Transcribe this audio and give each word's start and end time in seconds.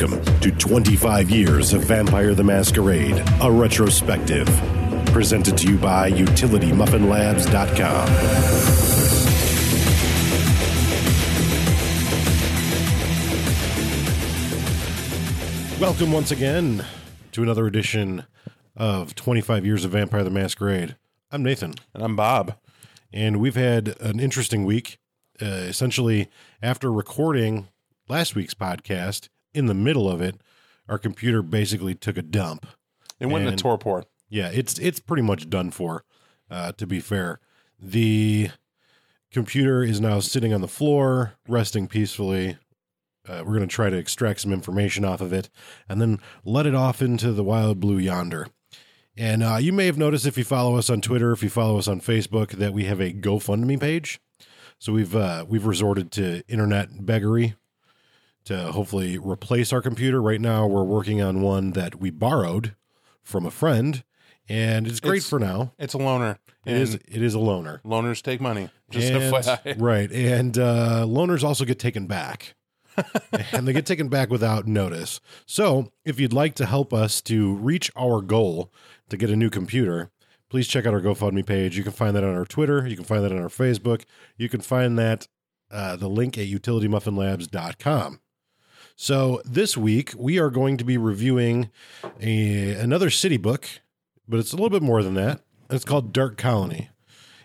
Welcome 0.00 0.24
to 0.40 0.50
25 0.52 1.28
Years 1.28 1.74
of 1.74 1.84
Vampire 1.84 2.34
the 2.34 2.42
Masquerade, 2.42 3.22
a 3.42 3.52
retrospective. 3.52 4.46
Presented 5.12 5.58
to 5.58 5.72
you 5.72 5.76
by 5.76 6.10
UtilityMuffinLabs.com. 6.10 9.10
Welcome 15.78 16.12
once 16.12 16.30
again 16.30 16.84
to 17.32 17.42
another 17.42 17.66
edition 17.66 18.24
of 18.76 19.14
25 19.14 19.64
Years 19.66 19.84
of 19.84 19.90
Vampire 19.92 20.24
the 20.24 20.30
Masquerade. 20.30 20.96
I'm 21.30 21.42
Nathan, 21.42 21.74
And 21.94 22.02
I'm 22.02 22.16
Bob. 22.16 22.56
and 23.12 23.38
we've 23.38 23.54
had 23.54 23.88
an 24.00 24.18
interesting 24.20 24.64
week. 24.64 24.98
Uh, 25.42 25.46
essentially, 25.46 26.28
after 26.62 26.90
recording 26.92 27.68
last 28.08 28.34
week's 28.34 28.54
podcast, 28.54 29.28
in 29.54 29.66
the 29.66 29.74
middle 29.74 30.08
of 30.08 30.20
it, 30.20 30.40
our 30.88 30.98
computer 30.98 31.42
basically 31.42 31.94
took 31.94 32.16
a 32.16 32.22
dump. 32.22 32.66
It 33.18 33.26
went 33.26 33.44
And- 33.44 33.52
into 33.52 33.62
torpor. 33.62 34.04
Yeah, 34.28 34.48
it's 34.52 34.78
it's 34.78 35.00
pretty 35.00 35.22
much 35.22 35.50
done 35.50 35.70
for. 35.72 36.04
Uh, 36.50 36.72
to 36.72 36.86
be 36.86 37.00
fair, 37.00 37.40
the 37.78 38.50
computer 39.32 39.82
is 39.84 40.00
now 40.00 40.20
sitting 40.20 40.52
on 40.52 40.60
the 40.60 40.68
floor, 40.68 41.34
resting 41.48 41.86
peacefully. 41.88 42.56
Uh, 43.28 43.38
we're 43.44 43.54
going 43.56 43.60
to 43.60 43.66
try 43.66 43.90
to 43.90 43.96
extract 43.96 44.40
some 44.40 44.52
information 44.52 45.04
off 45.04 45.20
of 45.20 45.32
it, 45.32 45.50
and 45.88 46.00
then 46.00 46.18
let 46.44 46.66
it 46.66 46.74
off 46.74 47.02
into 47.02 47.32
the 47.32 47.44
wild 47.44 47.78
blue 47.80 47.98
yonder. 47.98 48.48
And 49.16 49.42
uh, 49.42 49.56
you 49.60 49.72
may 49.72 49.86
have 49.86 49.98
noticed 49.98 50.26
if 50.26 50.38
you 50.38 50.44
follow 50.44 50.76
us 50.76 50.88
on 50.88 51.00
Twitter, 51.00 51.32
if 51.32 51.42
you 51.42 51.50
follow 51.50 51.78
us 51.78 51.86
on 51.88 52.00
Facebook, 52.00 52.52
that 52.52 52.72
we 52.72 52.84
have 52.84 53.00
a 53.00 53.12
GoFundMe 53.12 53.78
page. 53.78 54.20
So 54.78 54.92
we've 54.92 55.14
uh, 55.14 55.44
we've 55.48 55.66
resorted 55.66 56.10
to 56.12 56.42
internet 56.48 57.04
beggary 57.04 57.54
to 58.50 58.72
hopefully 58.72 59.16
replace 59.18 59.72
our 59.72 59.80
computer. 59.82 60.20
Right 60.22 60.40
now, 60.40 60.66
we're 60.66 60.84
working 60.84 61.20
on 61.22 61.40
one 61.40 61.70
that 61.72 62.00
we 62.00 62.10
borrowed 62.10 62.74
from 63.22 63.46
a 63.46 63.50
friend, 63.50 64.02
and 64.48 64.86
it's 64.86 65.00
great 65.00 65.18
It's- 65.18 65.28
for 65.30 65.38
now. 65.38 65.72
It's 65.78 65.94
a 65.94 65.98
loner. 65.98 66.38
It 66.66 66.76
is 66.76 66.94
it 66.94 67.22
is 67.22 67.34
a 67.34 67.38
loaner, 67.38 67.80
Loners 67.84 68.20
take 68.22 68.38
money. 68.40 68.68
Just 68.90 69.10
And- 69.10 69.22
FYI. 69.34 69.76
right? 69.80 70.12
And 70.12 70.58
uh, 70.58 71.04
loaners 71.08 71.42
also 71.42 71.64
get 71.64 71.78
taken 71.78 72.06
back, 72.06 72.54
and 73.52 73.66
they 73.66 73.72
get 73.72 73.86
taken 73.86 74.08
back 74.08 74.28
without 74.30 74.66
notice. 74.66 75.20
So, 75.46 75.90
if 76.04 76.20
you'd 76.20 76.34
like 76.34 76.54
to 76.56 76.66
help 76.66 76.92
us 76.92 77.22
to 77.22 77.54
reach 77.54 77.90
our 77.96 78.20
goal 78.20 78.70
to 79.08 79.16
get 79.16 79.30
a 79.30 79.36
new 79.36 79.48
computer, 79.48 80.10
please 80.50 80.68
check 80.68 80.84
out 80.84 80.92
our 80.92 81.00
GoFundMe 81.00 81.46
page. 81.46 81.78
You 81.78 81.82
can 81.82 81.92
find 81.92 82.14
that 82.14 82.24
on 82.24 82.34
our 82.34 82.44
Twitter. 82.44 82.86
You 82.86 82.96
can 82.96 83.04
find 83.06 83.24
that 83.24 83.32
on 83.32 83.38
our 83.40 83.48
Facebook. 83.48 84.02
You 84.36 84.48
can 84.50 84.60
find 84.60 84.98
that 84.98 85.28
uh, 85.70 85.96
the 85.96 86.08
link 86.08 86.36
at 86.36 86.46
utilitymuffinlabs.com. 86.48 88.20
So 89.02 89.40
this 89.46 89.78
week 89.78 90.12
we 90.18 90.38
are 90.38 90.50
going 90.50 90.76
to 90.76 90.84
be 90.84 90.98
reviewing 90.98 91.70
a 92.20 92.72
another 92.74 93.08
city 93.08 93.38
book, 93.38 93.66
but 94.28 94.38
it's 94.38 94.52
a 94.52 94.56
little 94.56 94.68
bit 94.68 94.82
more 94.82 95.02
than 95.02 95.14
that. 95.14 95.40
It's 95.70 95.86
called 95.86 96.12
Dark 96.12 96.36
Colony, 96.36 96.90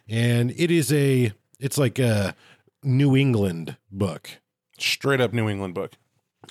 and 0.09 0.52
it 0.58 0.70
is 0.70 0.92
a 0.92 1.31
it's 1.58 1.78
like 1.78 1.98
a 1.98 2.36
New 2.83 3.16
England 3.16 3.78
book. 3.89 4.31
Straight 4.78 5.22
up 5.22 5.31
New 5.31 5.48
England 5.48 5.76
book. 5.76 5.94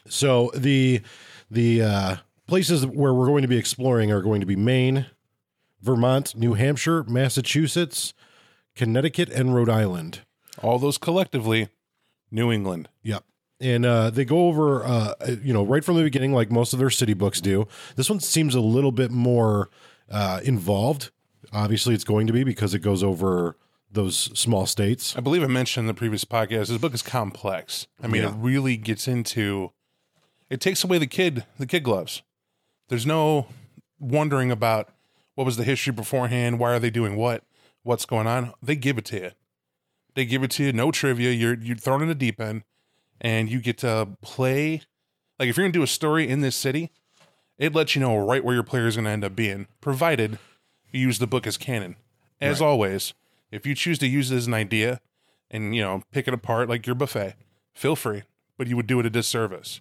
So 0.09 0.51
the 0.55 1.03
the 1.51 1.83
uh, 1.83 2.17
places 2.47 2.87
where 2.87 3.13
we're 3.13 3.27
going 3.27 3.43
to 3.43 3.49
be 3.49 3.59
exploring 3.59 4.11
are 4.11 4.23
going 4.23 4.41
to 4.41 4.47
be 4.47 4.57
Maine, 4.57 5.05
Vermont, 5.83 6.35
New 6.35 6.55
Hampshire, 6.55 7.05
Massachusetts, 7.05 8.15
Connecticut, 8.75 9.29
and 9.29 9.55
Rhode 9.55 9.69
Island. 9.69 10.23
All 10.63 10.79
those 10.79 10.97
collectively, 10.97 11.69
New 12.31 12.51
England. 12.51 12.89
Yep. 13.03 13.23
And 13.65 13.87
uh, 13.87 14.11
they 14.11 14.27
go 14.27 14.47
over, 14.49 14.85
uh, 14.85 15.15
you 15.43 15.55
know, 15.55 15.65
right 15.65 15.83
from 15.83 15.97
the 15.97 16.03
beginning, 16.03 16.35
like 16.35 16.51
most 16.51 16.75
of 16.75 16.79
their 16.79 16.91
city 16.91 17.15
books 17.15 17.41
do. 17.41 17.67
This 17.97 18.11
one 18.11 18.21
seems 18.21 18.55
a 18.55 18.61
little 18.61 18.93
bit 18.93 19.11
more 19.11 19.71
uh, 20.11 20.41
involved. 20.45 21.11
Obviously, 21.51 21.95
it's 21.95 22.05
going 22.05 22.27
to 22.27 22.33
be 22.33 22.45
because 22.45 22.75
it 22.75 22.81
goes 22.81 23.03
over 23.03 23.57
those 23.91 24.17
small 24.39 24.67
states. 24.67 25.17
I 25.17 25.21
believe 25.21 25.43
I 25.43 25.47
mentioned 25.47 25.85
in 25.85 25.87
the 25.87 25.95
previous 25.95 26.25
podcast, 26.27 26.67
this 26.69 26.77
book 26.77 26.93
is 26.93 27.01
complex. 27.01 27.87
I 28.03 28.07
mean, 28.07 28.23
Yeah. 28.23 28.31
it 28.31 28.35
really 28.37 28.77
gets 28.77 29.09
into 29.09 29.71
it 30.51 30.61
takes 30.61 30.85
away 30.85 30.99
the 30.99 31.07
kid 31.07 31.47
the 31.59 31.67
kid 31.67 31.85
gloves. 31.85 32.23
There's 32.89 33.07
no 33.07 33.47
wondering 33.99 34.51
about 34.51 34.91
what 35.37 35.45
was 35.45 35.57
the 35.57 35.65
history 35.65 35.93
beforehand, 35.93 36.59
why 36.59 36.73
are 36.75 36.79
they 36.79 36.91
doing 36.91 37.17
what, 37.17 37.45
what's 37.83 38.05
going 38.05 38.27
on. 38.27 38.53
They 38.63 38.77
give 38.77 38.99
it 38.99 39.07
to 39.07 39.17
you. 39.17 39.31
They 40.15 40.27
give 40.27 40.43
it 40.43 40.51
to 40.53 40.65
you, 40.65 40.73
no 40.73 40.91
trivia. 40.91 41.31
You're 41.31 41.59
you're 41.59 41.77
thrown 41.77 42.03
in 42.03 42.09
the 42.09 42.15
deep 42.15 42.41
end 42.41 42.65
and 43.25 43.51
you 43.51 43.59
get 43.61 43.79
to 43.79 44.07
play 44.23 44.83
like 45.41 45.49
if 45.49 45.57
you're 45.57 45.65
gonna 45.65 45.73
do 45.73 45.83
a 45.83 45.87
story 45.89 46.29
in 46.29 46.43
this 46.43 46.55
city, 46.55 46.93
it 47.59 47.75
lets 47.75 47.97
you 47.97 48.01
know 48.01 48.17
right 48.17 48.45
where 48.45 48.55
your 48.55 48.63
player 48.63 48.87
is 48.87 48.95
gonna 48.95 49.11
end 49.11 49.25
up 49.25 49.35
being, 49.35 49.67
provided 49.81 50.39
you 50.93 51.01
use 51.01 51.19
the 51.19 51.27
book 51.27 51.45
as 51.47 51.57
canon. 51.57 51.97
As 52.41 52.61
always, 52.61 53.15
if 53.51 53.67
you 53.67 53.75
choose 53.75 53.99
to 54.01 54.07
use 54.07 54.31
it 54.31 54.37
as 54.37 54.47
an 54.47 54.55
idea 54.55 55.01
and 55.51 55.75
you 55.75 55.83
know 55.83 56.03
pick 56.13 56.29
it 56.29 56.35
apart 56.35 56.69
like 56.69 56.87
your 56.87 56.95
buffet, 56.95 57.35
feel 57.73 57.97
free, 57.97 58.23
but 58.57 58.69
you 58.69 58.77
would 58.77 58.87
do 58.87 59.01
it 59.01 59.07
a 59.07 59.11
disservice. 59.11 59.81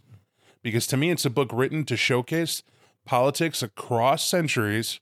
Because 0.63 0.87
to 0.87 0.97
me, 0.97 1.11
it's 1.11 1.25
a 1.25 1.29
book 1.29 1.49
written 1.51 1.83
to 1.85 1.97
showcase 1.97 2.63
politics 3.05 3.61
across 3.61 4.25
centuries, 4.25 5.01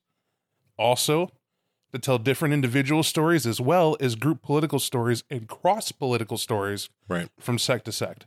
also 0.77 1.29
to 1.93 1.99
tell 1.99 2.17
different 2.17 2.53
individual 2.53 3.03
stories 3.03 3.45
as 3.45 3.61
well 3.61 3.95
as 3.99 4.15
group 4.15 4.41
political 4.41 4.79
stories 4.79 5.23
and 5.29 5.47
cross 5.47 5.91
political 5.91 6.37
stories 6.37 6.89
Right. 7.07 7.29
from 7.39 7.59
sect 7.59 7.85
to 7.85 7.91
sect. 7.91 8.25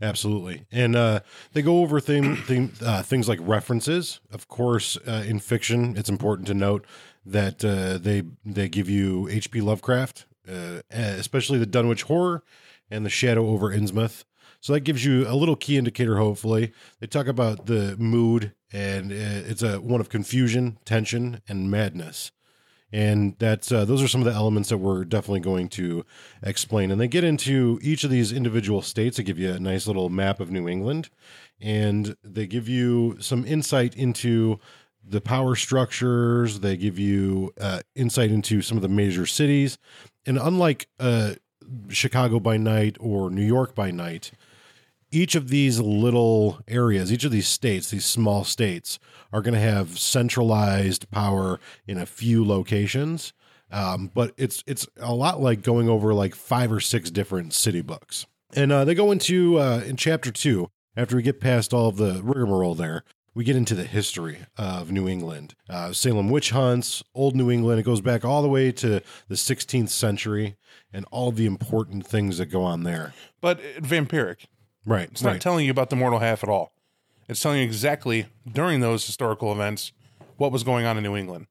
Absolutely. 0.00 0.66
And 0.70 0.94
uh, 0.94 1.20
they 1.52 1.62
go 1.62 1.80
over 1.80 1.96
uh, 1.96 3.02
things 3.02 3.28
like 3.28 3.38
references. 3.42 4.20
Of 4.30 4.48
course, 4.48 4.98
uh, 5.06 5.24
in 5.26 5.38
fiction, 5.38 5.96
it's 5.96 6.10
important 6.10 6.46
to 6.48 6.54
note 6.54 6.86
that 7.24 7.64
uh, 7.64 7.98
they 7.98 8.22
they 8.44 8.68
give 8.68 8.88
you 8.88 9.28
H.P. 9.28 9.60
Lovecraft, 9.60 10.26
uh, 10.48 10.80
especially 10.90 11.58
the 11.58 11.66
Dunwich 11.66 12.04
Horror 12.04 12.42
and 12.90 13.06
the 13.06 13.10
Shadow 13.10 13.48
over 13.48 13.70
Innsmouth. 13.70 14.24
So 14.60 14.72
that 14.72 14.80
gives 14.80 15.04
you 15.04 15.26
a 15.28 15.34
little 15.34 15.56
key 15.56 15.76
indicator. 15.78 16.16
Hopefully, 16.16 16.72
they 17.00 17.06
talk 17.06 17.26
about 17.26 17.66
the 17.66 17.96
mood, 17.98 18.52
and 18.72 19.10
uh, 19.12 19.48
it's 19.48 19.62
a 19.62 19.80
one 19.80 20.00
of 20.00 20.08
confusion, 20.08 20.78
tension, 20.84 21.40
and 21.48 21.70
madness 21.70 22.32
and 22.92 23.34
that's 23.38 23.72
uh, 23.72 23.84
those 23.84 24.02
are 24.02 24.08
some 24.08 24.20
of 24.20 24.26
the 24.26 24.32
elements 24.32 24.68
that 24.68 24.78
we're 24.78 25.04
definitely 25.04 25.40
going 25.40 25.68
to 25.70 26.04
explain. 26.42 26.90
And 26.90 27.00
they 27.00 27.08
get 27.08 27.24
into 27.24 27.78
each 27.82 28.04
of 28.04 28.10
these 28.10 28.32
individual 28.32 28.82
states 28.82 29.16
they 29.16 29.22
give 29.22 29.38
you 29.38 29.52
a 29.52 29.58
nice 29.58 29.86
little 29.86 30.08
map 30.08 30.40
of 30.40 30.50
new 30.50 30.68
england. 30.68 31.10
And 31.60 32.16
they 32.22 32.46
give 32.46 32.68
you 32.68 33.16
some 33.18 33.44
insight 33.44 33.96
into 33.96 34.60
the 35.02 35.20
power 35.20 35.56
structures. 35.56 36.60
They 36.60 36.76
give 36.76 36.98
you 36.98 37.52
uh, 37.60 37.80
insight 37.94 38.30
into 38.30 38.62
some 38.62 38.76
of 38.76 38.82
the 38.82 38.88
major 38.88 39.26
cities. 39.26 39.78
And 40.24 40.38
unlike 40.38 40.88
uh, 41.00 41.34
chicago 41.88 42.38
by 42.38 42.56
night 42.56 42.96
or 43.00 43.28
new 43.28 43.42
york 43.42 43.74
by 43.74 43.90
night 43.90 44.30
each 45.10 45.34
of 45.34 45.48
these 45.48 45.80
little 45.80 46.60
areas, 46.68 47.12
each 47.12 47.24
of 47.24 47.30
these 47.30 47.48
states, 47.48 47.90
these 47.90 48.04
small 48.04 48.44
states, 48.44 48.98
are 49.32 49.42
going 49.42 49.54
to 49.54 49.60
have 49.60 49.98
centralized 49.98 51.10
power 51.10 51.60
in 51.86 51.98
a 51.98 52.06
few 52.06 52.44
locations. 52.44 53.32
Um, 53.70 54.10
but 54.14 54.32
it's 54.36 54.62
it's 54.66 54.86
a 54.98 55.14
lot 55.14 55.40
like 55.40 55.62
going 55.62 55.88
over 55.88 56.14
like 56.14 56.34
five 56.34 56.70
or 56.70 56.80
six 56.80 57.10
different 57.10 57.52
city 57.52 57.82
books. 57.82 58.26
And 58.54 58.70
uh, 58.70 58.84
they 58.84 58.94
go 58.94 59.10
into 59.10 59.58
uh, 59.58 59.82
in 59.84 59.96
chapter 59.96 60.30
two 60.30 60.70
after 60.96 61.16
we 61.16 61.22
get 61.22 61.40
past 61.40 61.74
all 61.74 61.88
of 61.88 61.96
the 61.96 62.20
rigmarole 62.22 62.74
there. 62.74 63.02
We 63.34 63.44
get 63.44 63.56
into 63.56 63.74
the 63.74 63.84
history 63.84 64.38
of 64.56 64.90
New 64.90 65.06
England, 65.06 65.54
uh, 65.68 65.92
Salem 65.92 66.30
witch 66.30 66.50
hunts, 66.52 67.02
old 67.14 67.36
New 67.36 67.50
England. 67.50 67.78
It 67.78 67.82
goes 67.82 68.00
back 68.00 68.24
all 68.24 68.40
the 68.40 68.48
way 68.48 68.72
to 68.72 69.02
the 69.28 69.34
16th 69.34 69.90
century 69.90 70.56
and 70.90 71.04
all 71.10 71.32
the 71.32 71.44
important 71.44 72.06
things 72.06 72.38
that 72.38 72.46
go 72.46 72.62
on 72.62 72.84
there. 72.84 73.12
But 73.42 73.58
uh, 73.58 73.80
vampiric. 73.80 74.46
Right. 74.86 75.08
It's 75.10 75.22
not 75.22 75.40
telling 75.40 75.66
you 75.66 75.70
about 75.70 75.90
the 75.90 75.96
mortal 75.96 76.20
half 76.20 76.42
at 76.42 76.48
all. 76.48 76.72
It's 77.28 77.40
telling 77.40 77.58
you 77.58 77.64
exactly 77.64 78.26
during 78.50 78.80
those 78.80 79.04
historical 79.04 79.52
events 79.52 79.92
what 80.36 80.52
was 80.52 80.62
going 80.62 80.86
on 80.86 80.96
in 80.96 81.02
New 81.02 81.16
England. 81.16 81.48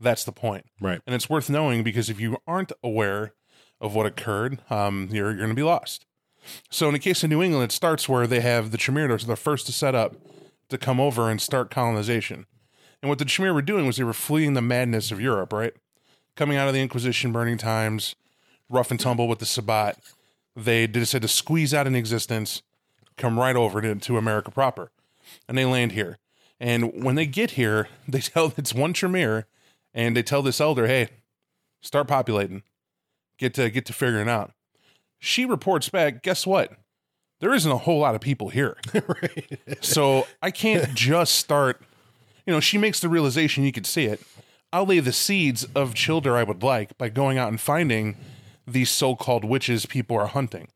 That's 0.00 0.24
the 0.24 0.32
point. 0.32 0.64
right. 0.80 1.00
And 1.06 1.14
it's 1.14 1.28
worth 1.28 1.50
knowing 1.50 1.82
because 1.82 2.08
if 2.08 2.18
you 2.18 2.38
aren't 2.46 2.72
aware 2.82 3.34
of 3.80 3.94
what 3.94 4.06
occurred, 4.06 4.60
um, 4.70 5.08
you're, 5.12 5.28
you're 5.28 5.36
going 5.36 5.50
to 5.50 5.54
be 5.54 5.62
lost. 5.62 6.06
So, 6.70 6.86
in 6.86 6.94
the 6.94 6.98
case 6.98 7.22
of 7.22 7.28
New 7.28 7.42
England, 7.42 7.64
it 7.70 7.74
starts 7.74 8.08
where 8.08 8.26
they 8.26 8.40
have 8.40 8.70
the 8.70 8.78
they're 8.78 9.18
the 9.18 9.36
first 9.36 9.66
to 9.66 9.72
set 9.72 9.94
up 9.94 10.16
to 10.70 10.78
come 10.78 10.98
over 10.98 11.28
and 11.28 11.38
start 11.38 11.70
colonization. 11.70 12.46
And 13.02 13.10
what 13.10 13.18
the 13.18 13.26
Tremere 13.26 13.52
were 13.52 13.62
doing 13.62 13.86
was 13.86 13.96
they 13.96 14.04
were 14.04 14.12
fleeing 14.14 14.54
the 14.54 14.62
madness 14.62 15.10
of 15.10 15.20
Europe, 15.20 15.52
right? 15.52 15.74
Coming 16.36 16.56
out 16.56 16.68
of 16.68 16.74
the 16.74 16.80
Inquisition, 16.80 17.32
burning 17.32 17.58
times, 17.58 18.14
rough 18.70 18.90
and 18.90 18.98
tumble 18.98 19.28
with 19.28 19.38
the 19.38 19.46
Sabbat. 19.46 19.98
They 20.56 20.86
decided 20.86 21.22
to 21.22 21.28
squeeze 21.28 21.74
out 21.74 21.86
an 21.86 21.94
existence, 21.94 22.62
come 23.20 23.38
right 23.38 23.56
over 23.56 23.80
to, 23.80 23.94
to 23.94 24.18
America 24.18 24.50
proper. 24.50 24.90
And 25.48 25.56
they 25.56 25.64
land 25.64 25.92
here. 25.92 26.18
And 26.58 27.04
when 27.04 27.14
they 27.14 27.26
get 27.26 27.52
here, 27.52 27.88
they 28.08 28.20
tell 28.20 28.52
it's 28.56 28.74
one 28.74 28.92
Tremere, 28.92 29.46
and 29.94 30.16
they 30.16 30.22
tell 30.22 30.42
this 30.42 30.60
elder, 30.60 30.86
hey, 30.86 31.08
start 31.80 32.08
populating. 32.08 32.62
Get 33.38 33.54
to 33.54 33.70
get 33.70 33.86
to 33.86 33.92
figuring 33.92 34.28
out. 34.28 34.52
She 35.18 35.44
reports 35.44 35.88
back, 35.88 36.22
guess 36.22 36.46
what? 36.46 36.76
there 37.40 37.54
isn't 37.54 37.70
a 37.70 37.78
whole 37.78 37.98
lot 37.98 38.14
of 38.14 38.20
people 38.20 38.50
here. 38.50 38.76
So 39.82 40.26
I 40.42 40.50
can't 40.50 40.94
just 40.94 41.36
start, 41.36 41.80
you 42.46 42.52
know, 42.52 42.60
she 42.60 42.76
makes 42.76 43.00
the 43.00 43.08
realization 43.08 43.64
you 43.64 43.72
could 43.72 43.86
see 43.86 44.04
it. 44.04 44.20
I'll 44.72 44.84
lay 44.84 45.00
the 45.00 45.12
seeds 45.12 45.64
of 45.74 45.94
childer 45.94 46.36
I 46.36 46.42
would 46.42 46.62
like 46.62 46.96
by 46.98 47.08
going 47.08 47.38
out 47.38 47.48
and 47.48 47.58
finding 47.58 48.16
these 48.66 48.90
so 48.90 49.16
called 49.16 49.44
witches 49.44 49.86
people 49.86 50.16
are 50.18 50.26
hunting. 50.26 50.68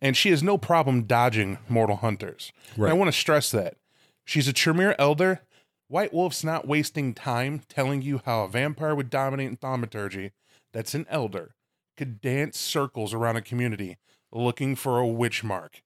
And 0.00 0.16
she 0.16 0.30
has 0.30 0.42
no 0.42 0.58
problem 0.58 1.04
dodging 1.04 1.58
mortal 1.68 1.96
hunters. 1.96 2.52
And 2.74 2.92
I 2.92 2.94
want 2.94 3.08
to 3.08 3.18
stress 3.18 3.50
that. 3.52 3.76
She's 4.24 4.48
a 4.48 4.52
Tremere 4.52 4.94
elder. 4.98 5.40
White 5.88 6.12
Wolf's 6.12 6.44
not 6.44 6.66
wasting 6.66 7.14
time 7.14 7.62
telling 7.68 8.02
you 8.02 8.20
how 8.24 8.44
a 8.44 8.48
vampire 8.48 8.94
would 8.94 9.08
dominate 9.08 9.48
in 9.48 9.56
thaumaturgy. 9.56 10.32
That's 10.72 10.94
an 10.94 11.06
elder. 11.08 11.54
Could 11.96 12.20
dance 12.20 12.58
circles 12.58 13.14
around 13.14 13.36
a 13.36 13.42
community 13.42 13.96
looking 14.32 14.76
for 14.76 14.98
a 14.98 15.06
witch 15.06 15.42
mark, 15.42 15.82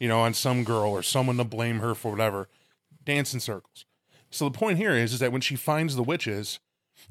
you 0.00 0.08
know, 0.08 0.20
on 0.20 0.34
some 0.34 0.64
girl 0.64 0.90
or 0.90 1.02
someone 1.02 1.36
to 1.36 1.44
blame 1.44 1.80
her 1.80 1.94
for 1.94 2.10
whatever. 2.10 2.48
Dance 3.04 3.32
in 3.32 3.40
circles. 3.40 3.84
So 4.30 4.46
the 4.48 4.58
point 4.58 4.78
here 4.78 4.92
is, 4.92 5.12
is 5.12 5.20
that 5.20 5.32
when 5.32 5.40
she 5.40 5.56
finds 5.56 5.94
the 5.94 6.02
witches, 6.02 6.58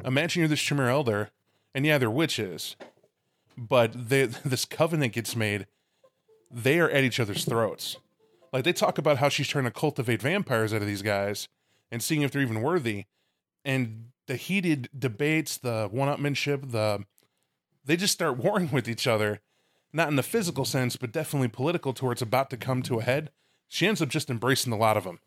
imagine 0.04 0.42
you're 0.42 0.50
this 0.50 0.62
Tremere 0.62 0.90
elder, 0.90 1.30
and 1.74 1.86
yeah, 1.86 1.98
they're 1.98 2.10
witches, 2.10 2.76
but 3.58 4.10
they, 4.10 4.26
this 4.46 4.66
covenant 4.66 5.14
gets 5.14 5.36
made. 5.36 5.68
They 6.52 6.80
are 6.80 6.90
at 6.90 7.04
each 7.04 7.20
other's 7.20 7.46
throats. 7.46 7.98
Like 8.54 8.64
they 8.64 8.74
talk 8.74 8.98
about 8.98 9.18
how 9.18 9.30
she's 9.30 9.48
trying 9.48 9.66
to 9.66 9.72
cultivate 9.72 10.22
vampires 10.22 10.74
out 10.74 10.82
of 10.82 10.88
these 10.88 11.02
guys 11.02 11.48
and 11.92 12.02
seeing 12.02 12.22
if 12.22 12.32
they're 12.32 12.42
even 12.42 12.62
worthy. 12.62 13.06
And 13.64 14.12
the 14.28 14.36
heated 14.36 14.90
debates, 14.98 15.58
the 15.58 15.88
one-upmanship, 15.92 16.72
the 16.72 17.06
they 17.84 17.96
just 17.96 18.14
start 18.14 18.38
warring 18.44 18.70
with 18.72 18.88
each 18.88 19.08
other, 19.08 19.42
not 19.94 20.08
in 20.08 20.16
the 20.16 20.24
physical 20.24 20.66
sense, 20.66 20.96
but 20.96 21.12
definitely 21.12 21.48
political 21.48 21.94
to 21.94 22.06
where 22.06 22.12
it's 22.12 22.22
about 22.22 22.50
to 22.52 22.58
come 22.58 22.82
to 22.84 23.00
a 23.00 23.04
head. 23.04 23.32
She 23.68 23.88
ends 23.88 24.02
up 24.02 24.10
just 24.10 24.30
embracing 24.30 24.72
a 24.74 24.78
lot 24.78 24.98
of 24.98 25.04
them. 25.04 25.20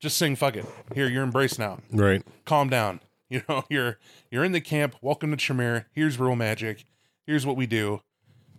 Just 0.00 0.16
saying, 0.16 0.36
"Fuck 0.36 0.56
it, 0.56 0.64
here 0.94 1.08
you're 1.08 1.24
embraced 1.24 1.58
now. 1.58 1.80
Right. 1.92 2.22
Calm 2.44 2.68
down. 2.68 3.00
You 3.30 3.42
know, 3.46 3.64
you're 3.68 3.98
you're 4.30 4.42
in 4.42 4.52
the 4.52 4.60
camp. 4.62 4.96
Welcome 5.02 5.32
to 5.32 5.36
Tremere. 5.36 5.84
Here's 5.92 6.18
real 6.18 6.34
magic. 6.34 6.86
Here's 7.26 7.44
what 7.44 7.56
we 7.56 7.66
do. 7.66 8.00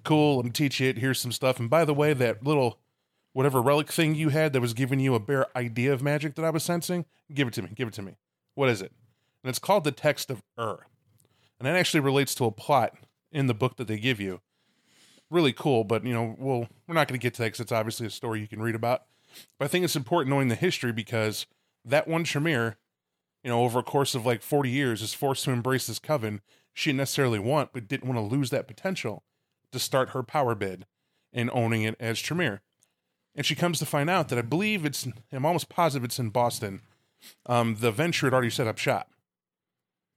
Cool. 0.03 0.37
Let 0.37 0.45
me 0.45 0.51
teach 0.51 0.81
it. 0.81 0.97
Here's 0.97 1.19
some 1.19 1.31
stuff. 1.31 1.59
And 1.59 1.69
by 1.69 1.85
the 1.85 1.93
way, 1.93 2.13
that 2.13 2.43
little 2.43 2.79
whatever 3.33 3.61
relic 3.61 3.91
thing 3.91 4.15
you 4.15 4.29
had 4.29 4.53
that 4.53 4.61
was 4.61 4.73
giving 4.73 4.99
you 4.99 5.15
a 5.15 5.19
bare 5.19 5.45
idea 5.57 5.93
of 5.93 6.01
magic 6.01 6.35
that 6.35 6.45
I 6.45 6.49
was 6.49 6.63
sensing, 6.63 7.05
give 7.33 7.47
it 7.47 7.53
to 7.55 7.61
me. 7.61 7.69
Give 7.75 7.87
it 7.87 7.93
to 7.95 8.01
me. 8.01 8.15
What 8.55 8.69
is 8.69 8.81
it? 8.81 8.91
And 9.43 9.49
it's 9.49 9.59
called 9.59 9.83
the 9.83 9.91
text 9.91 10.29
of 10.29 10.41
Ur. 10.59 10.85
And 11.59 11.67
that 11.67 11.75
actually 11.75 11.99
relates 11.99 12.33
to 12.35 12.45
a 12.45 12.51
plot 12.51 12.95
in 13.31 13.47
the 13.47 13.53
book 13.53 13.77
that 13.77 13.87
they 13.87 13.97
give 13.97 14.19
you. 14.19 14.41
Really 15.29 15.53
cool, 15.53 15.83
but 15.83 16.03
you 16.05 16.13
know, 16.13 16.35
well, 16.39 16.67
we're 16.87 16.95
not 16.95 17.07
going 17.07 17.19
to 17.19 17.23
get 17.23 17.35
to 17.35 17.43
that 17.43 17.47
because 17.47 17.59
it's 17.59 17.71
obviously 17.71 18.07
a 18.07 18.09
story 18.09 18.39
you 18.39 18.47
can 18.47 18.61
read 18.61 18.75
about. 18.75 19.03
But 19.59 19.65
I 19.65 19.67
think 19.67 19.85
it's 19.85 19.95
important 19.95 20.33
knowing 20.33 20.47
the 20.47 20.55
history 20.55 20.91
because 20.91 21.45
that 21.85 22.07
one 22.07 22.23
Tremere, 22.23 22.77
you 23.43 23.51
know, 23.51 23.63
over 23.63 23.79
a 23.79 23.83
course 23.83 24.15
of 24.15 24.25
like 24.25 24.41
40 24.41 24.69
years, 24.71 25.01
is 25.03 25.13
forced 25.13 25.45
to 25.45 25.51
embrace 25.51 25.85
this 25.85 25.99
coven 25.99 26.41
she 26.73 26.89
didn't 26.89 26.99
necessarily 26.99 27.39
want, 27.39 27.73
but 27.73 27.87
didn't 27.87 28.07
want 28.07 28.17
to 28.17 28.35
lose 28.35 28.49
that 28.51 28.67
potential 28.67 29.23
to 29.71 29.79
start 29.79 30.09
her 30.09 30.23
power 30.23 30.55
bid 30.55 30.85
and 31.33 31.49
owning 31.53 31.83
it 31.83 31.95
as 31.99 32.19
Tremere. 32.19 32.61
And 33.35 33.45
she 33.45 33.55
comes 33.55 33.79
to 33.79 33.85
find 33.85 34.09
out 34.09 34.29
that 34.29 34.39
I 34.39 34.41
believe 34.41 34.85
it's, 34.85 35.07
I'm 35.31 35.45
almost 35.45 35.69
positive 35.69 36.03
it's 36.03 36.19
in 36.19 36.29
Boston. 36.29 36.81
Um, 37.45 37.77
the 37.79 37.91
Ventrue 37.91 38.23
had 38.23 38.33
already 38.33 38.49
set 38.49 38.67
up 38.67 38.77
shop. 38.77 39.11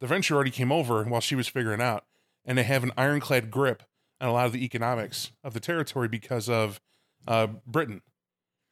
The 0.00 0.06
Ventrue 0.06 0.34
already 0.34 0.50
came 0.50 0.72
over 0.72 1.04
while 1.04 1.20
she 1.20 1.36
was 1.36 1.48
figuring 1.48 1.80
out, 1.80 2.04
and 2.44 2.58
they 2.58 2.64
have 2.64 2.82
an 2.82 2.92
ironclad 2.96 3.50
grip 3.50 3.84
on 4.20 4.28
a 4.28 4.32
lot 4.32 4.46
of 4.46 4.52
the 4.52 4.64
economics 4.64 5.32
of 5.44 5.54
the 5.54 5.60
territory 5.60 6.08
because 6.08 6.48
of 6.48 6.80
uh, 7.28 7.48
Britain, 7.66 8.02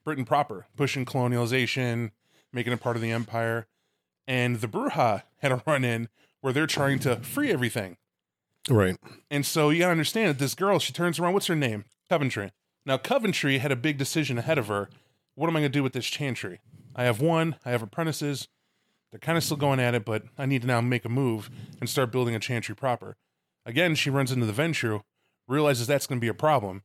Britain 0.05 0.25
proper, 0.25 0.67
pushing 0.77 1.05
colonialization, 1.05 2.11
making 2.53 2.73
it 2.73 2.81
part 2.81 2.97
of 2.97 3.03
the 3.03 3.13
empire. 3.13 3.67
And 4.27 4.61
the 4.61 4.69
Brujah 4.69 5.23
had 5.39 5.53
a 5.53 5.63
run 5.67 5.85
in 5.85 6.09
where 6.41 6.53
they're 6.53 6.67
trying 6.67 6.99
to 7.01 7.17
free 7.17 7.51
everything. 7.51 7.97
Right. 8.69 8.97
And 9.31 9.47
so 9.47 9.71
you 9.71 9.81
gotta 9.81 9.93
understand 9.93 10.29
that 10.29 10.39
this 10.39 10.55
girl, 10.55 10.79
she 10.79 10.93
turns 10.93 11.19
around, 11.19 11.33
what's 11.33 11.47
her 11.47 11.57
name? 11.57 11.85
Coventry. 12.09 12.51
Now, 12.85 12.99
Coventry 12.99 13.59
had 13.59 13.73
a 13.73 13.77
big 13.77 13.99
decision 13.99 14.39
ahead 14.39 14.59
of 14.59 14.69
her. 14.69 14.91
What 15.35 15.49
am 15.49 15.57
I 15.57 15.61
gonna 15.61 15.71
do 15.71 15.83
with 15.83 15.93
this 15.93 16.07
chantry? 16.07 16.61
I 16.95 17.05
have 17.05 17.21
one, 17.21 17.57
I 17.65 17.71
have 17.71 17.83
apprentices. 17.83 18.49
They're 19.11 19.21
kind 19.21 19.39
of 19.39 19.45
still 19.45 19.57
going 19.57 19.81
at 19.81 19.95
it, 19.95 20.05
but 20.05 20.25
I 20.39 20.47
need 20.47 20.63
to 20.63 20.69
now 20.69 20.81
make 20.81 21.05
a 21.05 21.09
move 21.09 21.51
and 21.81 21.89
start 21.89 22.13
building 22.13 22.35
a 22.35 22.41
chantry 22.41 22.75
proper. 22.75 23.17
Again, 23.65 23.95
she 23.95 24.11
runs 24.11 24.33
into 24.33 24.47
the 24.47 24.53
Ventrue, 24.53 25.03
realizes 25.49 25.87
that's 25.87 26.07
gonna 26.07 26.21
be 26.21 26.29
a 26.29 26.35
problem. 26.35 26.83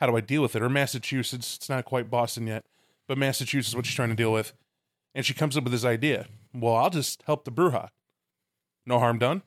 How 0.00 0.06
do 0.06 0.16
I 0.16 0.20
deal 0.20 0.42
with 0.42 0.56
it? 0.56 0.62
Or 0.62 0.68
Massachusetts, 0.68 1.56
it's 1.56 1.68
not 1.68 1.84
quite 1.84 2.10
Boston 2.10 2.46
yet, 2.46 2.64
but 3.06 3.18
Massachusetts 3.18 3.68
is 3.68 3.76
what 3.76 3.86
she's 3.86 3.94
trying 3.94 4.08
to 4.08 4.14
deal 4.16 4.32
with. 4.32 4.52
And 5.14 5.24
she 5.24 5.34
comes 5.34 5.56
up 5.56 5.64
with 5.64 5.72
this 5.72 5.84
idea. 5.84 6.26
Well, 6.52 6.74
I'll 6.74 6.90
just 6.90 7.22
help 7.26 7.44
the 7.44 7.52
Brujah. 7.52 7.88
No 8.84 8.98
harm 8.98 9.18
done. 9.18 9.42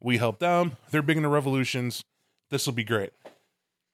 We 0.00 0.18
help 0.18 0.38
them. 0.38 0.76
They're 0.90 1.02
big 1.02 1.16
into 1.16 1.28
revolutions. 1.28 2.02
This 2.50 2.66
will 2.66 2.74
be 2.74 2.84
great. 2.84 3.12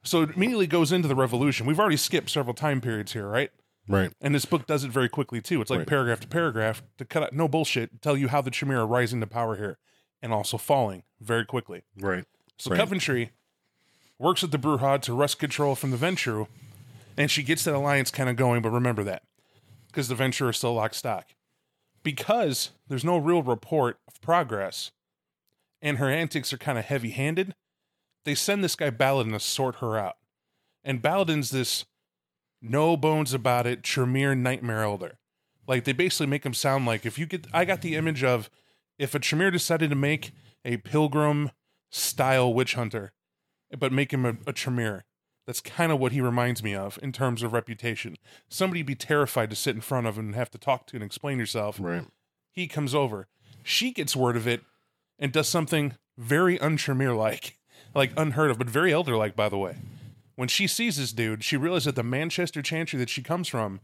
So 0.05 0.23
it 0.23 0.31
immediately 0.37 0.67
goes 0.67 0.91
into 0.93 1.09
the 1.09 1.15
revolution. 1.15 1.65
We've 1.67 1.79
already 1.79 1.97
skipped 1.97 2.31
several 2.31 2.55
time 2.55 2.81
periods 2.81 3.13
here, 3.13 3.29
right? 3.29 3.51
Right. 3.89 4.13
And 4.21 4.35
this 4.35 4.45
book 4.45 4.67
does 4.67 4.85
it 4.85 4.91
very 4.91 5.09
quickly 5.09 5.41
too. 5.41 5.61
It's 5.61 5.71
like 5.71 5.79
Right. 5.81 5.87
paragraph 5.89 6.21
to 6.21 6.29
paragraph 6.29 6.83
to 6.99 7.05
cut 7.05 7.23
out 7.23 7.33
no 7.33 7.49
bullshit, 7.49 8.03
tell 8.03 8.17
you 8.17 8.29
how 8.29 8.41
the 8.41 8.51
Tremere 8.51 8.81
are 8.81 8.87
rising 8.87 9.21
to 9.21 9.27
power 9.27 9.57
here 9.57 9.79
and 10.21 10.33
also 10.33 10.57
falling 10.59 11.03
very 11.21 11.45
quickly. 11.45 11.83
Right. 11.97 12.25
So 12.59 12.71
Right. 12.71 12.79
Coventry 12.79 13.31
works 14.19 14.43
with 14.43 14.51
the 14.53 14.59
Brujah 14.59 15.01
to 15.03 15.15
wrest 15.15 15.39
control 15.39 15.75
from 15.75 15.91
the 15.91 15.97
Ventrue, 15.97 16.47
and 17.17 17.31
she 17.31 17.43
gets 17.43 17.65
that 17.65 17.75
alliance 17.75 18.11
kind 18.11 18.29
of 18.29 18.37
going. 18.37 18.63
But 18.63 18.71
remember 18.71 19.03
that 19.05 19.23
because 19.89 20.09
the 20.09 20.15
Ventrue 20.15 20.49
is 20.51 20.57
still 20.57 20.75
lock 20.75 20.95
stock. 20.95 21.29
Because 22.03 22.71
there's 22.89 23.05
no 23.05 23.17
real 23.19 23.43
report 23.43 24.01
of 24.09 24.21
progress, 24.21 24.91
and 25.83 25.99
her 25.99 26.09
antics 26.09 26.53
are 26.53 26.59
kind 26.59 26.79
of 26.79 26.85
heavy 26.85 27.11
handed, 27.11 27.55
they 28.25 28.35
send 28.35 28.63
this 28.63 28.77
guy 28.77 28.91
Baladin 28.91 29.33
to 29.33 29.41
sort 29.41 29.77
her 29.77 29.99
out. 29.99 30.17
And 30.85 31.03
Baladin's 31.03 31.51
this 31.51 31.85
no 32.63 32.97
bones 32.97 33.35
about 33.35 33.67
it 33.67 33.83
Tremere 33.83 34.35
nightmare 34.35 34.85
elder. 34.85 35.19
Like 35.67 35.85
they 35.85 35.93
basically 35.93 36.27
make 36.27 36.47
him 36.47 36.55
sound 36.55 36.87
like 36.87 37.05
if 37.05 37.19
you 37.19 37.27
get, 37.27 37.47
I 37.53 37.65
got 37.65 37.83
the 37.83 37.97
image 37.97 38.23
of 38.23 38.49
if 38.99 39.15
a 39.15 39.19
Tremere 39.19 39.51
decided 39.51 39.91
to 39.91 39.97
make 39.97 40.33
a 40.65 40.77
pilgrim 40.79 41.51
style 41.91 42.55
witch 42.55 42.75
hunter, 42.75 43.13
but 43.77 43.93
make 43.93 44.13
him 44.13 44.25
a, 44.25 44.37
a 44.47 44.53
Tremere. 44.53 45.05
That's 45.47 45.61
kind 45.61 45.91
of 45.91 45.99
what 45.99 46.13
he 46.13 46.21
reminds 46.21 46.63
me 46.63 46.75
of 46.75 47.01
in 47.03 47.11
terms 47.11 47.43
of 47.43 47.53
reputation. 47.53 48.17
Somebody 48.49 48.83
be 48.83 48.95
terrified 48.95 49.51
to 49.51 49.57
sit 49.57 49.75
in 49.75 49.81
front 49.81 50.07
of 50.07 50.17
him 50.17 50.27
and 50.27 50.35
have 50.37 50.51
to 50.53 50.59
talk 50.59 50.87
to 50.89 50.97
and 50.97 51.05
explain 51.05 51.39
yourself. 51.39 51.79
Right. 51.81 52.07
He 52.53 52.69
comes 52.69 52.95
over. 52.95 53.27
She 53.65 53.93
gets 53.93 54.15
word 54.15 54.37
of 54.37 54.47
it 54.47 54.63
and 55.23 55.33
does 55.33 55.49
something 55.49 55.95
very 56.19 56.59
un-Tremere 56.59 57.15
like, 57.15 57.57
like 57.95 58.11
unheard 58.17 58.51
of, 58.51 58.59
but 58.59 58.69
very 58.69 58.93
elder 58.93 59.17
like, 59.17 59.37
by 59.37 59.49
the 59.49 59.57
way. 59.57 59.77
When 60.35 60.49
she 60.49 60.67
sees 60.67 60.97
this 60.97 61.13
dude, 61.13 61.45
she 61.45 61.57
realizes 61.57 61.87
that 61.87 61.95
the 61.95 62.03
Manchester 62.03 62.61
Chantry 62.61 62.99
that 62.99 63.09
she 63.09 63.23
comes 63.23 63.47
from 63.47 63.79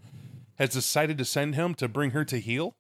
has 0.57 0.71
decided 0.71 1.17
to 1.17 1.25
send 1.25 1.55
him 1.55 1.75
to 1.77 1.87
bring 1.87 2.11
her 2.11 2.25
to 2.25 2.41
heel, 2.41 2.75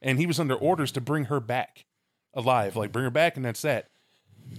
and 0.00 0.18
he 0.18 0.24
was 0.26 0.40
under 0.40 0.54
orders 0.54 0.90
to 0.92 1.02
bring 1.02 1.26
her 1.26 1.38
back 1.38 1.84
alive, 2.32 2.76
like 2.76 2.92
bring 2.92 3.04
her 3.04 3.10
back, 3.10 3.36
and 3.36 3.44
that's 3.44 3.60
that. 3.60 3.90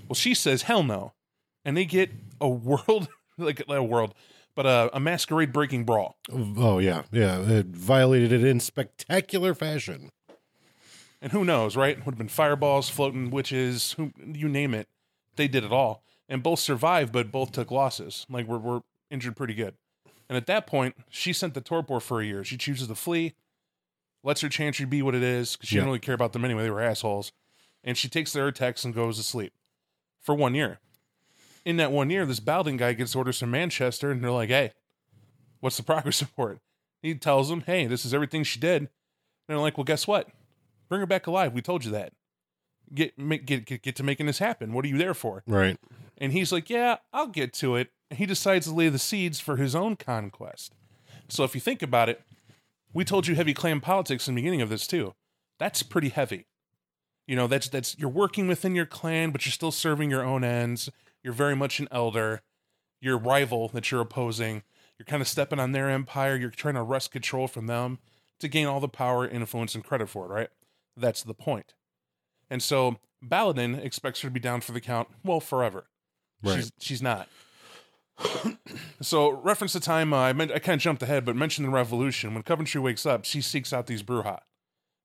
Well, 0.08 0.16
she 0.16 0.36
says, 0.36 0.64
hell 0.64 0.84
no. 0.84 1.14
And 1.66 1.76
they 1.76 1.86
get 1.86 2.12
a 2.40 2.48
world, 2.48 3.08
like 3.40 3.64
a 3.68 3.84
world, 3.84 4.14
but 4.54 4.68
a, 4.68 4.92
a 4.94 5.00
masquerade 5.00 5.52
breaking 5.52 5.86
brawl. 5.86 6.18
Oh 6.32 6.78
yeah, 6.78 7.04
yeah. 7.12 7.40
It 7.40 7.68
violated 7.68 8.32
it 8.32 8.44
in 8.44 8.60
spectacular 8.60 9.56
fashion. 9.56 10.12
And 11.22 11.32
who 11.32 11.44
knows, 11.44 11.76
right? 11.76 11.98
Would 12.06 12.14
have 12.14 12.18
been 12.18 12.30
fireballs, 12.30 12.90
floating 12.90 13.30
witches, 13.30 13.94
who, 13.94 14.12
you 14.26 14.48
name 14.48 14.74
it. 14.74 14.88
They 15.36 15.48
did 15.48 15.64
it 15.64 15.72
all. 15.72 16.04
And 16.30 16.42
both 16.44 16.60
survived, 16.60 17.12
but 17.12 17.32
both 17.32 17.52
took 17.52 17.72
losses. 17.72 18.26
Like, 18.30 18.48
we're, 18.48 18.58
we're 18.60 18.82
injured 19.10 19.36
pretty 19.36 19.54
good. 19.56 19.76
And 20.30 20.38
at 20.38 20.46
that 20.48 20.68
point, 20.68 20.96
she 21.10 21.34
sent 21.34 21.56
the 21.56 21.62
torpor 21.62 22.00
for 22.00 22.22
a 22.22 22.26
year. 22.26 22.44
She 22.44 22.56
chooses 22.56 22.88
to 22.88 22.96
flee, 22.96 23.34
lets 24.24 24.42
her 24.42 24.50
chantry 24.50 24.86
be 24.86 25.02
what 25.02 25.16
it 25.16 25.24
is, 25.24 25.56
because 25.56 25.70
she 25.70 25.76
Yeah. 25.76 25.80
didn't 25.82 25.90
really 25.90 26.00
care 26.00 26.16
about 26.16 26.34
them 26.34 26.46
anyway. 26.46 26.64
They 26.64 26.70
were 26.70 26.82
assholes. 26.82 27.32
And 27.84 27.98
she 27.98 28.08
takes 28.08 28.32
their 28.32 28.48
attacks 28.48 28.86
and 28.86 28.94
goes 28.94 29.18
to 29.18 29.24
sleep 29.24 29.54
for 30.22 30.36
one 30.36 30.54
year. 30.56 30.80
In 31.66 31.78
that 31.78 31.92
one 31.92 32.10
year, 32.10 32.26
this 32.26 32.40
Baladin 32.40 32.78
guy 32.78 32.94
gets 32.94 33.16
orders 33.16 33.40
from 33.40 33.52
Manchester, 33.52 34.12
and 34.12 34.24
they're 34.24 34.32
like, 34.32 34.50
hey, 34.50 34.72
what's 35.60 35.78
the 35.78 35.84
progress 35.84 36.22
report? 36.22 36.60
He 37.02 37.16
tells 37.16 37.50
them, 37.50 37.62
hey, 37.62 37.88
this 37.88 38.06
is 38.06 38.14
everything 38.14 38.44
she 38.44 38.60
did. 38.60 38.84
And 38.84 38.90
they're 39.48 39.58
like, 39.58 39.78
well, 39.78 39.84
guess 39.86 40.08
what? 40.08 40.30
Bring 40.90 41.02
her 41.02 41.08
back 41.08 41.28
alive. 41.28 41.54
We 41.54 41.62
told 41.62 41.86
you 41.86 41.92
that. 41.92 42.14
Get, 42.94 43.18
make, 43.20 43.46
get 43.46 43.66
get 43.66 43.84
get 43.84 43.96
to 43.98 44.04
making 44.04 44.26
this 44.26 44.40
happen. 44.40 44.74
What 44.74 44.84
are 44.84 44.88
you 44.88 44.98
there 44.98 45.14
for? 45.14 45.44
Right. 45.46 45.78
And 46.18 46.34
he's 46.34 46.52
like, 46.52 46.70
yeah, 46.70 46.98
I'll 47.14 47.28
get 47.28 47.54
to 47.54 47.76
it. 47.76 47.92
He 48.10 48.26
decides 48.26 48.66
to 48.66 48.74
lay 48.74 48.90
the 48.90 48.98
seeds 48.98 49.40
for 49.40 49.58
his 49.58 49.76
own 49.76 49.96
conquest. 49.96 50.74
So 51.28 51.44
if 51.44 51.54
you 51.54 51.62
think 51.62 51.84
about 51.84 52.10
it, 52.10 52.22
we 52.92 53.06
told 53.06 53.28
you 53.28 53.36
heavy 53.36 53.54
clan 53.54 53.80
politics 53.80 54.28
in 54.28 54.34
the 54.34 54.42
beginning 54.42 54.62
of 54.64 54.70
this 54.70 54.88
too. 54.88 55.14
That's 55.60 55.84
pretty 55.84 56.10
heavy. 56.10 56.48
You 57.28 57.36
know, 57.36 57.46
that's 57.46 57.70
that's 57.70 57.96
you're 58.00 58.10
working 58.10 58.48
within 58.48 58.74
your 58.74 58.88
clan, 58.88 59.30
but 59.30 59.46
you're 59.46 59.52
still 59.52 59.72
serving 59.72 60.10
your 60.10 60.24
own 60.24 60.44
ends. 60.44 60.90
You're 61.22 61.34
very 61.34 61.56
much 61.56 61.80
an 61.80 61.88
elder. 61.92 62.42
Your 63.02 63.18
rival 63.18 63.68
that 63.70 63.92
you're 63.92 64.02
opposing, 64.02 64.64
You're 65.00 65.06
kind 65.06 65.22
of 65.22 65.28
stepping 65.28 65.60
on 65.60 65.72
their 65.72 65.90
empire. 65.90 66.36
You're 66.36 66.50
trying 66.50 66.74
to 66.74 66.84
wrest 66.84 67.12
control 67.12 67.48
from 67.48 67.68
them 67.68 68.00
to 68.40 68.50
gain 68.50 68.68
all 68.68 68.82
the 68.82 68.90
power, 68.90 69.26
influence, 69.26 69.74
and 69.74 69.84
credit 69.84 70.10
for 70.10 70.26
it, 70.26 70.30
right? 70.30 70.50
That's 71.00 71.24
the 71.24 71.34
point. 71.34 71.74
And 72.50 72.62
so 72.62 73.00
Baladin 73.24 73.84
expects 73.84 74.22
her 74.22 74.30
to 74.30 74.34
be 74.34 74.40
down 74.40 74.62
for 74.62 74.72
the 74.72 74.82
count, 74.82 75.08
well, 75.24 75.40
forever. 75.40 75.88
Right. 76.44 76.58
She's 76.58 76.72
she's 76.80 77.02
not. 77.02 77.28
so 79.02 79.32
reference 79.32 79.74
the 79.74 79.80
time 79.80 80.14
uh, 80.14 80.18
I 80.18 80.34
meant 80.34 80.52
I 80.52 80.60
kind 80.60 80.76
of 80.78 80.82
jumped 80.82 81.04
ahead, 81.04 81.26
but 81.26 81.36
mentioned 81.36 81.68
the 81.68 81.72
revolution. 81.72 82.34
When 82.34 82.44
Coventry 82.44 82.82
wakes 82.82 83.06
up, 83.06 83.26
she 83.26 83.42
seeks 83.42 83.74
out 83.74 83.88
these 83.88 84.04
Brujah 84.04 84.40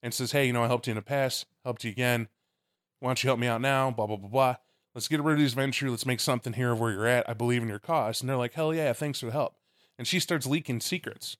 and 0.02 0.14
says, 0.14 0.32
"Hey, 0.32 0.46
you 0.46 0.52
know, 0.52 0.64
I 0.64 0.68
helped 0.68 0.86
you 0.86 0.92
in 0.92 0.96
the 0.96 1.02
past, 1.02 1.46
helped 1.64 1.84
you 1.84 1.90
again. 1.90 2.28
Why 3.00 3.08
don't 3.08 3.22
you 3.22 3.28
help 3.28 3.38
me 3.38 3.46
out 3.46 3.60
now? 3.60 3.90
Blah 3.90 4.06
blah 4.06 4.16
blah 4.16 4.28
blah. 4.28 4.56
Let's 4.94 5.08
get 5.08 5.22
rid 5.22 5.34
of 5.34 5.38
these 5.40 5.54
Ventrue. 5.54 5.90
Let's 5.90 6.06
make 6.06 6.20
something 6.20 6.52
here 6.52 6.70
of 6.72 6.80
where 6.80 6.92
you're 6.92 7.06
at. 7.06 7.28
I 7.28 7.34
believe 7.34 7.62
in 7.62 7.68
your 7.68 7.78
cause." 7.80 8.20
And 8.20 8.28
they're 8.28 8.36
like, 8.36 8.54
"Hell 8.54 8.74
yeah, 8.74 8.92
thanks 8.92 9.20
for 9.20 9.26
the 9.26 9.32
help." 9.32 9.54
And 9.98 10.06
she 10.06 10.20
starts 10.20 10.46
leaking 10.46 10.80
secrets. 10.80 11.36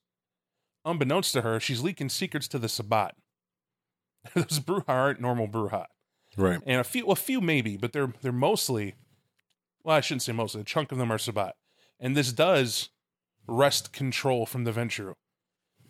Unbeknownst 0.85 1.33
to 1.33 1.41
her, 1.41 1.59
she's 1.59 1.81
leaking 1.81 2.09
secrets 2.09 2.47
to 2.49 2.59
the 2.59 2.69
Sabbat. 2.69 3.15
Those 4.33 4.59
Brujah 4.59 4.83
aren't 4.87 5.21
normal 5.21 5.47
Brujah 5.47 5.85
Right. 6.37 6.59
and 6.65 6.81
a 6.81 6.83
few, 6.83 7.05
a 7.07 7.15
few 7.15 7.39
maybe, 7.39 7.77
but 7.77 7.93
they're 7.93 8.11
they're 8.21 8.31
mostly, 8.33 8.95
well, 9.83 9.95
I 9.95 10.01
shouldn't 10.01 10.23
say 10.23 10.33
mostly. 10.33 10.61
A 10.61 10.63
chunk 10.65 10.91
of 10.91 10.97
them 10.97 11.11
are 11.11 11.17
Sabbat, 11.17 11.55
and 11.99 12.15
this 12.15 12.33
does 12.33 12.89
wrest 13.47 13.93
control 13.93 14.45
from 14.45 14.63
the 14.65 14.71
Ventrue. 14.71 15.13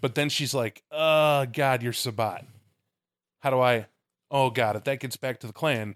But 0.01 0.13
then 0.15 0.30
she's 0.30 0.54
like, 0.54 0.84
"Oh 0.92 1.46
God, 1.51 1.82
you're 1.82 1.94
Sabbat. 1.94 2.46
How 3.39 3.50
do 3.50 3.60
I? 3.60 3.88
Oh 4.30 4.50
God, 4.51 4.75
if 4.75 4.84
that 4.84 5.00
gets 5.00 5.18
back 5.18 5.39
to 5.39 5.48
the 5.48 5.54
clan, 5.54 5.96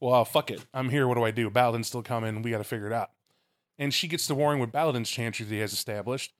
well, 0.00 0.24
fuck 0.24 0.50
it. 0.50 0.64
I'm 0.72 0.88
here. 0.88 1.06
What 1.06 1.16
do 1.16 1.24
I 1.24 1.30
do? 1.30 1.50
Baladin's 1.50 1.88
still 1.88 2.02
coming. 2.02 2.40
We 2.40 2.50
got 2.50 2.58
to 2.58 2.64
figure 2.64 2.86
it 2.86 2.92
out." 2.92 3.10
And 3.78 3.92
she 3.92 4.08
gets 4.08 4.26
to 4.28 4.34
warring 4.34 4.60
with 4.60 4.72
Baladin's 4.72 5.10
chantry 5.10 5.44
that 5.44 5.54
he 5.54 5.60
has 5.60 5.72
established 5.74 6.32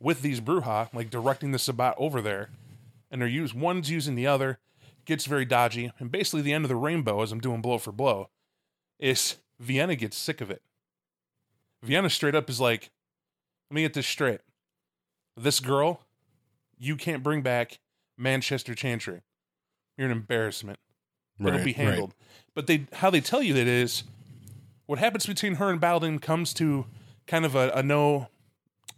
with 0.00 0.22
these 0.22 0.40
Brujah, 0.40 0.92
like 0.92 1.08
directing 1.08 1.52
the 1.52 1.58
Sabbat 1.58 1.94
over 1.98 2.20
there, 2.20 2.50
and 3.14 3.22
they're 3.22 3.28
used. 3.28 3.54
One's 3.54 3.88
using 3.92 4.16
the 4.16 4.26
other 4.26 4.58
gets 5.04 5.24
very 5.24 5.44
dodgy, 5.44 5.92
and 6.00 6.10
basically 6.10 6.42
the 6.42 6.52
end 6.52 6.64
of 6.64 6.68
the 6.68 6.74
rainbow, 6.74 7.22
as 7.22 7.30
I'm 7.30 7.38
doing 7.38 7.62
blow 7.62 7.78
for 7.78 7.92
blow, 7.92 8.28
is 8.98 9.36
Vienna 9.60 9.94
gets 9.94 10.16
sick 10.16 10.40
of 10.40 10.50
it. 10.50 10.62
Vienna 11.80 12.10
straight 12.10 12.34
up 12.34 12.50
is 12.50 12.60
like, 12.60 12.90
let 13.70 13.76
me 13.76 13.82
get 13.82 13.94
this 13.94 14.08
straight. 14.08 14.40
This 15.36 15.60
girl, 15.60 16.00
you 16.76 16.96
can't 16.96 17.22
bring 17.22 17.40
back 17.40 17.78
Manchester 18.18 18.74
Chantry. 18.74 19.20
You're 19.96 20.06
an 20.06 20.12
embarrassment. 20.12 20.80
It'll 21.38 21.52
Right, 21.52 21.64
be 21.64 21.70
right. 21.70 21.76
handled. 21.76 22.14
But 22.52 22.66
they 22.66 22.86
how 22.94 23.10
they 23.10 23.20
tell 23.20 23.42
you 23.42 23.54
that 23.54 23.68
is 23.68 24.02
what 24.86 24.98
happens 24.98 25.24
between 25.24 25.56
her 25.56 25.70
and 25.70 25.80
Baladin 25.80 26.20
comes 26.20 26.52
to 26.54 26.86
kind 27.28 27.44
of 27.44 27.54
a, 27.54 27.70
a 27.70 27.82
no 27.82 28.28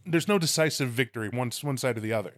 there's 0.07 0.29
no 0.29 0.39
decisive 0.39 0.89
victory 0.89 1.29
one 1.29 1.51
one 1.63 1.77
side 1.77 1.99
or 1.99 2.01
the 2.01 2.13
other. 2.15 2.35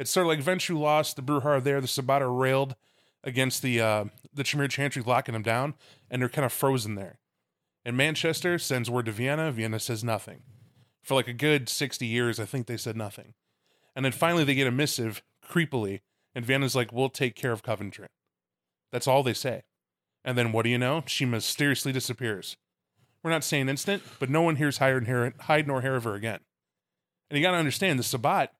It's 0.00 0.10
sort 0.10 0.24
of 0.24 0.28
like 0.28 0.42
Ventrue 0.42 0.80
lost, 0.80 1.16
the 1.16 1.22
Brujah 1.22 1.44
are 1.44 1.60
there, 1.60 1.78
the 1.82 1.86
Sabata 1.86 2.22
are 2.22 2.32
railed 2.32 2.74
against 3.22 3.60
the 3.60 3.82
uh, 3.82 4.04
the 4.32 4.42
Tremere 4.42 4.66
Chantry, 4.66 5.02
locking 5.02 5.34
them 5.34 5.42
down, 5.42 5.74
and 6.10 6.22
they're 6.22 6.30
kind 6.30 6.46
of 6.46 6.54
frozen 6.54 6.94
there. 6.94 7.18
And 7.84 7.98
Manchester 7.98 8.58
sends 8.58 8.88
word 8.88 9.04
to 9.06 9.12
Vienna. 9.12 9.52
Vienna 9.52 9.78
says 9.78 10.02
nothing. 10.02 10.40
For 11.02 11.14
like 11.14 11.28
a 11.28 11.34
good 11.34 11.68
60 11.68 12.06
years, 12.06 12.40
I 12.40 12.46
think 12.46 12.66
they 12.66 12.78
said 12.78 12.96
nothing. 12.96 13.34
And 13.94 14.02
then 14.02 14.12
finally 14.12 14.42
they 14.42 14.54
get 14.54 14.66
a 14.66 14.70
missive 14.70 15.22
creepily, 15.46 16.00
and 16.34 16.46
Vienna's 16.46 16.74
like, 16.74 16.94
we'll 16.94 17.10
take 17.10 17.34
care 17.34 17.52
of 17.52 17.62
Coventry. 17.62 18.08
That's 18.92 19.06
all 19.06 19.22
they 19.22 19.34
say. 19.34 19.64
And 20.24 20.38
then 20.38 20.50
what 20.50 20.62
do 20.62 20.70
you 20.70 20.78
know? 20.78 21.04
She 21.06 21.26
mysteriously 21.26 21.92
disappears. 21.92 22.56
We're 23.22 23.32
not 23.32 23.44
saying 23.44 23.68
instant, 23.68 24.02
but 24.18 24.30
no 24.30 24.40
one 24.40 24.56
hears 24.56 24.78
hide 24.78 25.66
nor 25.66 25.82
hair 25.82 25.96
of 25.96 26.04
her 26.04 26.14
again. 26.14 26.40
And 27.28 27.36
you 27.36 27.44
got 27.44 27.52
to 27.52 27.58
understand, 27.58 27.98
the 27.98 28.02
Sabbat 28.02 28.54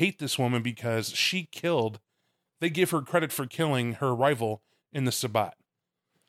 hate 0.00 0.18
this 0.18 0.38
woman 0.38 0.62
because 0.62 1.10
she 1.10 1.44
killed. 1.44 2.00
They 2.58 2.70
give 2.70 2.90
her 2.90 3.02
credit 3.02 3.32
for 3.32 3.46
killing 3.46 3.94
her 3.94 4.14
rival 4.14 4.62
in 4.92 5.04
the 5.04 5.12
Sabbat. 5.12 5.56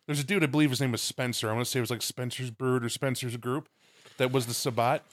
There's 0.05 0.19
a 0.19 0.25
dude, 0.25 0.43
I 0.43 0.47
believe 0.47 0.71
his 0.71 0.81
name 0.81 0.91
was 0.91 1.01
Spencer. 1.01 1.49
I 1.49 1.53
want 1.53 1.65
to 1.65 1.71
say 1.71 1.79
it 1.79 1.81
was 1.81 1.89
like 1.89 2.01
Spencer's 2.01 2.51
Brood 2.51 2.83
or 2.83 2.89
Spencer's 2.89 3.37
Group. 3.37 3.69
That 4.17 4.33
was 4.33 4.45
the 4.45 4.53
Sabbat. 4.53 5.03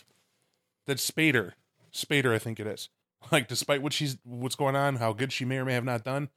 That 0.87 0.97
Spader. 0.97 1.53
Spader, 1.93 2.35
I 2.35 2.39
think 2.39 2.59
it 2.59 2.67
is. 2.67 2.89
Like, 3.33 3.49
despite 3.49 3.83
what 3.83 3.93
she's 3.93 4.17
what's 4.25 4.55
going 4.55 4.77
on, 4.77 4.97
how 4.97 5.13
good 5.13 5.33
she 5.33 5.45
may 5.45 5.59
or 5.59 5.65
may 5.65 5.75
have 5.75 5.85
not 5.85 6.05
done, 6.05 6.29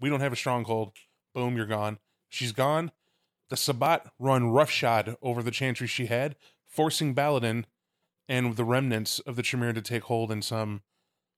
we 0.00 0.08
don't 0.08 0.20
have 0.20 0.32
a 0.32 0.36
stronghold. 0.36 0.92
Boom, 1.34 1.56
you're 1.56 1.66
gone. 1.66 1.98
She's 2.28 2.52
gone. 2.52 2.92
The 3.50 3.56
Sabbat 3.56 4.06
run 4.20 4.50
roughshod 4.50 5.16
over 5.20 5.42
the 5.42 5.50
chantry 5.50 5.88
she 5.88 6.06
had, 6.06 6.36
forcing 6.64 7.12
Baladin 7.14 7.64
and 8.28 8.54
the 8.54 8.64
remnants 8.64 9.18
of 9.18 9.34
the 9.34 9.42
Tremere 9.42 9.72
to 9.72 9.82
take 9.82 10.04
hold 10.04 10.30
in 10.30 10.42
some 10.42 10.82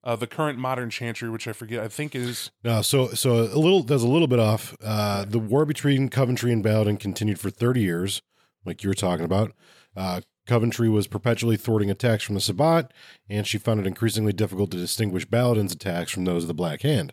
uh, 0.02 0.16
the 0.16 0.26
current 0.26 0.58
modern 0.58 0.90
chantry, 0.90 1.28
which 1.28 1.46
I 1.46 1.52
forget, 1.52 1.82
I 1.82 1.88
think 1.88 2.14
is 2.14 2.50
No, 2.64 2.82
so 2.82 3.08
so 3.08 3.42
a 3.42 3.58
little 3.58 3.82
that's 3.82 4.02
a 4.02 4.08
little 4.08 4.28
bit 4.28 4.38
off. 4.38 4.76
Uh, 4.82 5.24
the 5.24 5.38
war 5.38 5.64
between 5.64 6.08
Coventry 6.08 6.52
and 6.52 6.64
Baladin 6.64 6.98
continued 6.98 7.38
for 7.38 7.50
thirty 7.50 7.80
years, 7.80 8.22
like 8.64 8.82
you 8.82 8.88
were 8.88 8.94
talking 8.94 9.24
about. 9.24 9.52
Uh, 9.96 10.20
Coventry 10.46 10.88
was 10.88 11.06
perpetually 11.06 11.56
thwarting 11.56 11.90
attacks 11.90 12.24
from 12.24 12.34
the 12.34 12.40
Sabbat, 12.40 12.92
and 13.28 13.46
she 13.46 13.58
found 13.58 13.80
it 13.80 13.86
increasingly 13.86 14.32
difficult 14.32 14.70
to 14.72 14.76
distinguish 14.76 15.26
Baladin's 15.26 15.72
attacks 15.72 16.10
from 16.10 16.24
those 16.24 16.44
of 16.44 16.48
the 16.48 16.54
Black 16.54 16.82
Hand. 16.82 17.12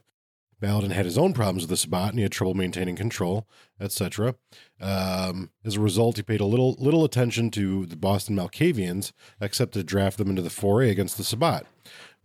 Baladin 0.61 0.91
had 0.91 1.05
his 1.05 1.19
own 1.19 1.33
problems 1.33 1.63
with 1.63 1.69
the 1.69 1.77
Sabbat, 1.77 2.09
and 2.09 2.19
he 2.19 2.23
had 2.23 2.31
trouble 2.31 2.55
maintaining 2.55 2.95
control, 2.95 3.47
etc. 3.79 4.35
Um, 4.81 5.51
as 5.63 5.75
a 5.75 5.79
result, 5.79 6.17
he 6.17 6.23
paid 6.23 6.39
a 6.39 6.45
little 6.45 6.75
little 6.79 7.03
attention 7.03 7.51
to 7.51 7.85
the 7.85 7.95
Boston 7.95 8.35
Malkavians, 8.35 9.11
except 9.39 9.73
to 9.73 9.83
draft 9.83 10.17
them 10.17 10.29
into 10.29 10.41
the 10.41 10.49
foray 10.49 10.89
against 10.89 11.17
the 11.17 11.23
Sabbat. 11.23 11.67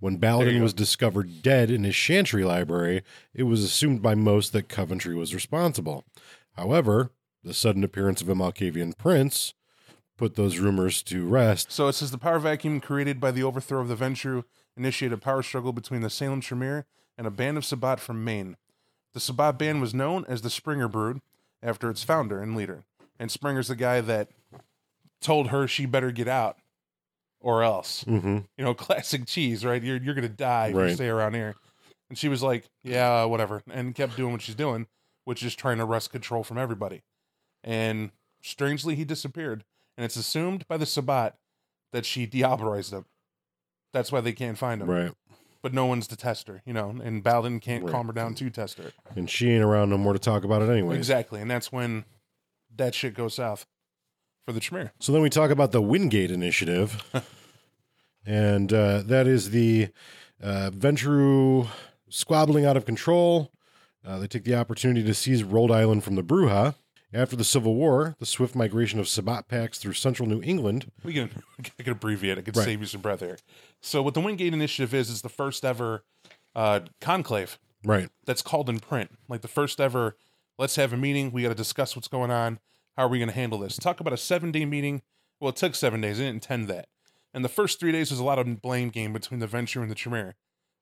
When 0.03 0.19
Baladin 0.19 0.61
was 0.63 0.75
discovered 0.75 1.43
dead 1.43 1.71
in 1.71 1.85
his 1.85 1.95
chantry 1.95 2.43
library, 2.43 3.05
it 3.33 3.45
was 3.45 3.63
assumed 3.63 4.03
by 4.03 4.17
most 4.17 4.53
that 4.53 4.69
Coventry 4.69 5.15
was 5.15 5.33
responsible. 5.33 6.05
However, 6.55 7.13
the 7.45 7.55
sudden 7.55 7.85
appearance 7.85 8.21
of 8.21 8.29
a 8.29 8.35
Malkavian 8.35 8.99
prince 8.99 9.55
put 10.17 10.35
those 10.35 10.59
rumors 10.59 11.05
to 11.05 11.25
rest. 11.25 11.71
So 11.71 11.87
it 11.87 11.93
says 11.93 12.11
the 12.11 12.19
power 12.19 12.41
vacuum 12.41 12.81
created 12.81 13.21
by 13.21 13.31
the 13.31 13.45
overthrow 13.45 13.81
of 13.81 13.87
the 13.87 13.95
Ventrue 13.95 14.43
initiated 14.77 15.17
a 15.17 15.21
power 15.21 15.41
struggle 15.41 15.73
between 15.73 16.01
the 16.01 16.11
Salem 16.11 16.41
Tremere 16.41 16.85
and 17.17 17.25
a 17.25 17.31
band 17.31 17.57
of 17.57 17.65
Sabbat 17.65 18.01
from 18.01 18.25
Maine. 18.25 18.57
The 19.15 19.21
Sabbat 19.21 19.57
band 19.57 19.81
was 19.81 19.95
known 19.95 20.25
as 20.27 20.43
the 20.43 20.51
Springer 20.51 20.89
Brood 20.89 21.21
after 21.63 21.89
its 21.89 22.03
founder 22.03 22.43
and 22.43 22.57
leader. 22.57 22.83
And 23.21 23.31
Springer's 23.31 23.69
the 23.69 23.77
guy 23.77 24.01
that 24.01 24.31
told 25.21 25.51
her 25.51 25.69
she 25.69 25.87
better 25.87 26.11
get 26.11 26.27
out 26.27 26.59
or 27.43 27.63
else. 27.63 28.05
Mm-hmm. 28.05 28.39
You 28.57 28.65
know, 28.65 28.75
classic 28.75 29.27
cheese, 29.27 29.65
right? 29.65 29.83
You're 29.83 29.99
you're 29.99 30.15
gonna 30.15 30.29
die 30.29 30.69
if 30.69 30.75
you 30.77 30.95
stay 30.95 31.09
around 31.09 31.35
here. 31.35 31.55
And 32.09 32.19
she 32.19 32.29
was 32.29 32.43
like, 32.43 32.65
Yeah, 32.83 33.25
whatever, 33.25 33.63
and 33.71 33.95
kept 33.95 34.17
doing 34.17 34.33
what 34.33 34.43
she's 34.43 34.55
doing, 34.55 34.87
which 35.25 35.43
is 35.43 35.55
trying 35.55 35.79
to 35.79 35.85
wrest 35.85 36.11
control 36.11 36.45
from 36.45 36.59
everybody. 36.59 37.03
And 37.65 38.11
strangely 38.43 38.95
he 38.95 39.05
disappeared. 39.05 39.65
And 39.97 40.05
it's 40.05 40.17
assumed 40.17 40.67
by 40.69 40.79
the 40.79 40.87
Sabbat 40.87 41.37
that 41.93 42.07
she 42.07 42.27
diabolized 42.27 42.93
him. 42.93 43.05
That's 43.93 44.11
why 44.11 44.23
they 44.23 44.33
can't 44.33 44.57
find 44.57 44.81
him. 44.81 44.91
Right. 44.91 45.13
But 45.63 45.75
no 45.75 45.87
one's 45.87 46.07
to 46.09 46.17
test 46.17 46.49
her, 46.49 46.63
you 46.65 46.73
know, 46.73 46.89
and 47.03 47.23
Baladin 47.23 47.61
can't 47.61 47.85
Right. 47.85 47.93
calm 47.93 48.07
her 48.07 48.13
down 48.13 48.35
to 48.35 48.51
test 48.51 48.79
her. 48.79 48.93
And 49.15 49.31
she 49.31 49.51
ain't 49.51 49.63
around 49.63 49.91
no 49.91 49.99
more 49.99 50.13
to 50.13 50.19
talk 50.19 50.45
about 50.45 50.63
it 50.63 50.71
anyway. 50.71 50.97
Exactly. 50.97 51.41
And 51.41 51.51
that's 51.51 51.71
when 51.71 52.05
that 52.75 52.95
shit 52.95 53.15
goes 53.15 53.35
south 53.35 53.67
for 54.45 54.53
the 54.53 54.61
Tremere. 54.61 54.93
So 55.01 55.13
then 55.13 55.23
we 55.23 55.31
talk 55.31 55.51
about 55.51 55.73
the 55.73 55.83
Wingate 55.83 56.31
Initiative, 56.31 57.03
and 58.27 58.73
uh, 58.73 59.03
that 59.03 59.27
is 59.27 59.51
the 59.51 59.89
uh, 60.43 60.71
Ventrue 60.75 61.69
squabbling 62.09 62.65
out 62.65 62.77
of 62.77 62.85
control. 62.85 63.51
Uh, 64.05 64.19
they 64.19 64.27
take 64.27 64.45
the 64.45 64.55
opportunity 64.55 65.05
to 65.05 65.15
seize 65.15 65.45
Rhode 65.45 65.71
Island 65.71 66.05
from 66.05 66.17
the 66.17 66.23
Brujah. 66.25 66.75
After 67.15 67.37
the 67.37 67.45
Civil 67.45 67.75
War, 67.75 68.17
the 68.21 68.25
swift 68.27 68.55
migration 68.57 68.99
of 68.99 69.07
Sabbat 69.07 69.47
packs 69.47 69.77
through 69.79 69.93
central 69.93 70.27
New 70.27 70.41
England. 70.43 70.91
We 71.05 71.13
can 71.13 71.29
I 71.79 71.83
can 71.83 71.93
abbreviate. 71.93 72.39
I 72.39 72.41
could 72.41 72.57
Right. 72.57 72.65
save 72.65 72.81
you 72.81 72.87
some 72.87 73.03
breath 73.03 73.21
here. 73.21 73.39
So 73.83 74.03
what 74.03 74.15
the 74.15 74.21
Wingate 74.21 74.55
Initiative 74.55 74.95
is 74.95 75.11
is 75.11 75.21
the 75.21 75.29
first 75.29 75.63
ever 75.63 76.05
uh, 76.55 76.81
conclave 77.03 77.59
Right. 77.85 78.09
that's 78.25 78.41
called 78.41 78.71
in 78.71 78.81
print. 78.81 79.11
Like 79.29 79.43
the 79.43 79.49
first 79.49 79.79
ever. 79.81 80.17
Let's 80.59 80.77
have 80.77 80.93
a 80.95 80.97
meeting. 80.97 81.33
We 81.33 81.43
got 81.43 81.49
to 81.51 81.55
discuss 81.55 81.95
what's 81.97 82.09
going 82.09 82.31
on. 82.31 82.61
How 82.97 83.05
are 83.05 83.09
we 83.09 83.19
going 83.19 83.29
to 83.29 83.35
handle 83.35 83.59
this? 83.59 83.77
Talk 83.77 84.01
about 84.01 84.13
a 84.13 84.19
seven 84.19 84.53
day 84.53 84.65
meeting. 84.65 85.03
Well, 85.41 85.51
it 85.51 85.57
took 85.57 85.75
seven 85.75 86.01
days. 86.01 86.19
I 86.19 86.25
didn't 86.25 86.37
intend 86.37 86.69
that. 86.69 86.89
And 87.35 87.45
the 87.45 87.49
first 87.49 87.81
three 87.81 87.93
days 87.93 88.11
was 88.11 88.21
a 88.21 88.25
lot 88.25 88.39
of 88.39 88.61
blame 88.61 88.91
game 88.91 89.13
between 89.13 89.41
the 89.41 89.47
Ventrue 89.47 89.83
and 89.83 89.91
the 89.91 89.95
Tremere 89.95 90.35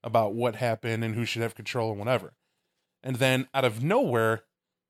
about 0.03 0.35
what 0.35 0.57
happened 0.57 1.05
and 1.05 1.15
who 1.15 1.25
should 1.25 1.43
have 1.43 1.55
control 1.55 1.91
and 1.91 1.99
whatever. 1.99 2.35
And 3.03 3.17
then 3.17 3.49
out 3.55 3.65
of 3.65 3.83
nowhere, 3.83 4.43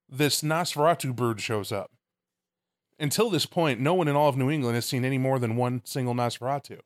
this 0.09 0.43
Nosferatu 0.43 1.15
brood 1.15 1.41
shows 1.41 1.71
up. 1.71 1.93
Until 2.99 3.31
this 3.31 3.47
point, 3.47 3.81
no 3.81 3.95
one 3.95 4.09
in 4.09 4.17
all 4.17 4.29
of 4.29 4.37
New 4.37 4.51
England 4.51 4.75
has 4.75 4.87
seen 4.87 5.05
any 5.05 5.19
more 5.19 5.39
than 5.39 5.57
one 5.57 5.83
single 5.85 6.15
Nosferatu. 6.15 6.81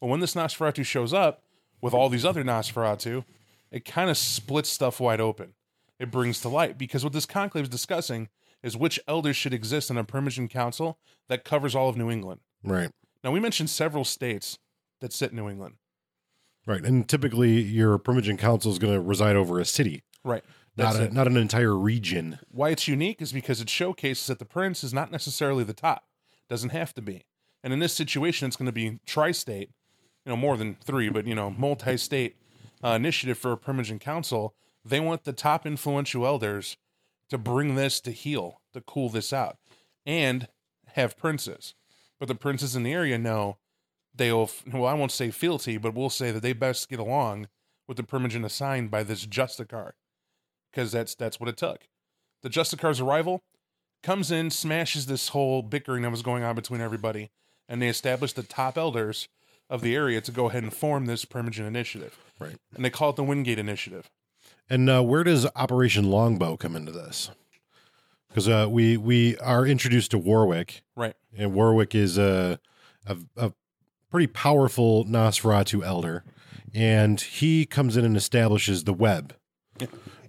But 0.00 0.08
when 0.08 0.20
this 0.20 0.34
Nosferatu 0.34 0.84
shows 0.84 1.12
up 1.12 1.42
with 1.80 1.94
all 1.94 2.08
these 2.08 2.24
other 2.24 2.44
Nosferatu, 2.44 3.24
it 3.70 3.84
kind 3.84 4.10
of 4.10 4.18
splits 4.18 4.68
stuff 4.68 5.00
wide 5.00 5.20
open. 5.20 5.54
It 5.98 6.10
brings 6.10 6.40
to 6.40 6.48
light 6.48 6.76
because 6.76 7.04
what 7.04 7.12
this 7.12 7.26
conclave 7.26 7.64
is 7.64 7.68
discussing 7.70 8.28
is 8.66 8.76
which 8.76 8.98
elders 9.06 9.36
should 9.36 9.54
exist 9.54 9.90
in 9.90 9.96
a 9.96 10.02
Primogen 10.02 10.50
council 10.50 10.98
that 11.28 11.44
covers 11.44 11.76
all 11.76 11.88
of 11.88 11.96
New 11.96 12.10
England. 12.10 12.40
Right. 12.64 12.90
Now, 13.22 13.30
we 13.30 13.38
mentioned 13.38 13.70
several 13.70 14.04
states 14.04 14.58
that 15.00 15.12
sit 15.12 15.30
in 15.30 15.36
New 15.36 15.48
England. 15.48 15.76
Right. 16.66 16.84
And 16.84 17.08
typically 17.08 17.60
your 17.60 17.96
Primogen 17.96 18.36
Council 18.36 18.72
is 18.72 18.80
going 18.80 18.92
to 18.92 19.00
reside 19.00 19.36
over 19.36 19.60
a 19.60 19.64
city, 19.64 20.02
Right. 20.24 20.42
not 20.76 20.96
a, 20.96 21.14
not 21.14 21.28
an 21.28 21.36
entire 21.36 21.76
region. 21.76 22.40
Why 22.50 22.70
it's 22.70 22.88
unique 22.88 23.22
is 23.22 23.32
because 23.32 23.60
it 23.60 23.70
showcases 23.70 24.26
that 24.26 24.40
the 24.40 24.44
prince 24.44 24.82
is 24.82 24.92
not 24.92 25.12
necessarily 25.12 25.62
the 25.62 25.72
top. 25.72 26.04
Doesn't 26.48 26.70
have 26.70 26.92
to 26.94 27.02
be. 27.02 27.24
And 27.62 27.72
in 27.72 27.78
this 27.78 27.92
situation, 27.94 28.48
it's 28.48 28.56
going 28.56 28.66
to 28.66 28.72
be 28.72 28.98
tri-state, 29.06 29.70
you 30.24 30.30
know, 30.30 30.36
more 30.36 30.56
than 30.56 30.76
three, 30.84 31.08
but 31.08 31.24
you 31.24 31.36
know, 31.36 31.50
multi-state 31.50 32.34
uh, 32.82 32.88
initiative 32.90 33.38
for 33.38 33.52
a 33.52 33.56
Primogen 33.56 34.00
Council. 34.00 34.54
They 34.84 34.98
want 34.98 35.22
the 35.22 35.32
top 35.32 35.66
influential 35.66 36.26
elders 36.26 36.76
to 37.30 37.38
bring 37.38 37.74
this 37.74 38.00
to 38.00 38.10
heel, 38.12 38.60
to 38.72 38.80
cool 38.80 39.08
this 39.08 39.32
out, 39.32 39.58
and 40.04 40.48
have 40.94 41.16
princes. 41.16 41.74
But 42.18 42.28
the 42.28 42.34
princes 42.34 42.76
in 42.76 42.82
the 42.82 42.92
area 42.92 43.18
know 43.18 43.58
they'll, 44.14 44.50
well, 44.72 44.86
I 44.86 44.94
won't 44.94 45.12
say 45.12 45.30
fealty, 45.30 45.76
but 45.76 45.94
we'll 45.94 46.10
say 46.10 46.30
that 46.30 46.42
they 46.42 46.52
best 46.52 46.88
get 46.88 46.98
along 46.98 47.48
with 47.86 47.96
the 47.96 48.02
Primogen 48.02 48.44
assigned 48.44 48.90
by 48.90 49.02
this 49.02 49.26
Justicar, 49.26 49.92
because 50.70 50.92
that's 50.92 51.14
that's 51.14 51.38
what 51.38 51.48
it 51.48 51.56
took. 51.56 51.88
The 52.42 52.48
Justicar's 52.48 53.00
arrival 53.00 53.42
comes 54.02 54.30
in, 54.30 54.50
smashes 54.50 55.06
this 55.06 55.28
whole 55.28 55.62
bickering 55.62 56.02
that 56.02 56.10
was 56.10 56.22
going 56.22 56.42
on 56.42 56.54
between 56.54 56.80
everybody, 56.80 57.30
and 57.68 57.80
they 57.80 57.88
establish 57.88 58.32
the 58.32 58.42
top 58.42 58.78
elders 58.78 59.28
of 59.68 59.80
the 59.80 59.94
area 59.94 60.20
to 60.20 60.30
go 60.30 60.48
ahead 60.48 60.62
and 60.62 60.72
form 60.72 61.06
this 61.06 61.24
Primogen 61.24 61.66
initiative. 61.66 62.16
Right. 62.38 62.56
And 62.74 62.84
they 62.84 62.90
call 62.90 63.10
it 63.10 63.16
the 63.16 63.24
Wingate 63.24 63.58
Initiative. 63.58 64.10
And 64.68 64.90
uh, 64.90 65.02
where 65.02 65.22
does 65.24 65.46
Operation 65.54 66.10
Longbow 66.10 66.56
come 66.56 66.74
into 66.74 66.92
this? 66.92 67.30
Because 68.28 68.48
uh, 68.48 68.66
we 68.68 68.96
we 68.96 69.36
are 69.38 69.66
introduced 69.66 70.10
to 70.10 70.18
Warwick, 70.18 70.82
Right. 70.94 71.14
and 71.36 71.54
Warwick 71.54 71.94
is 71.94 72.18
a 72.18 72.58
a, 73.06 73.16
a 73.36 73.52
pretty 74.10 74.26
powerful 74.26 75.04
Nosferatu 75.04 75.84
elder, 75.84 76.24
and 76.74 77.20
he 77.20 77.64
comes 77.64 77.96
in 77.96 78.04
and 78.04 78.16
establishes 78.16 78.84
the 78.84 78.92
web, 78.92 79.34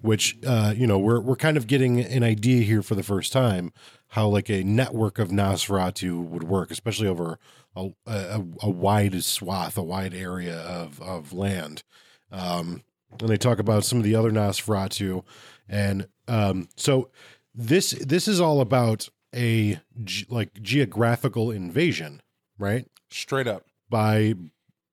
which 0.02 0.38
uh, 0.46 0.74
you 0.78 0.88
know 0.88 0.98
we're 1.00 1.20
we're 1.20 1.36
kind 1.36 1.58
of 1.58 1.68
getting 1.68 2.00
an 2.00 2.24
idea 2.24 2.62
here 2.62 2.82
for 2.84 2.96
the 2.96 3.04
first 3.04 3.34
time 3.34 3.74
how 4.12 4.28
like 4.28 4.50
a 4.50 4.64
network 4.64 5.20
of 5.20 5.30
Nosferatu 5.30 6.24
would 6.24 6.44
work, 6.44 6.72
especially 6.72 7.08
over 7.10 7.40
a, 7.76 7.90
a, 8.06 8.42
a 8.62 8.70
wide 8.70 9.22
swath, 9.24 9.78
a 9.78 9.84
wide 9.84 10.14
area 10.14 10.60
of 10.60 11.02
of 11.02 11.34
land. 11.34 11.84
Um, 12.32 12.84
and 13.20 13.30
they 13.30 13.38
talk 13.38 13.60
about 13.60 13.84
some 13.86 13.98
of 13.98 14.04
the 14.04 14.16
other 14.16 14.32
Nosferatu, 14.32 15.24
and 15.70 16.08
um, 16.28 16.68
so 16.76 17.10
this 17.56 17.92
this 17.92 18.28
is 18.28 18.40
all 18.42 18.62
about 18.62 19.10
a 19.36 19.80
ge- 20.04 20.26
like 20.30 20.62
geographical 20.62 21.52
invasion, 21.52 22.22
right? 22.58 22.88
Straight 23.10 23.48
up. 23.48 23.66
By 23.90 24.34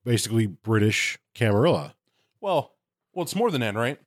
basically 0.05 0.47
British 0.47 1.19
Camarilla. 1.35 1.95
Well, 2.41 2.75
well, 3.13 3.23
it's 3.25 3.35
more 3.37 3.51
than 3.51 3.61
that, 3.63 3.75
right? 3.75 3.99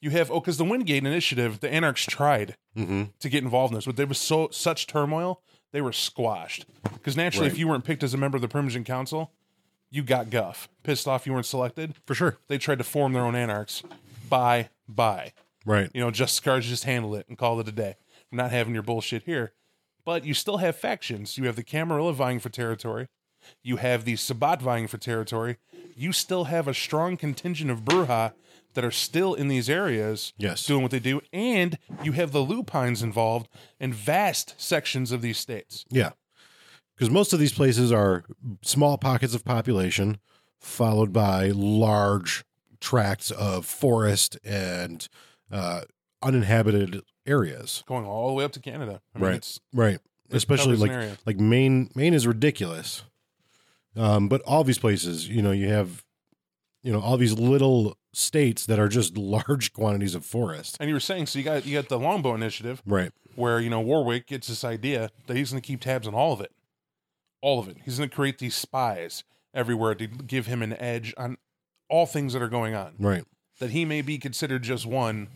You 0.00 0.10
have 0.10 0.30
oh, 0.30 0.40
because 0.40 0.56
the 0.58 0.64
Wingate 0.64 1.04
Initiative, 1.06 1.60
the 1.60 1.72
Anarchs 1.72 2.04
tried 2.06 2.56
Mm-hmm. 2.76 3.02
to 3.20 3.28
get 3.28 3.44
involved 3.44 3.72
in 3.72 3.76
this, 3.76 3.84
but 3.84 3.96
there 3.96 4.06
was 4.06 4.16
so 4.16 4.48
such 4.50 4.86
turmoil, 4.86 5.42
they 5.72 5.82
were 5.82 5.92
squashed. 5.92 6.64
Because 6.84 7.18
naturally, 7.18 7.48
Right. 7.48 7.52
if 7.52 7.58
you 7.58 7.68
weren't 7.68 7.84
picked 7.84 8.02
as 8.02 8.14
a 8.14 8.16
member 8.16 8.36
of 8.36 8.40
the 8.40 8.48
Primogen 8.48 8.82
Council, 8.86 9.30
you 9.92 10.02
got 10.02 10.30
guff. 10.30 10.68
Pissed 10.82 11.06
off 11.06 11.26
you 11.26 11.32
weren't 11.32 11.46
selected. 11.46 11.94
For 12.06 12.14
sure. 12.16 12.38
They 12.48 12.58
tried 12.58 12.78
to 12.78 12.84
form 12.84 13.12
their 13.12 13.22
own 13.22 13.36
Anarchs. 13.36 13.82
Bye, 14.28 14.70
bye. 14.88 15.32
Right. 15.64 15.90
You 15.94 16.00
know, 16.00 16.10
just 16.10 16.34
Scars 16.34 16.66
just 16.66 16.84
handled 16.84 17.14
it 17.14 17.26
and 17.28 17.38
called 17.38 17.60
it 17.60 17.68
a 17.68 17.72
day. 17.72 17.96
I'm 18.32 18.38
not 18.38 18.50
having 18.50 18.74
your 18.74 18.82
bullshit 18.82 19.22
here. 19.24 19.52
But 20.04 20.24
you 20.24 20.34
still 20.34 20.56
have 20.56 20.74
factions. 20.74 21.38
You 21.38 21.44
have 21.44 21.54
the 21.54 21.62
Camarilla 21.62 22.12
vying 22.12 22.40
for 22.40 22.48
territory. 22.48 23.06
You 23.62 23.76
have 23.76 24.04
the 24.04 24.16
Sabbat 24.16 24.60
vying 24.62 24.88
for 24.88 24.98
territory. 24.98 25.58
You 25.94 26.12
still 26.12 26.44
have 26.44 26.66
a 26.66 26.74
strong 26.74 27.16
contingent 27.16 27.70
of 27.70 27.84
Brujah 27.84 28.32
that 28.74 28.84
are 28.84 28.90
still 28.90 29.34
in 29.34 29.48
these 29.48 29.68
areas 29.68 30.32
Yes. 30.38 30.64
doing 30.66 30.80
what 30.82 30.90
they 30.90 30.98
do. 30.98 31.20
And 31.32 31.76
you 32.02 32.12
have 32.12 32.32
the 32.32 32.40
Lupines 32.40 33.02
involved 33.02 33.48
in 33.78 33.92
vast 33.92 34.54
sections 34.60 35.12
of 35.12 35.20
these 35.22 35.38
states. 35.38 35.84
Yeah. 35.90 36.12
Because 36.96 37.10
most 37.10 37.32
of 37.32 37.38
these 37.38 37.52
places 37.52 37.90
are 37.90 38.24
small 38.62 38.98
pockets 38.98 39.34
of 39.34 39.44
population, 39.44 40.18
followed 40.60 41.12
by 41.12 41.48
large 41.48 42.44
tracts 42.80 43.30
of 43.30 43.64
forest 43.66 44.38
and 44.44 45.08
uh, 45.50 45.82
uninhabited 46.22 47.02
areas. 47.26 47.82
Going 47.86 48.04
all 48.04 48.28
the 48.28 48.34
way 48.34 48.44
up 48.44 48.52
to 48.52 48.60
Canada. 48.60 49.00
I 49.14 49.18
mean, 49.18 49.26
Right. 49.28 49.36
It's, 49.36 49.60
Right. 49.72 49.98
Especially 50.30 50.76
like 50.76 50.90
area. 50.90 51.18
like 51.26 51.38
Maine. 51.38 51.90
Maine 51.94 52.14
is 52.14 52.26
ridiculous. 52.26 53.02
Um, 53.96 54.28
but 54.28 54.40
all 54.42 54.64
these 54.64 54.78
places, 54.78 55.28
you 55.28 55.42
know, 55.42 55.50
you 55.50 55.68
have, 55.68 56.02
you 56.82 56.90
know, 56.92 57.00
all 57.00 57.18
these 57.18 57.34
little 57.38 57.98
states 58.14 58.64
that 58.66 58.78
are 58.78 58.88
just 58.88 59.16
large 59.18 59.72
quantities 59.74 60.14
of 60.14 60.24
forest. 60.24 60.76
and 60.80 60.88
you 60.88 60.94
were 60.94 61.00
saying, 61.00 61.26
so 61.26 61.38
you 61.38 61.44
got 61.44 61.66
you 61.66 61.74
got 61.78 61.88
the 61.90 61.98
Longbow 61.98 62.34
Initiative, 62.34 62.82
Right. 62.86 63.12
where 63.34 63.60
you 63.60 63.68
know 63.68 63.80
Warwick 63.80 64.26
gets 64.26 64.46
this 64.48 64.64
idea 64.64 65.10
that 65.26 65.36
he's 65.36 65.50
going 65.50 65.60
to 65.60 65.66
keep 65.66 65.80
tabs 65.82 66.06
on 66.08 66.14
all 66.14 66.32
of 66.32 66.40
it, 66.40 66.50
all 67.42 67.58
of 67.58 67.68
it. 67.68 67.76
He's 67.84 67.98
going 67.98 68.08
to 68.08 68.14
create 68.14 68.38
these 68.38 68.54
spies 68.54 69.24
everywhere 69.52 69.94
to 69.94 70.06
give 70.06 70.46
him 70.46 70.62
an 70.62 70.72
edge 70.74 71.12
on 71.16 71.36
all 71.90 72.06
things 72.06 72.32
that 72.32 72.42
are 72.42 72.48
going 72.48 72.74
on. 72.74 72.94
Right. 72.98 73.24
That 73.58 73.70
he 73.70 73.84
may 73.84 74.00
be 74.00 74.16
considered 74.18 74.62
just 74.62 74.86
one 74.86 75.28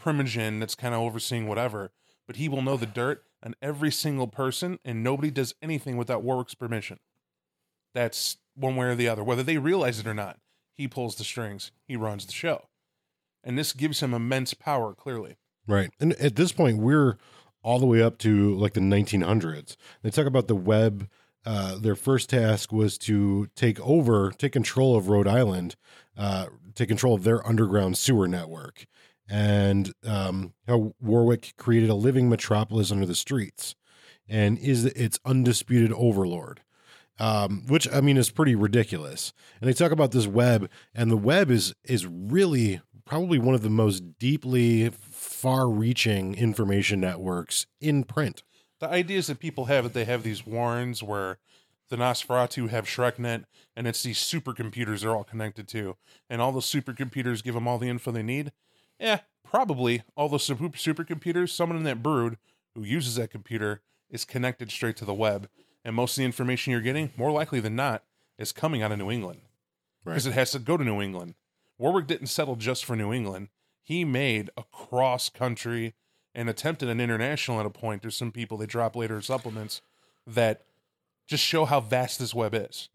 primogen 0.00 0.60
that's 0.60 0.74
kind 0.74 0.94
of 0.94 1.00
overseeing 1.00 1.48
whatever, 1.48 1.90
but 2.26 2.36
he 2.36 2.48
will 2.48 2.62
know 2.62 2.76
the 2.76 2.86
dirt 2.86 3.24
on 3.42 3.54
every 3.60 3.90
single 3.90 4.28
person, 4.28 4.78
and 4.84 5.02
nobody 5.02 5.30
does 5.30 5.54
anything 5.60 5.96
without 5.96 6.22
Warwick's 6.22 6.54
permission. 6.54 6.98
That's 7.94 8.36
one 8.54 8.76
way 8.76 8.86
or 8.86 8.94
the 8.94 9.08
other, 9.08 9.24
whether 9.24 9.42
they 9.42 9.58
realize 9.58 9.98
it 9.98 10.06
or 10.06 10.14
not. 10.14 10.38
He 10.74 10.86
pulls 10.88 11.16
the 11.16 11.24
strings. 11.24 11.72
He 11.86 11.96
runs 11.96 12.24
the 12.24 12.32
show, 12.32 12.68
and 13.44 13.58
this 13.58 13.72
gives 13.72 14.00
him 14.00 14.14
immense 14.14 14.54
power. 14.54 14.94
Clearly, 14.94 15.36
Right. 15.66 15.90
And 16.00 16.14
at 16.14 16.36
this 16.36 16.52
point, 16.52 16.78
we're 16.78 17.16
all 17.62 17.78
the 17.78 17.86
way 17.86 18.02
up 18.02 18.18
to 18.18 18.54
like 18.56 18.74
the 18.74 18.80
1900s. 18.80 19.76
They 20.02 20.10
talk 20.10 20.26
about 20.26 20.48
the 20.48 20.54
web. 20.54 21.08
Uh, 21.44 21.78
their 21.78 21.96
first 21.96 22.28
task 22.30 22.72
was 22.72 22.98
to 22.98 23.46
take 23.56 23.80
over, 23.80 24.30
take 24.30 24.52
control 24.52 24.96
of 24.96 25.08
Rhode 25.08 25.26
Island, 25.26 25.76
uh, 26.16 26.46
take 26.74 26.88
control 26.88 27.14
of 27.14 27.24
their 27.24 27.46
underground 27.46 27.96
sewer 27.96 28.28
network, 28.28 28.86
and 29.28 29.92
um, 30.04 30.52
how 30.66 30.94
Warwick 31.00 31.54
created 31.56 31.88
a 31.88 31.94
living 31.94 32.28
metropolis 32.28 32.92
under 32.92 33.06
the 33.06 33.14
streets, 33.14 33.74
and 34.28 34.58
is 34.58 34.84
its 34.84 35.18
undisputed 35.24 35.92
overlord. 35.92 36.60
Um, 37.18 37.66
which 37.66 37.86
I 37.92 38.00
mean 38.00 38.16
is 38.16 38.30
pretty 38.30 38.54
ridiculous. 38.54 39.34
And 39.60 39.68
they 39.68 39.74
talk 39.74 39.92
about 39.92 40.10
this 40.12 40.26
web, 40.26 40.70
and 40.94 41.10
the 41.10 41.18
web 41.18 41.50
is 41.50 41.74
is 41.84 42.06
really 42.06 42.80
probably 43.04 43.38
one 43.38 43.54
of 43.54 43.60
the 43.60 43.68
most 43.68 44.18
deeply 44.18 44.88
far-reaching 44.88 46.34
information 46.34 47.00
networks 47.00 47.66
in 47.78 48.04
print. 48.04 48.42
The 48.80 48.88
ideas 48.88 49.26
that 49.26 49.38
people 49.38 49.66
have 49.66 49.84
that 49.84 49.92
they 49.92 50.06
have 50.06 50.22
these 50.22 50.46
warrens 50.46 51.02
where 51.02 51.38
the 51.90 51.96
Nosferatu 51.96 52.70
have 52.70 52.86
SchreckNET, 52.86 53.44
and 53.76 53.86
it's 53.86 54.02
these 54.02 54.18
supercomputers 54.18 55.00
they're 55.00 55.14
all 55.14 55.24
connected 55.24 55.68
to, 55.68 55.96
and 56.28 56.40
all 56.40 56.52
the 56.52 56.60
supercomputers 56.60 57.42
give 57.42 57.54
them 57.54 57.68
all 57.68 57.78
the 57.78 57.88
info 57.88 58.10
they 58.10 58.22
need. 58.22 58.52
Yeah, 58.98 59.20
probably 59.44 60.02
all 60.16 60.28
the 60.28 60.38
super 60.38 60.68
supercomputers, 60.68 61.50
someone 61.50 61.76
in 61.76 61.84
that 61.84 62.02
brood 62.02 62.38
who 62.74 62.82
uses 62.82 63.16
that 63.16 63.30
computer 63.30 63.82
is 64.08 64.24
connected 64.24 64.70
straight 64.70 64.96
to 64.96 65.04
the 65.04 65.14
web, 65.14 65.48
and 65.84 65.94
most 65.94 66.12
of 66.12 66.22
the 66.22 66.26
information 66.26 66.70
you're 66.70 66.80
getting, 66.80 67.12
more 67.16 67.32
likely 67.32 67.60
than 67.60 67.76
not, 67.76 68.04
is 68.38 68.52
coming 68.52 68.82
out 68.82 68.92
of 68.92 68.98
New 68.98 69.10
England 69.10 69.40
because 70.04 70.26
it 70.26 70.32
has 70.32 70.52
to 70.52 70.58
go 70.58 70.76
to 70.76 70.84
New 70.84 71.02
England. 71.02 71.34
Warwick 71.76 72.06
didn't 72.06 72.28
settle 72.28 72.56
just 72.56 72.84
for 72.84 72.96
New 72.96 73.12
England. 73.12 73.48
He 73.82 74.04
made 74.04 74.50
a 74.56 74.62
cross 74.70 75.28
country 75.28 75.94
and 76.34 76.48
attempted 76.48 76.88
an 76.88 77.00
international 77.00 77.60
at 77.60 77.66
a 77.66 77.70
point. 77.70 78.02
There's 78.02 78.16
some 78.16 78.32
people 78.32 78.56
they 78.56 78.66
drop 78.66 78.96
later 78.96 79.20
supplements 79.20 79.82
that 80.26 80.62
just 81.26 81.44
show 81.44 81.64
how 81.64 81.80
vast 81.80 82.18
this 82.18 82.34
web 82.34 82.54
is. 82.54 82.88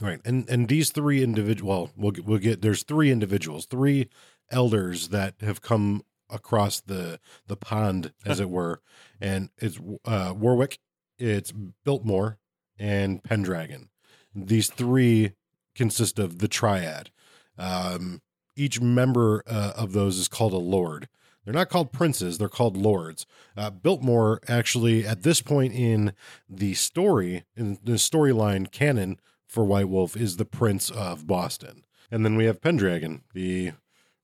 Right. 0.00 0.20
And 0.24 0.48
and 0.48 0.68
these 0.68 0.90
three 0.90 1.22
individual 1.22 1.68
well, 1.70 1.90
we'll 1.96 2.12
get- 2.12 2.24
we'll 2.24 2.38
get 2.38 2.62
there's 2.62 2.82
three 2.82 3.10
individuals, 3.10 3.66
three 3.66 4.08
elders 4.50 5.08
that 5.08 5.34
have 5.40 5.60
come 5.60 6.04
across 6.30 6.80
the 6.80 7.18
the 7.46 7.56
pond 7.56 8.12
as 8.24 8.38
it 8.40 8.48
were 8.48 8.80
and 9.20 9.50
it's 9.58 9.78
uh 10.04 10.32
Warwick, 10.36 10.78
it's 11.18 11.52
Biltmore 11.52 12.38
and 12.78 13.22
Pendragon. 13.22 13.90
These 14.34 14.70
three 14.70 15.32
consist 15.74 16.18
of 16.18 16.38
the 16.38 16.48
triad. 16.48 17.10
Um 17.58 18.22
each 18.56 18.80
member 18.80 19.42
uh, 19.46 19.72
of 19.76 19.92
those 19.92 20.18
is 20.18 20.28
called 20.28 20.52
a 20.52 20.58
lord. 20.58 21.08
They're 21.44 21.54
not 21.54 21.70
called 21.70 21.92
princes, 21.92 22.38
they're 22.38 22.48
called 22.48 22.76
lords. 22.76 23.26
Uh, 23.56 23.70
Biltmore 23.70 24.40
actually 24.46 25.06
at 25.06 25.22
this 25.22 25.40
point 25.40 25.72
in 25.74 26.12
the 26.48 26.74
story 26.74 27.44
in 27.56 27.78
the 27.82 27.92
storyline 27.92 28.70
canon 28.70 29.18
for 29.46 29.64
White 29.64 29.88
Wolf 29.88 30.16
is 30.16 30.36
the 30.36 30.44
Prince 30.44 30.90
of 30.90 31.26
Boston. 31.26 31.84
And 32.10 32.24
then 32.24 32.36
we 32.36 32.44
have 32.44 32.60
Pendragon, 32.60 33.22
the 33.34 33.72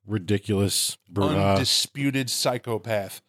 ridiculous 0.06 0.98
Brujah. 1.12 1.54
Undisputed 1.54 2.30
psychopath. 2.30 3.22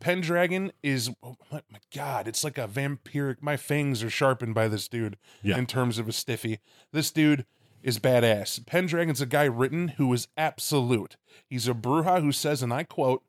Pendragon 0.00 0.72
is 0.82 1.10
oh 1.22 1.36
my 1.52 1.62
my 1.70 1.78
god, 1.94 2.26
it's 2.26 2.42
like 2.44 2.58
a 2.58 2.66
vampiric. 2.66 3.36
My 3.40 3.56
fangs 3.56 4.02
are 4.02 4.10
sharpened 4.10 4.54
by 4.54 4.66
this 4.68 4.88
dude 4.88 5.16
Yeah. 5.42 5.56
in 5.56 5.66
terms 5.66 5.98
of 5.98 6.08
a 6.08 6.12
stiffy. 6.12 6.58
This 6.92 7.10
dude 7.10 7.46
is 7.84 7.98
badass. 8.00 8.64
Pendragon's 8.66 9.20
a 9.20 9.26
guy 9.26 9.44
written 9.44 9.88
who 9.88 10.12
is 10.12 10.26
absolute. 10.36 11.16
He's 11.46 11.68
a 11.68 11.74
Brujah 11.74 12.22
who 12.22 12.32
says, 12.32 12.62
and 12.62 12.72
I 12.72 12.82
quote, 12.82 13.22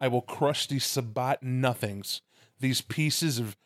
I 0.00 0.08
will 0.08 0.20
crush 0.20 0.66
these 0.66 0.84
Sabbat 0.84 1.42
nothings, 1.42 2.20
these 2.60 2.82
pieces 2.82 3.38
of 3.38 3.56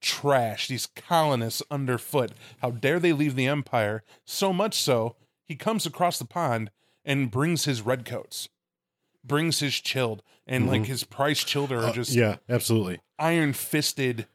trash, 0.00 0.66
these 0.66 0.86
colonists 0.86 1.62
underfoot. 1.70 2.32
How 2.60 2.72
dare 2.72 2.98
they 2.98 3.12
leave 3.12 3.36
the 3.36 3.46
Empire? 3.46 4.02
So 4.24 4.52
much 4.52 4.80
so, 4.80 5.14
he 5.44 5.54
comes 5.54 5.86
across 5.86 6.18
the 6.18 6.24
pond 6.24 6.70
and 7.04 7.30
brings 7.30 7.64
his 7.66 7.82
redcoats, 7.82 8.48
brings 9.22 9.60
his 9.60 9.74
childer, 9.74 10.22
and 10.46 10.66
like 10.66 10.82
mm-hmm. 10.82 10.90
his 10.90 11.04
price 11.04 11.44
childer 11.44 11.78
are 11.78 11.90
uh, 11.90 11.92
just 11.92 12.12
yeah, 12.12 12.36
absolutely. 12.48 13.00
iron 13.20 13.52
fisted 13.52 14.26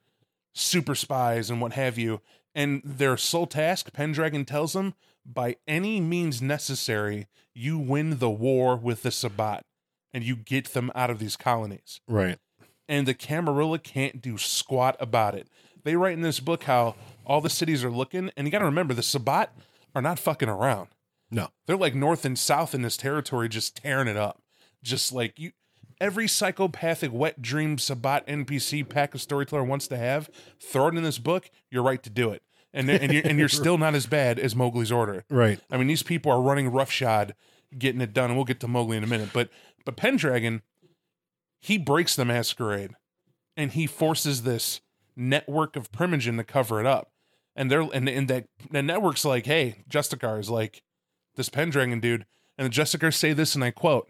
super 0.54 0.96
spies 0.96 1.50
and 1.50 1.60
what 1.60 1.74
have 1.74 1.98
you. 1.98 2.22
And 2.56 2.82
their 2.86 3.18
sole 3.18 3.48
task, 3.48 3.92
Pendragon 3.92 4.46
tells 4.46 4.74
them, 4.74 4.96
by 5.28 5.58
any 5.68 6.00
means 6.00 6.42
necessary, 6.42 7.28
you 7.54 7.78
win 7.78 8.20
the 8.20 8.30
war 8.30 8.76
with 8.76 9.04
the 9.04 9.12
Sabbat 9.12 9.66
and 10.14 10.24
you 10.24 10.36
get 10.36 10.74
them 10.74 10.92
out 10.96 11.10
of 11.10 11.20
these 11.20 11.36
colonies. 11.36 12.00
Right. 12.08 12.40
And 12.88 13.08
the 13.08 13.14
Camarilla 13.14 13.80
can't 13.80 14.22
do 14.22 14.38
squat 14.38 14.96
about 15.00 15.36
it. 15.36 15.48
They 15.84 15.96
write 15.96 16.14
in 16.14 16.22
this 16.22 16.40
book 16.40 16.64
how 16.64 16.96
all 17.26 17.42
the 17.42 17.50
cities 17.50 17.84
are 17.84 17.92
looking, 17.92 18.32
and 18.36 18.48
you 18.48 18.52
got 18.52 18.60
to 18.60 18.66
remember 18.66 18.94
the 18.94 19.04
Sabbat 19.04 19.54
are 19.94 20.02
not 20.02 20.20
fucking 20.20 20.50
around. 20.50 20.90
No. 21.30 21.50
They're 21.66 21.78
like 21.78 21.96
north 21.96 22.24
and 22.26 22.40
south 22.40 22.74
in 22.74 22.82
this 22.82 22.98
territory, 22.98 23.50
just 23.50 23.76
tearing 23.76 24.08
it 24.08 24.18
up. 24.18 24.42
Just 24.84 25.12
like 25.12 25.38
you, 25.38 25.52
every 26.00 26.28
psychopathic 26.28 27.12
wet 27.12 27.42
dream 27.42 27.78
Sabbat 27.78 28.26
NPC 28.28 28.88
pack 28.88 29.14
a 29.16 29.20
storyteller 29.20 29.64
wants 29.64 29.88
to 29.88 29.98
have, 29.98 30.30
throw 30.62 30.88
it 30.88 30.96
in 30.96 31.04
this 31.04 31.20
book. 31.20 31.50
You're 31.70 31.84
right 31.84 32.02
to 32.04 32.10
do 32.10 32.32
it, 32.32 32.42
and 32.74 32.90
and 32.90 33.12
you're, 33.12 33.24
and 33.26 33.40
you're 33.40 33.50
still 33.50 33.78
not 33.78 33.96
as 33.96 34.06
bad 34.06 34.40
as 34.40 34.56
Mowgli's 34.56 34.92
order. 34.92 35.26
Right. 35.30 35.60
I 35.70 35.78
mean, 35.78 35.88
these 35.88 36.04
people 36.04 36.32
are 36.32 36.42
running 36.42 36.70
roughshod, 36.70 37.36
getting 37.78 38.02
it 38.02 38.14
done. 38.14 38.30
And 38.30 38.36
we'll 38.38 38.46
get 38.46 38.60
to 38.62 38.68
Mowgli 38.68 38.98
in 38.98 39.04
a 39.04 39.08
minute, 39.08 39.30
but 39.34 39.50
but 39.86 39.96
Pendragon, 39.96 40.62
he 41.60 41.78
breaks 41.78 42.16
the 42.16 42.26
masquerade, 42.26 42.92
and 43.56 43.72
he 43.72 43.88
forces 43.88 44.44
this 44.44 44.82
network 45.16 45.76
of 45.76 45.92
Primogen 45.92 46.38
to 46.38 46.44
cover 46.44 46.80
it 46.80 46.86
up. 46.86 47.12
And 47.56 47.72
they're 47.72 47.88
and, 47.94 48.08
and 48.08 48.28
that 48.28 48.48
the 48.70 48.84
network's 48.84 49.26
like, 49.26 49.46
hey, 49.46 49.84
Justicar 49.90 50.40
is 50.40 50.50
like 50.50 50.84
this 51.36 51.50
Pendragon 51.50 52.00
dude, 52.00 52.26
and 52.58 52.72
the 52.72 52.76
Justicars 52.76 53.16
say 53.16 53.34
this, 53.34 53.56
and 53.56 53.64
I 53.64 53.72
quote: 53.72 54.10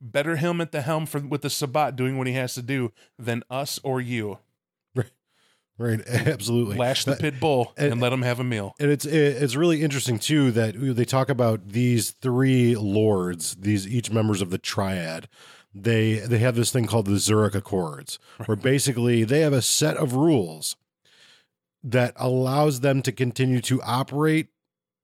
"Better 0.00 0.36
him 0.36 0.60
at 0.60 0.72
the 0.72 0.82
helm 0.82 1.06
for 1.06 1.20
with 1.20 1.42
the 1.42 1.50
Sabbat 1.50 1.96
doing 1.96 2.18
what 2.18 2.26
he 2.26 2.34
has 2.34 2.54
to 2.54 2.62
do 2.62 2.92
than 3.18 3.42
us 3.50 3.80
or 3.82 4.00
you. 4.00 4.38
Right. 5.78 6.00
Absolutely. 6.08 6.76
Lash 6.76 7.04
the 7.04 7.14
pit 7.16 7.38
bull 7.38 7.72
and- 7.76 7.92
and 7.92 8.00
let 8.00 8.12
him 8.12 8.22
have 8.22 8.40
a 8.40 8.44
meal." 8.44 8.74
And 8.80 8.90
it's 8.90 9.04
it's 9.06 9.54
really 9.56 9.82
interesting 9.82 10.18
too 10.18 10.50
that 10.52 10.74
they 10.76 11.04
talk 11.04 11.28
about 11.28 11.68
these 11.68 12.10
three 12.10 12.74
lords, 12.76 13.54
these 13.56 13.86
each 13.86 14.10
members 14.10 14.42
of 14.42 14.50
the 14.50 14.58
triad. 14.58 15.28
They 15.74 16.14
they 16.20 16.38
have 16.38 16.56
this 16.56 16.72
thing 16.72 16.86
called 16.86 17.06
the 17.06 17.18
Zurich 17.18 17.54
Accords, 17.54 18.18
where 18.46 18.56
basically 18.56 19.22
they 19.24 19.40
have 19.40 19.52
a 19.52 19.62
set 19.62 19.96
of 19.96 20.14
rules 20.14 20.76
that 21.84 22.12
allows 22.16 22.80
them 22.80 23.02
to 23.02 23.12
continue 23.12 23.60
to 23.60 23.80
operate, 23.82 24.48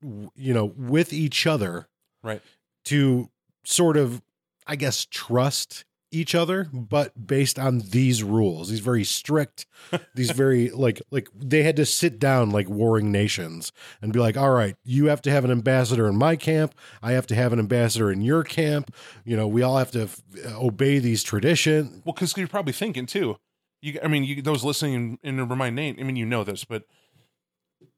you 0.03 0.53
know, 0.53 0.65
with 0.77 1.13
each 1.13 1.47
other 1.47 1.89
Right. 2.23 2.43
to 2.87 3.31
sort 3.65 3.97
of, 3.97 4.23
I 4.67 4.75
guess, 4.77 5.07
trust 5.09 5.85
each 6.15 6.35
other, 6.35 6.69
but 6.73 7.27
based 7.27 7.59
on 7.59 7.81
these 7.91 8.23
rules, 8.23 8.69
these 8.71 8.81
very 8.81 9.05
strict, 9.05 9.67
these 10.15 10.31
very 10.31 10.71
like 10.71 11.03
like 11.11 11.29
they 11.35 11.63
had 11.63 11.77
to 11.77 11.85
sit 11.87 12.19
down 12.19 12.51
like 12.51 12.69
warring 12.69 13.11
nations 13.13 13.73
and 14.01 14.13
be 14.13 14.19
like, 14.21 14.37
all 14.37 14.51
right, 14.51 14.77
you 14.85 15.07
have 15.07 15.21
to 15.23 15.31
have 15.31 15.45
an 15.45 15.51
ambassador 15.51 16.09
in 16.09 16.17
my 16.17 16.37
camp, 16.37 16.75
I 17.03 17.13
have 17.13 17.27
to 17.29 17.35
have 17.35 17.53
an 17.53 17.59
ambassador 17.59 18.11
in 18.13 18.21
your 18.23 18.45
camp. 18.45 18.95
You 19.25 19.37
know, 19.37 19.49
we 19.49 19.63
all 19.63 19.79
have 19.79 19.91
to 19.93 20.03
f- 20.03 20.23
uh, 20.47 20.59
obey 20.65 20.99
these 20.99 21.23
tradition. 21.23 22.03
Well, 22.05 22.15
because 22.15 22.37
you're 22.37 22.49
probably 22.49 22.73
thinking 22.73 23.07
too. 23.07 23.37
You, 23.83 23.99
I 24.03 24.09
mean, 24.09 24.25
you, 24.25 24.41
those 24.41 24.65
listening 24.65 25.19
in 25.23 25.39
in 25.41 25.49
remind 25.49 25.77
Nate. 25.77 25.99
I 26.01 26.05
mean, 26.05 26.17
you 26.17 26.25
know 26.27 26.45
this, 26.45 26.65
but 26.65 26.85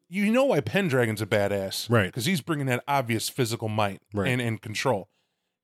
you 0.08 0.30
know 0.32 0.44
why 0.44 0.60
Pendragon's 0.60 1.20
a 1.20 1.26
badass, 1.26 1.90
Right. 1.90 2.06
Because 2.06 2.26
he's 2.26 2.40
bringing 2.40 2.66
that 2.66 2.84
obvious 2.86 3.28
physical 3.28 3.68
might 3.68 4.00
Right. 4.14 4.28
and 4.30 4.40
and 4.40 4.60
control. 4.60 5.08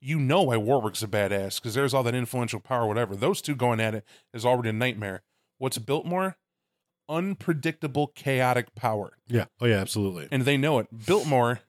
You 0.05 0.19
know 0.19 0.43
why 0.43 0.57
Warwick's 0.57 1.03
a 1.05 1.07
badass 1.07 1.57
because 1.61 1.75
there's 1.75 1.95
all 1.95 2.03
that 2.03 2.15
influential 2.15 2.59
power, 2.59 2.87
whatever. 2.89 3.15
Those 3.15 3.41
two 3.41 3.55
going 3.55 3.79
at 3.81 3.95
it 3.95 4.05
is 4.35 4.45
already 4.45 4.71
a 4.71 4.73
nightmare. 4.73 5.23
What's 5.59 5.79
Biltmore? 5.79 6.37
Unpredictable, 7.09 8.07
chaotic 8.15 8.75
power, 8.75 9.19
Yeah. 9.29 9.47
Oh 9.61 9.67
yeah, 9.67 9.77
absolutely. 9.79 10.29
and 10.31 10.45
they 10.45 10.57
know 10.57 10.79
it. 10.79 10.87
Biltmore 11.07 11.61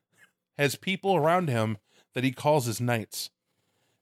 has 0.57 0.75
people 0.75 1.15
around 1.15 1.49
him 1.49 1.77
that 2.13 2.23
he 2.23 2.31
calls 2.31 2.65
his 2.65 2.79
knights, 2.79 3.29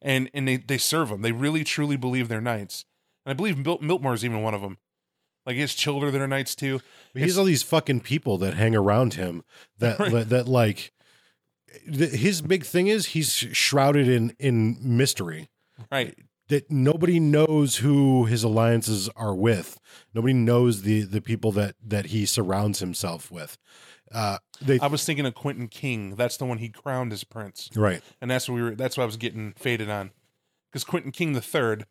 and 0.02 0.30
and 0.34 0.48
they 0.48 0.58
they 0.58 0.78
serve 0.78 1.10
him. 1.10 1.22
They 1.22 1.32
really 1.32 1.64
truly 1.64 1.96
believe 1.96 2.28
they're 2.28 2.42
knights, 2.42 2.86
and 3.26 3.32
I 3.32 3.34
believe 3.34 3.64
Bil- 3.64 3.80
Miltmore 3.80 4.14
is 4.14 4.24
even 4.26 4.42
one 4.44 4.54
of 4.54 4.62
them. 4.62 4.78
Like 5.46 5.56
his 5.56 5.74
children 5.74 6.12
that 6.14 6.22
are 6.22 6.28
knights 6.28 6.54
too. 6.54 6.82
He 7.16 7.22
has 7.22 7.38
all 7.38 7.46
these 7.46 7.64
fucking 7.64 8.02
people 8.02 8.38
that 8.40 8.54
hang 8.54 8.76
around 8.76 9.16
him 9.16 9.44
that 9.80 9.98
Right. 10.00 10.12
that, 10.12 10.30
that 10.30 10.48
like 10.48 10.92
his 11.86 12.42
big 12.42 12.66
thing 12.66 12.88
is 12.88 13.08
he's 13.08 13.32
shrouded 13.32 14.08
in 14.08 14.36
in 14.40 14.78
mystery. 14.82 15.50
Right. 15.92 16.16
that 16.50 16.70
nobody 16.70 17.20
knows 17.20 17.78
who 17.78 18.26
his 18.26 18.44
alliances 18.44 19.10
are 19.16 19.34
with. 19.34 19.80
Nobody 20.14 20.34
knows 20.34 20.82
the 20.84 21.02
the 21.02 21.22
people 21.22 21.52
that 21.54 21.76
that 21.84 22.08
he 22.08 22.26
surrounds 22.26 22.80
himself 22.80 23.32
with. 23.32 23.58
Uh, 24.14 24.38
they 24.62 24.78
I 24.80 24.88
was 24.88 25.06
thinking 25.06 25.26
of 25.26 25.34
Quentin 25.34 25.70
King. 25.70 26.16
That's 26.16 26.38
the 26.38 26.46
one 26.46 26.58
he 26.58 26.68
crowned 26.70 27.14
as 27.14 27.24
prince, 27.24 27.70
right, 27.76 28.02
and 28.20 28.30
that's 28.30 28.50
what 28.50 28.56
we 28.56 28.62
were. 28.62 28.76
That's 28.76 28.98
what 28.98 29.04
I 29.04 29.06
was 29.06 29.18
getting 29.18 29.54
faded 29.54 29.90
on, 29.90 30.12
because 30.70 30.84
Quentin 30.84 31.12
King 31.14 31.32
the 31.34 31.42
third 31.42 31.86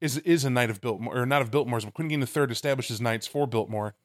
is 0.00 0.18
is 0.18 0.44
a 0.44 0.50
knight 0.50 0.70
of 0.70 0.80
Biltmore, 0.80 1.18
or 1.18 1.26
not 1.26 1.42
of 1.42 1.50
Biltmore's, 1.50 1.84
but 1.84 1.94
Quentin 1.94 2.10
King 2.10 2.20
the 2.20 2.26
third 2.26 2.52
establishes 2.52 3.00
knights 3.00 3.26
for 3.26 3.48
Biltmore, 3.48 3.96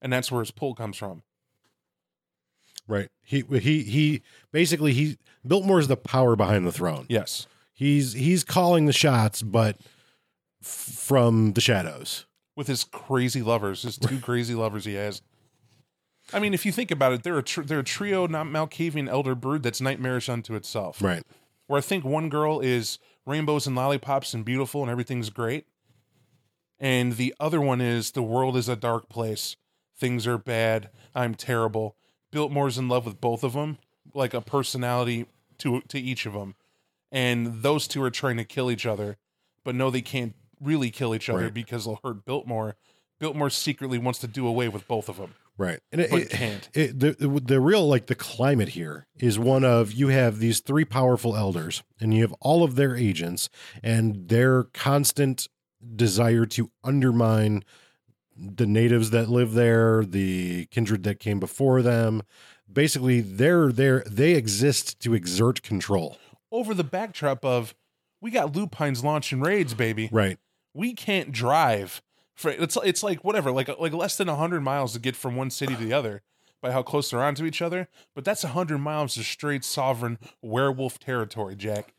and 0.00 0.12
that's 0.12 0.30
where 0.30 0.40
his 0.40 0.52
pull 0.52 0.74
comes 0.76 0.96
from. 0.96 1.24
Right. 2.88 3.08
He 3.22 3.42
he 3.60 3.82
he 3.82 4.22
basically 4.52 4.92
he 4.92 5.18
Biltmore 5.46 5.78
is 5.80 5.88
the 5.88 5.96
power 5.96 6.36
behind 6.36 6.66
the 6.66 6.72
throne. 6.72 7.06
Yes. 7.08 7.46
He's 7.72 8.12
he's 8.12 8.44
calling 8.44 8.86
the 8.86 8.92
shots, 8.92 9.42
but 9.42 9.76
f- 10.62 10.68
from 10.68 11.52
the 11.54 11.60
shadows. 11.60 12.26
with 12.56 12.66
his 12.68 12.84
crazy 12.84 13.42
lovers, 13.42 13.82
his 13.82 13.96
two 13.98 14.18
crazy 14.28 14.54
lovers 14.54 14.84
he 14.84 14.94
has. 14.94 15.22
I 16.32 16.38
mean, 16.38 16.54
if 16.54 16.64
you 16.64 16.70
think 16.72 16.90
about 16.90 17.12
it, 17.12 17.22
they're 17.24 17.38
a 17.38 17.42
tr- 17.42 17.62
they're 17.62 17.80
a 17.80 17.84
trio, 17.84 18.26
not 18.26 18.46
Malkavian 18.46 19.08
elder 19.08 19.34
brood 19.34 19.62
that's 19.62 19.80
nightmarish 19.80 20.28
unto 20.28 20.54
itself. 20.54 21.02
Right. 21.02 21.24
Where 21.66 21.78
I 21.78 21.80
think 21.82 22.04
one 22.04 22.28
girl 22.28 22.60
is 22.60 22.98
rainbows 23.26 23.66
and 23.66 23.74
lollipops 23.74 24.34
and 24.34 24.44
beautiful 24.44 24.82
and 24.82 24.90
everything's 24.90 25.30
great, 25.30 25.66
and 26.78 27.12
the 27.16 27.34
other 27.40 27.60
one 27.60 27.80
is 27.80 28.12
the 28.12 28.22
world 28.22 28.56
is 28.56 28.68
a 28.68 28.76
dark 28.76 29.08
place, 29.08 29.56
things 29.96 30.26
are 30.26 30.38
bad, 30.38 30.90
I'm 31.14 31.34
terrible. 31.34 31.96
Biltmore's 32.32 32.78
in 32.78 32.88
love 32.88 33.06
with 33.06 33.20
both 33.20 33.44
of 33.44 33.52
them, 33.52 33.78
like 34.14 34.34
a 34.34 34.40
personality 34.40 35.26
to 35.58 35.80
to 35.82 36.00
each 36.00 36.26
of 36.26 36.32
them, 36.32 36.56
and 37.12 37.62
those 37.62 37.86
two 37.86 38.02
are 38.02 38.10
trying 38.10 38.38
to 38.38 38.44
kill 38.44 38.70
each 38.70 38.86
other, 38.86 39.16
but 39.64 39.74
no, 39.76 39.90
they 39.90 40.00
can't 40.02 40.34
really 40.60 40.90
kill 40.90 41.14
each 41.14 41.28
other 41.28 41.44
Right. 41.44 41.54
because 41.54 41.84
they'll 41.84 42.00
hurt 42.02 42.24
Biltmore. 42.24 42.76
Biltmore 43.20 43.50
secretly 43.50 43.98
wants 43.98 44.18
to 44.20 44.26
do 44.26 44.46
away 44.46 44.68
with 44.68 44.88
both 44.88 45.08
of 45.08 45.16
them, 45.18 45.34
Right. 45.58 45.78
And 45.92 46.00
it, 46.00 46.10
but 46.10 46.22
it- 46.22 46.30
can't. 46.30 46.68
it, 46.74 46.98
the 46.98 47.12
the 47.44 47.60
real 47.60 47.86
like 47.86 48.06
the 48.06 48.14
climate 48.16 48.70
here 48.70 49.06
is 49.18 49.38
one 49.38 49.64
of 49.64 49.92
you 49.92 50.08
have 50.08 50.38
these 50.38 50.58
three 50.60 50.84
powerful 50.84 51.36
elders 51.36 51.82
and 52.00 52.12
you 52.14 52.22
have 52.22 52.32
all 52.40 52.64
of 52.64 52.74
their 52.74 52.96
agents 52.96 53.48
and 53.82 54.28
their 54.28 54.64
constant 54.64 55.48
desire 55.94 56.46
to 56.46 56.70
undermine 56.82 57.64
the 58.36 58.66
natives 58.66 59.10
that 59.10 59.28
live 59.28 59.52
there 59.52 60.04
the 60.04 60.66
kindred 60.66 61.02
that 61.04 61.20
came 61.20 61.38
before 61.38 61.82
them 61.82 62.22
basically 62.72 63.20
they're 63.20 63.72
there 63.72 64.02
they 64.06 64.32
exist 64.32 65.00
to 65.00 65.14
exert 65.14 65.62
control. 65.62 66.16
Over 66.50 66.74
the 66.74 66.84
backdrop 66.84 67.44
of 67.44 67.74
we 68.20 68.30
got 68.30 68.54
lupines 68.54 69.02
launching 69.02 69.40
raids, 69.40 69.74
baby. 69.74 70.08
right. 70.12 70.38
We 70.74 70.94
can't 70.94 71.32
drive 71.32 72.02
for 72.34 72.50
it's 72.50 72.78
it's 72.82 73.02
like 73.02 73.22
whatever 73.24 73.50
like 73.50 73.68
like 73.78 73.92
less 73.92 74.16
than 74.16 74.28
100 74.28 74.60
miles 74.60 74.94
to 74.94 74.98
get 74.98 75.16
from 75.16 75.36
one 75.36 75.50
city 75.50 75.76
to 75.76 75.84
the 75.84 75.92
other 75.92 76.22
by 76.62 76.72
how 76.72 76.82
close 76.82 77.10
they're 77.10 77.22
onto 77.22 77.44
each 77.44 77.60
other 77.60 77.88
but 78.14 78.24
that's 78.24 78.42
100 78.42 78.78
miles 78.78 79.16
of 79.18 79.24
straight 79.24 79.64
sovereign 79.64 80.18
werewolf 80.40 80.98
territory 80.98 81.54
jack. 81.54 81.92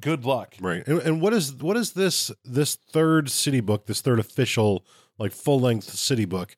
Good 0.00 0.24
luck. 0.24 0.54
Right. 0.60 0.86
And, 0.86 1.00
and 1.00 1.20
what 1.20 1.32
is 1.32 1.54
what 1.54 1.76
is 1.76 1.92
this 1.92 2.30
this 2.44 2.76
third 2.76 3.30
city 3.30 3.60
book 3.60 3.86
this 3.86 4.00
third 4.00 4.20
official 4.20 4.84
like 5.18 5.32
full 5.32 5.60
length 5.60 5.90
city 5.90 6.24
book 6.24 6.56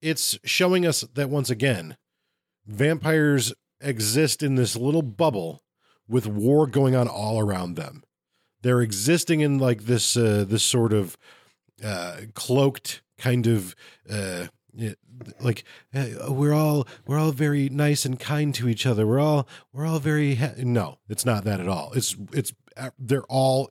it's 0.00 0.38
showing 0.44 0.86
us 0.86 1.02
that 1.14 1.30
once 1.30 1.50
again 1.50 1.96
vampires 2.66 3.52
exist 3.80 4.42
in 4.42 4.54
this 4.54 4.76
little 4.76 5.02
bubble 5.02 5.62
with 6.08 6.26
war 6.26 6.66
going 6.66 6.94
on 6.94 7.08
all 7.08 7.40
around 7.40 7.74
them 7.76 8.02
they're 8.62 8.80
existing 8.80 9.40
in 9.40 9.58
like 9.58 9.82
this 9.82 10.16
uh, 10.16 10.44
this 10.46 10.62
sort 10.62 10.92
of 10.92 11.16
uh, 11.84 12.18
cloaked 12.34 13.02
kind 13.18 13.46
of 13.46 13.74
uh, 14.10 14.46
like 15.40 15.64
uh, 15.94 16.06
we're 16.28 16.54
all 16.54 16.86
we're 17.06 17.18
all 17.18 17.32
very 17.32 17.68
nice 17.68 18.04
and 18.04 18.18
kind 18.18 18.54
to 18.54 18.68
each 18.68 18.86
other. 18.86 19.06
We're 19.06 19.20
all 19.20 19.46
we're 19.72 19.86
all 19.86 19.98
very 19.98 20.38
no. 20.58 20.98
It's 21.08 21.26
not 21.26 21.44
that 21.44 21.60
at 21.60 21.68
all. 21.68 21.92
It's 21.94 22.16
it's 22.32 22.52
uh, 22.76 22.90
they're 22.98 23.24
all 23.24 23.70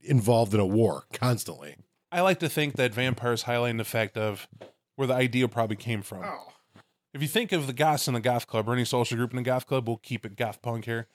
involved 0.00 0.54
in 0.54 0.60
a 0.60 0.66
war 0.66 1.04
constantly. 1.12 1.76
I 2.12 2.20
like 2.20 2.38
to 2.40 2.48
think 2.48 2.76
that 2.76 2.92
vampires 2.94 3.44
highlighting 3.44 3.78
the 3.78 3.84
fact 3.84 4.16
of 4.16 4.46
where 4.96 5.08
the 5.08 5.14
idea 5.14 5.48
probably 5.48 5.76
came 5.76 6.02
from. 6.02 6.24
If 7.14 7.22
you 7.22 7.28
think 7.28 7.52
of 7.52 7.66
the 7.66 7.72
goths 7.72 8.06
in 8.08 8.14
the 8.14 8.20
goth 8.20 8.46
club 8.46 8.68
or 8.68 8.72
any 8.72 8.84
social 8.84 9.16
group 9.16 9.30
in 9.30 9.36
the 9.36 9.42
goth 9.42 9.66
club, 9.66 9.86
we'll 9.88 9.96
keep 9.98 10.24
it 10.24 10.36
goth 10.36 10.62
punk 10.62 10.84
here, 10.84 11.06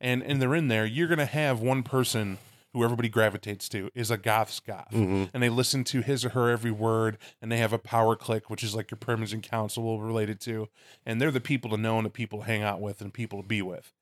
and 0.00 0.22
and 0.22 0.40
they're 0.40 0.54
in 0.54 0.68
there, 0.68 0.84
you're 0.86 1.08
gonna 1.08 1.26
have 1.26 1.60
one 1.60 1.82
person 1.82 2.38
who 2.72 2.84
everybody 2.84 3.08
gravitates 3.08 3.68
to 3.68 3.90
is 3.96 4.12
a 4.12 4.16
goth's 4.16 4.60
goth, 4.60 4.90
Mm-hmm. 4.92 5.24
and 5.34 5.42
they 5.42 5.48
listen 5.48 5.82
to 5.84 6.02
his 6.02 6.24
or 6.24 6.28
her 6.30 6.50
every 6.50 6.70
word, 6.70 7.18
and 7.42 7.50
they 7.50 7.56
have 7.58 7.72
a 7.72 7.78
power 7.78 8.14
clique, 8.14 8.48
which 8.48 8.62
is 8.62 8.76
like 8.76 8.92
your 8.92 8.98
primaries 8.98 9.32
and 9.32 9.42
council 9.42 10.00
related 10.00 10.40
to, 10.42 10.68
and 11.04 11.20
they're 11.20 11.32
the 11.32 11.40
people 11.40 11.70
to 11.70 11.76
know 11.76 11.96
and 11.98 12.06
the 12.06 12.10
people 12.10 12.40
to 12.40 12.44
hang 12.44 12.62
out 12.62 12.80
with 12.80 13.00
and 13.00 13.12
people 13.12 13.42
to 13.42 13.46
be 13.48 13.60
with. 13.60 13.92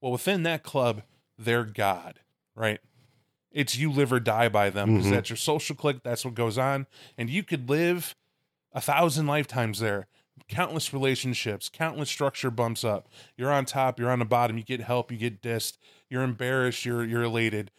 Well, 0.00 0.12
within 0.12 0.42
that 0.44 0.62
club, 0.62 1.02
they're 1.38 1.64
God, 1.64 2.20
right? 2.56 2.80
It's 3.54 3.76
you 3.78 3.90
live 3.90 4.12
or 4.12 4.20
die 4.20 4.48
by 4.50 4.68
them 4.68 4.92
because 4.94 5.06
Mhm. 5.06 5.14
that's 5.14 5.30
your 5.30 5.36
social 5.38 5.74
clique. 5.76 6.02
That's 6.02 6.24
what 6.24 6.34
goes 6.34 6.58
on, 6.58 6.86
and 7.16 7.30
you 7.30 7.42
could 7.42 7.70
live 7.70 8.14
a 8.72 8.80
thousand 8.82 9.26
lifetimes 9.26 9.78
there. 9.78 10.06
Countless 10.48 10.92
relationships, 10.92 11.70
countless 11.72 12.10
structure 12.10 12.50
bumps 12.50 12.82
up. 12.84 13.08
You're 13.36 13.52
on 13.52 13.64
top, 13.64 13.98
you're 14.00 14.10
on 14.10 14.18
the 14.18 14.24
bottom. 14.26 14.58
You 14.58 14.64
get 14.64 14.80
help, 14.80 15.10
you 15.12 15.16
get 15.16 15.40
dissed. 15.40 15.78
You're 16.10 16.24
embarrassed, 16.24 16.84
you're 16.84 17.04
you're 17.04 17.22
elated. 17.22 17.70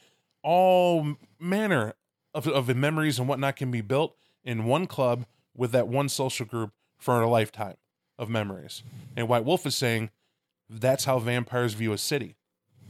All 0.42 1.18
manner 1.40 1.94
of 2.34 2.48
of 2.48 2.74
memories 2.76 3.20
and 3.20 3.28
whatnot 3.28 3.58
can 3.58 3.72
be 3.72 3.82
built 3.82 4.16
in 4.44 4.64
one 4.66 4.88
club 4.88 5.26
with 5.56 5.72
that 5.74 5.88
one 5.88 6.08
social 6.10 6.46
group 6.46 6.72
for 6.98 7.22
a 7.22 7.28
lifetime 7.30 7.76
of 8.18 8.30
memories. 8.30 8.84
And 9.18 9.28
White 9.28 9.44
Wolf 9.44 9.66
is 9.66 9.76
saying 9.76 10.10
that's 10.70 11.04
how 11.06 11.20
vampires 11.20 11.74
view 11.74 11.92
a 11.94 11.98
city. 11.98 12.36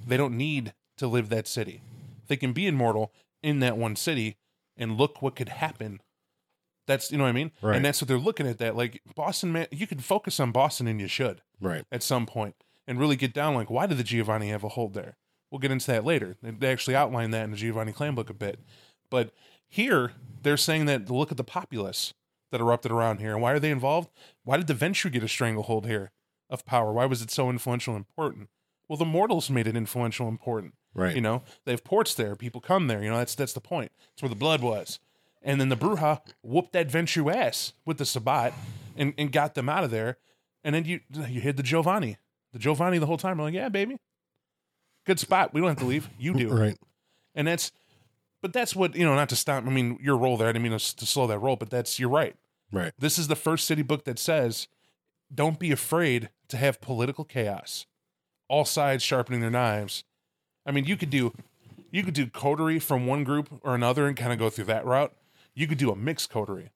They 0.06 0.17
don't 0.17 0.38
need 0.38 0.74
to 0.98 1.08
live 1.08 1.30
that 1.30 1.48
city. 1.48 1.82
They 2.28 2.38
can 2.38 2.54
be 2.54 2.68
immortal 2.68 3.12
in 3.44 3.60
that 3.60 3.78
one 3.78 3.96
city 3.96 4.38
and 4.78 4.98
look 4.98 5.22
what 5.22 5.36
could 5.36 5.50
happen. 5.50 6.02
That's 6.88 7.12
you 7.12 7.18
know 7.18 7.24
what 7.24 7.30
I 7.32 7.34
mean? 7.34 7.52
Right. 7.62 7.76
And 7.76 7.84
that's 7.86 8.02
what 8.02 8.08
they're 8.08 8.18
looking 8.18 8.48
at 8.48 8.60
that. 8.60 8.76
Like 8.76 9.02
Boston 9.16 9.52
man 9.52 9.68
you 9.72 9.88
could 9.88 10.04
focus 10.04 10.40
on 10.40 10.52
Boston 10.52 10.88
and 10.88 11.00
you 11.02 11.08
should 11.08 11.42
Right. 11.60 11.86
at 11.92 12.04
some 12.04 12.26
point 12.26 12.56
and 12.88 13.00
really 13.00 13.16
get 13.16 13.34
down 13.34 13.56
like 13.56 13.70
why 13.70 13.88
did 13.88 13.98
the 13.98 14.04
Giovanni 14.04 14.50
have 14.50 14.64
a 14.64 14.70
hold 14.70 14.94
there? 14.94 15.18
We'll 15.52 15.60
get 15.60 15.72
into 15.72 15.88
that 15.88 16.06
later. 16.06 16.38
They- 16.42 16.52
They 16.52 16.72
actually 16.72 16.96
outline 16.96 17.32
that 17.32 17.44
in 17.46 17.52
the 17.52 17.58
Giovanni 17.58 17.92
clan 17.92 18.14
book 18.16 18.30
a 18.30 18.34
bit. 18.34 18.60
But 19.10 19.34
here 19.68 20.14
they're 20.44 20.58
saying 20.58 20.86
that 20.86 21.10
look 21.10 21.32
at 21.32 21.38
the 21.38 21.44
populace 21.44 22.14
that 22.52 22.62
erupted 22.62 22.92
around 22.92 23.18
here 23.20 23.34
and 23.34 23.42
why 23.42 23.52
are 23.54 23.60
they 23.60 23.72
involved? 23.72 24.10
Why 24.44 24.58
did 24.58 24.68
the 24.68 24.76
Ventrue 24.76 25.12
get 25.12 25.24
a 25.24 25.28
stranglehold 25.28 25.88
here 25.88 26.12
of 26.50 26.66
power? 26.66 26.94
Why 26.94 27.06
was 27.06 27.22
it 27.24 27.32
so 27.32 27.50
influential 27.50 27.96
and 27.96 28.06
important? 28.08 28.50
Well, 28.88 28.98
the 28.98 29.06
mortals 29.06 29.50
made 29.50 29.66
it 29.66 29.76
influential 29.76 30.28
and 30.28 30.34
important. 30.34 30.76
Right. 30.95 31.13
You 31.13 31.21
know, 31.21 31.43
they 31.65 31.71
have 31.71 31.84
ports 31.84 32.13
there. 32.15 32.36
People 32.36 32.62
come 32.62 32.88
there. 32.88 33.03
You 33.03 33.10
know, 33.10 33.17
that's 33.17 33.36
that's 33.36 33.53
the 33.53 33.62
point. 33.62 33.91
It's 34.13 34.23
where 34.23 34.29
the 34.29 34.36
blood 34.36 34.62
was. 34.62 34.99
And 35.43 35.62
then 35.62 35.69
the 35.69 35.75
Brujah 35.75 36.21
whooped 36.41 36.73
that 36.73 36.88
Ventrue 36.88 37.34
ass 37.34 37.73
with 37.86 37.97
the 37.97 38.05
Sabbat 38.05 38.53
and, 38.97 39.13
and 39.17 39.31
got 39.31 39.53
them 39.53 39.69
out 39.69 39.84
of 39.84 39.91
there. 39.91 40.17
And 40.63 40.73
then 40.73 40.86
you 40.86 41.01
you 41.12 41.41
hid 41.41 41.58
the 41.58 41.63
Giovanni. 41.63 42.17
The 42.53 42.60
Giovanni 42.60 42.97
the 42.97 43.05
whole 43.05 43.17
time. 43.17 43.38
We're 43.38 43.45
like, 43.45 43.53
yeah, 43.53 43.69
baby. 43.69 43.99
Good 45.05 45.19
spot. 45.19 45.53
We 45.53 45.62
don't 45.62 45.69
have 45.69 45.77
to 45.79 45.86
leave. 45.86 46.10
You 46.17 46.34
do. 46.34 46.49
Right. 46.49 46.77
And 47.36 47.47
that's 47.47 47.71
but 48.41 48.53
that's 48.53 48.75
what, 48.75 48.95
you 48.95 49.03
know, 49.03 49.15
not 49.15 49.29
to 49.29 49.36
stop. 49.36 49.65
I 49.65 49.69
mean, 49.69 49.99
your 50.01 50.17
role 50.17 50.38
there. 50.38 50.47
I 50.47 50.51
didn't 50.51 50.63
mean 50.63 50.77
to, 50.77 50.95
to 50.97 51.05
slow 51.05 51.27
that 51.27 51.39
roll, 51.39 51.55
but 51.55 51.69
that's 51.69 51.99
you're 51.99 52.10
right. 52.10 52.36
Right. 52.71 52.93
This 52.97 53.19
is 53.19 53.27
the 53.27 53.36
first 53.36 53.67
city 53.67 53.81
book 53.81 54.05
that 54.05 54.19
says, 54.19 54.67
don't 55.34 55.60
be 55.60 55.71
afraid 55.71 56.29
to 56.49 56.58
have 56.58 56.79
political 56.79 57.23
chaos. 57.23 57.86
All 58.47 58.65
sides 58.65 59.03
sharpening 59.03 59.41
their 59.41 59.49
knives. 59.49 60.03
I 60.65 60.71
mean, 60.71 60.86
you 60.86 60.97
could 60.97 61.10
do 61.10 61.34
you 61.91 62.04
could 62.04 62.13
do 62.13 62.28
coterie 62.28 62.80
from 62.80 63.08
one 63.08 63.23
group 63.23 63.49
or 63.63 63.75
another 63.75 64.08
and 64.08 64.17
kind 64.17 64.34
of 64.34 64.39
go 64.39 64.49
through 64.49 64.65
that 64.65 64.86
route. 64.86 65.13
You 65.54 65.67
could 65.67 65.78
do 65.78 65.91
a 65.91 65.95
mixed 65.95 66.30
coterie 66.30 66.71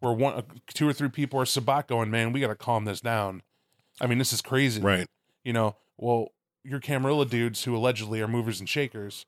where 0.00 0.12
one 0.12 0.34
uh, 0.34 0.42
two 0.72 0.88
or 0.88 0.92
three 0.92 1.08
people 1.08 1.40
are 1.40 1.46
sabbat 1.46 1.88
going, 1.88 2.10
man, 2.10 2.32
we 2.32 2.40
got 2.40 2.48
to 2.48 2.54
calm 2.54 2.84
this 2.84 3.00
down. 3.00 3.42
I 4.00 4.06
mean, 4.06 4.18
this 4.18 4.32
is 4.32 4.40
crazy. 4.40 4.80
Right. 4.80 5.06
You 5.44 5.52
know, 5.52 5.76
well, 5.98 6.28
your 6.64 6.80
Camarilla 6.80 7.26
dudes 7.26 7.64
who 7.64 7.76
allegedly 7.76 8.20
are 8.20 8.28
movers 8.28 8.60
and 8.60 8.68
shakers, 8.68 9.26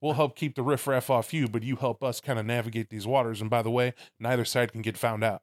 we'll 0.00 0.14
help 0.14 0.36
keep 0.36 0.54
the 0.56 0.62
riffraff 0.62 1.08
off 1.08 1.32
you, 1.32 1.48
but 1.48 1.62
you 1.62 1.76
help 1.76 2.02
us 2.02 2.20
kind 2.20 2.38
of 2.38 2.46
navigate 2.46 2.90
these 2.90 3.06
waters. 3.06 3.40
And 3.40 3.48
by 3.48 3.62
the 3.62 3.70
way, 3.70 3.94
neither 4.18 4.44
side 4.44 4.72
can 4.72 4.82
get 4.82 4.96
found 4.96 5.22
out. 5.22 5.42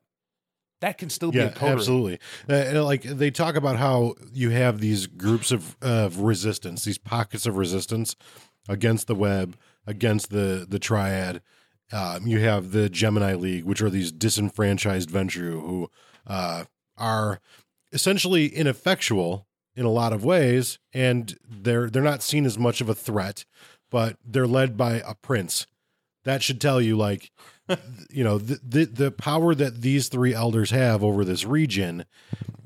That 0.81 0.97
can 0.97 1.09
still 1.09 1.31
be 1.31 1.37
Yeah, 1.37 1.45
a 1.45 1.51
coterie. 1.51 1.73
absolutely. 1.77 2.19
Uh, 2.49 2.83
like 2.83 3.03
they 3.03 3.31
talk 3.31 3.55
about 3.55 3.77
how 3.77 4.15
you 4.33 4.49
have 4.49 4.79
these 4.79 5.07
groups 5.07 5.51
of 5.51 5.77
of 5.81 6.17
resistance, 6.19 6.83
these 6.83 6.97
pockets 6.97 7.45
of 7.45 7.55
resistance 7.55 8.15
against 8.67 9.07
the 9.07 9.15
web, 9.15 9.55
against 9.87 10.29
the 10.31 10.65
the 10.67 10.79
triad. 10.79 11.41
Um, 11.93 12.25
you 12.25 12.39
have 12.39 12.71
the 12.71 12.89
Gemini 12.89 13.35
League, 13.35 13.65
which 13.65 13.81
are 13.81 13.89
these 13.89 14.11
disenfranchised 14.11 15.09
Ventrue 15.09 15.61
who 15.61 15.89
uh, 16.25 16.63
are 16.97 17.39
essentially 17.91 18.47
ineffectual 18.47 19.45
in 19.75 19.85
a 19.85 19.89
lot 19.91 20.13
of 20.13 20.23
ways, 20.23 20.79
and 20.93 21.37
they're 21.47 21.89
they're 21.89 22.01
not 22.01 22.23
seen 22.23 22.45
as 22.45 22.57
much 22.57 22.81
of 22.81 22.89
a 22.89 22.95
threat, 22.95 23.45
but 23.89 24.17
they're 24.25 24.47
led 24.47 24.77
by 24.77 25.01
a 25.05 25.15
prince. 25.15 25.67
That 26.23 26.43
should 26.43 26.61
tell 26.61 26.79
you, 26.79 26.95
like, 26.97 27.31
you 28.10 28.23
know, 28.23 28.38
the, 28.38 28.60
the 28.63 28.86
the 28.86 29.12
power 29.12 29.55
that 29.55 29.81
these 29.81 30.07
three 30.07 30.34
elders 30.34 30.71
have 30.71 31.03
over 31.03 31.23
this 31.25 31.45
region 31.45 32.05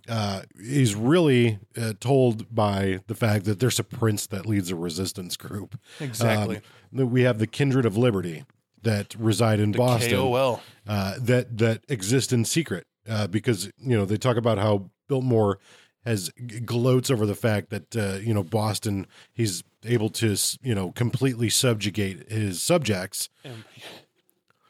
uh, 0.08 0.44
is 0.56 0.96
really 0.96 1.60
uh, 1.78 1.94
told 2.00 2.54
by 2.54 3.00
the 3.08 3.15
fact 3.15 3.46
that 3.46 3.60
there's 3.60 3.80
a 3.80 3.84
prince 3.84 4.28
that 4.28 4.46
leads 4.46 4.72
a 4.72 4.76
resistance 4.76 5.36
group. 5.38 5.80
Exactly. 6.00 6.62
Um, 6.98 7.12
we 7.12 7.24
have 7.24 7.39
the 7.39 7.48
Kindred 7.48 7.86
of 7.86 7.98
Liberty 7.98 8.46
that 8.84 9.15
reside 9.18 9.60
in 9.60 9.72
the 9.72 9.78
Boston 9.78 10.18
KOL. 10.18 10.62
uh, 10.88 11.15
that 11.20 11.58
that 11.58 11.84
exist 11.89 12.32
in 12.32 12.46
secret 12.46 12.86
uh, 13.10 13.28
because 13.28 13.72
you 13.78 13.98
know 13.98 14.06
they 14.06 14.18
talk 14.18 14.38
about 14.38 14.58
how 14.58 14.89
Biltmore 15.08 15.60
has 16.06 16.30
gloats 16.65 17.10
over 17.10 17.26
the 17.26 17.36
fact 17.36 17.72
that 17.72 17.96
uh, 17.96 18.20
you 18.22 18.34
know 18.34 18.44
Boston 18.44 19.08
he's 19.34 19.63
able 19.84 20.10
to 20.10 20.36
you 20.62 20.76
know 20.76 20.91
completely 20.91 21.50
subjugate 21.50 22.32
his 22.32 22.62
subjects 22.62 23.30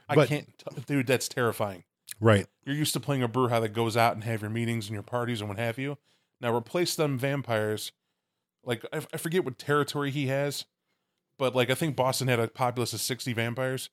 I 0.07 0.15
But- 0.15 0.29
can't, 0.29 0.57
t- 0.57 0.81
dude. 0.85 1.07
That's 1.07 1.27
terrifying. 1.27 1.83
right 2.19 2.47
You're 2.63 2.75
used 2.75 2.93
to 2.93 2.99
playing 2.99 3.23
a 3.23 3.27
Brujah 3.29 3.61
that 3.61 3.69
goes 3.73 3.97
out 3.97 4.13
and 4.13 4.23
have 4.23 4.41
your 4.41 4.49
meetings 4.51 4.85
and 4.87 4.93
your 4.93 5.03
parties 5.03 5.41
and 5.41 5.49
what 5.49 5.57
have 5.57 5.77
you. 5.77 5.97
Now 6.41 6.55
replace 6.55 6.95
them 6.95 7.17
vampires. 7.17 7.91
Like 8.63 8.85
I, 8.93 9.01
I 9.13 9.17
forget 9.17 9.43
what 9.45 9.57
territory 9.57 10.11
he 10.11 10.27
has, 10.27 10.65
but 11.37 11.55
like 11.55 11.69
I 11.69 11.75
think 11.75 11.95
Boston 11.95 12.27
had 12.27 12.39
a 12.39 12.47
populace 12.47 12.93
of 12.93 13.01
60 13.01 13.33
vampires. 13.33 13.89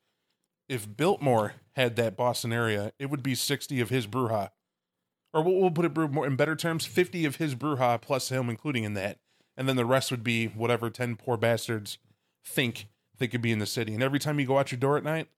If 0.68 0.96
Biltmore 0.96 1.55
had 1.72 1.96
that 1.96 2.16
Boston 2.16 2.53
area, 2.53 2.92
it 2.98 3.11
would 3.11 3.22
be 3.22 3.35
60 3.35 3.81
of 3.81 3.90
his 3.90 4.07
Brujah. 4.07 4.51
Or 5.35 5.42
we'll, 5.42 5.57
we'll 5.57 5.70
put 5.70 5.85
it 5.87 5.96
more 5.96 6.27
in 6.27 6.37
better 6.37 6.55
terms, 6.57 6.85
50 6.87 7.25
of 7.25 7.37
his 7.37 7.55
Brujah 7.55 8.01
plus 8.01 8.29
him 8.29 8.48
including 8.51 8.85
in 8.85 8.94
that. 8.94 9.18
And 9.57 9.68
then 9.68 9.77
the 9.77 9.85
rest 9.85 10.11
would 10.11 10.25
be 10.25 10.46
whatever 10.46 10.88
10 10.90 11.16
poor 11.16 11.37
bastards 11.37 11.98
think 12.44 12.87
they 13.18 13.29
could 13.29 13.42
be 13.42 13.53
in 13.53 13.59
the 13.59 13.66
city. 13.66 13.92
And 13.94 14.03
every 14.03 14.18
time 14.18 14.40
you 14.40 14.46
go 14.46 14.59
out 14.59 14.72
your 14.72 14.79
door 14.79 14.96
at 14.96 15.05
night, 15.05 15.29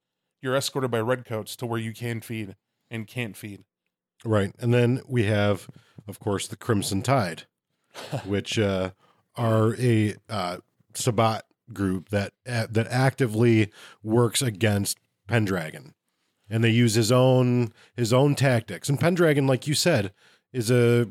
you're 0.45 0.55
escorted 0.55 0.91
by 0.91 1.01
redcoats 1.01 1.57
to 1.57 1.67
where 1.67 1.81
you 1.81 1.93
can 1.93 2.21
feed 2.21 2.55
and 2.91 3.07
can't 3.07 3.37
feed. 3.37 3.65
right 4.25 4.53
and 4.61 4.73
then 4.73 5.01
we 5.09 5.25
have 5.25 5.69
of 6.07 6.21
course 6.21 6.47
the 6.47 6.57
Crimson 6.57 7.03
Tide 7.03 7.45
which 8.25 8.59
uh, 8.59 8.91
are 9.37 9.75
a 9.77 10.15
uh, 10.29 10.59
Sabbat 10.95 11.45
group 11.73 12.11
that 12.11 12.33
uh, 12.49 12.67
that 12.71 12.87
actively 12.89 13.71
works 14.03 14.43
against 14.43 14.99
Pendragon, 15.29 15.95
and 16.51 16.63
they 16.63 16.71
use 16.71 16.95
his 16.95 17.11
own 17.11 17.73
his 17.97 18.13
own 18.13 18.35
tactics. 18.35 18.89
And 18.89 19.01
Pendragon, 19.01 19.47
like 19.47 19.67
you 19.67 19.75
said, 19.75 20.13
is 20.53 20.71
a 20.71 21.09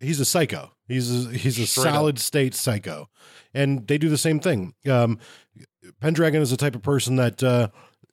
he's 0.00 0.20
a 0.20 0.24
psycho. 0.24 0.72
He's 0.88 1.26
a, 1.26 1.30
he's 1.30 1.58
a 1.58 1.66
Straight 1.66 1.86
up. 1.86 1.94
solid 1.94 2.18
state 2.18 2.54
psycho, 2.54 3.08
and 3.54 3.86
they 3.86 3.98
do 3.98 4.08
the 4.08 4.18
same 4.18 4.40
thing. 4.40 4.74
Um, 4.90 5.18
Pendragon 6.00 6.42
is 6.42 6.50
the 6.50 6.56
type 6.56 6.74
of 6.74 6.82
person 6.82 7.16
that 7.16 7.42
uh, 7.42 7.68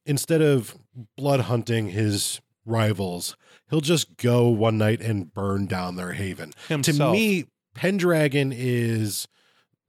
instead 0.09 0.41
of 0.41 0.75
blood 1.15 1.41
hunting 1.41 1.89
his 1.89 2.41
rivals, 2.65 3.37
he'll 3.69 3.79
just 3.81 4.17
go 4.17 4.47
one 4.49 4.77
night 4.77 4.99
and 5.01 5.33
burn 5.33 5.65
down 5.67 5.95
their 5.95 6.11
haven. 6.13 6.51
To 6.67 6.93
me, 7.11 7.45
Pendragon 7.73 8.51
is 8.53 9.27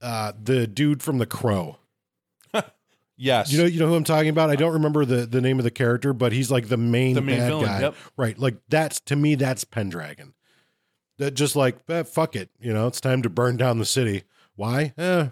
uh, 0.01 0.33
the 0.41 0.67
dude 0.67 1.03
from 1.03 1.19
The 1.19 1.27
Crow. 1.27 1.79
yes, 3.17 3.53
You 3.53 3.59
know, 3.59 3.65
you 3.65 3.81
know 3.81 3.87
who 3.89 3.95
I'm 3.95 4.05
talking 4.05 4.29
about. 4.31 4.51
I 4.51 4.57
don't 4.57 4.73
remember 4.73 5.05
the 5.05 5.27
the 5.27 5.41
name 5.41 5.59
of 5.59 5.65
the 5.65 5.71
character, 5.71 6.13
but 6.13 6.33
he's 6.33 6.51
like 6.51 6.69
the 6.69 6.77
main, 6.77 7.15
The 7.15 7.21
main 7.21 7.39
bad 7.39 7.47
villain, 7.49 7.67
guy. 7.67 7.81
yep. 7.81 7.95
Right, 8.17 8.39
like 8.39 8.57
that's 8.69 9.01
to 9.03 9.17
me, 9.17 9.35
that's 9.35 9.65
Pendragon. 9.65 10.35
That 11.19 11.35
just 11.35 11.55
like 11.57 11.77
eh, 11.89 12.03
fuck 12.05 12.35
it, 12.37 12.51
you 12.61 12.73
know, 12.73 12.87
it's 12.87 13.01
time 13.01 13.23
to 13.23 13.29
burn 13.31 13.57
down 13.57 13.79
the 13.79 13.85
city. 13.85 14.23
Why? 14.57 14.93
Eh, 14.97 15.29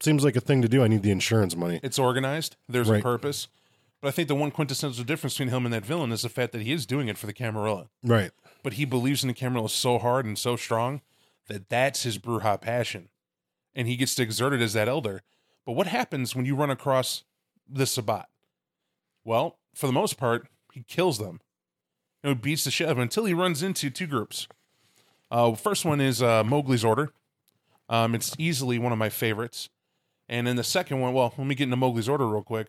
seems 0.00 0.24
like 0.24 0.36
a 0.36 0.40
thing 0.40 0.62
to 0.62 0.68
do. 0.68 0.82
I 0.82 0.88
need 0.88 1.02
the 1.02 1.10
insurance 1.12 1.54
money. 1.56 1.80
it's 1.82 1.98
organized. 1.98 2.56
There's 2.68 2.90
a 2.90 3.00
purpose. 3.00 3.48
But 4.00 4.08
I 4.08 4.10
think 4.12 4.28
the 4.28 4.34
one 4.34 4.50
quintessential 4.50 5.04
difference 5.04 5.34
between 5.34 5.48
him 5.48 5.64
and 5.64 5.74
that 5.74 5.84
villain 5.84 6.12
is 6.12 6.22
the 6.22 6.28
fact 6.28 6.52
that 6.52 6.62
he 6.62 6.72
is 6.72 6.86
doing 6.86 7.08
it 7.08 7.18
for 7.18 7.26
the 7.26 7.32
Camarilla. 7.32 7.88
Right. 8.02 8.30
But 8.62 8.74
he 8.74 8.84
believes 8.84 9.24
in 9.24 9.28
the 9.28 9.34
Camarilla 9.34 9.68
so 9.68 9.98
hard 9.98 10.24
and 10.24 10.38
so 10.38 10.56
strong 10.56 11.00
that 11.48 11.68
that's 11.68 12.04
his 12.04 12.18
Brujah 12.18 12.60
passion. 12.60 13.08
And 13.74 13.88
he 13.88 13.96
gets 13.96 14.14
to 14.16 14.22
exert 14.22 14.52
it 14.52 14.60
as 14.60 14.72
that 14.74 14.88
elder. 14.88 15.22
But 15.66 15.72
what 15.72 15.88
happens 15.88 16.34
when 16.34 16.46
you 16.46 16.54
run 16.54 16.70
across 16.70 17.24
the 17.68 17.86
Sabbat? 17.86 18.28
Well, 19.24 19.58
for 19.74 19.86
the 19.86 19.92
most 19.92 20.16
part, 20.16 20.48
he 20.72 20.84
kills 20.86 21.18
them. 21.18 21.40
You 22.22 22.30
know, 22.30 22.34
beats 22.34 22.64
the 22.64 22.70
shit 22.70 22.86
out 22.86 22.92
of 22.92 22.96
them 22.96 23.02
until 23.02 23.24
he 23.24 23.34
runs 23.34 23.62
into 23.62 23.90
two 23.90 24.06
groups. 24.06 24.48
Uh, 25.30 25.54
first 25.54 25.84
one 25.84 26.00
is 26.00 26.22
uh, 26.22 26.42
Mowgli's 26.44 26.84
Order. 26.84 27.12
Um, 27.88 28.14
it's 28.14 28.34
easily 28.38 28.78
one 28.78 28.92
of 28.92 28.98
my 28.98 29.08
favorites. 29.08 29.68
And 30.28 30.46
then 30.46 30.56
the 30.56 30.64
second 30.64 31.00
one, 31.00 31.12
well, 31.14 31.34
let 31.36 31.46
me 31.46 31.54
get 31.54 31.64
into 31.64 31.76
Mowgli's 31.76 32.08
Order 32.08 32.26
real 32.26 32.42
quick. 32.42 32.68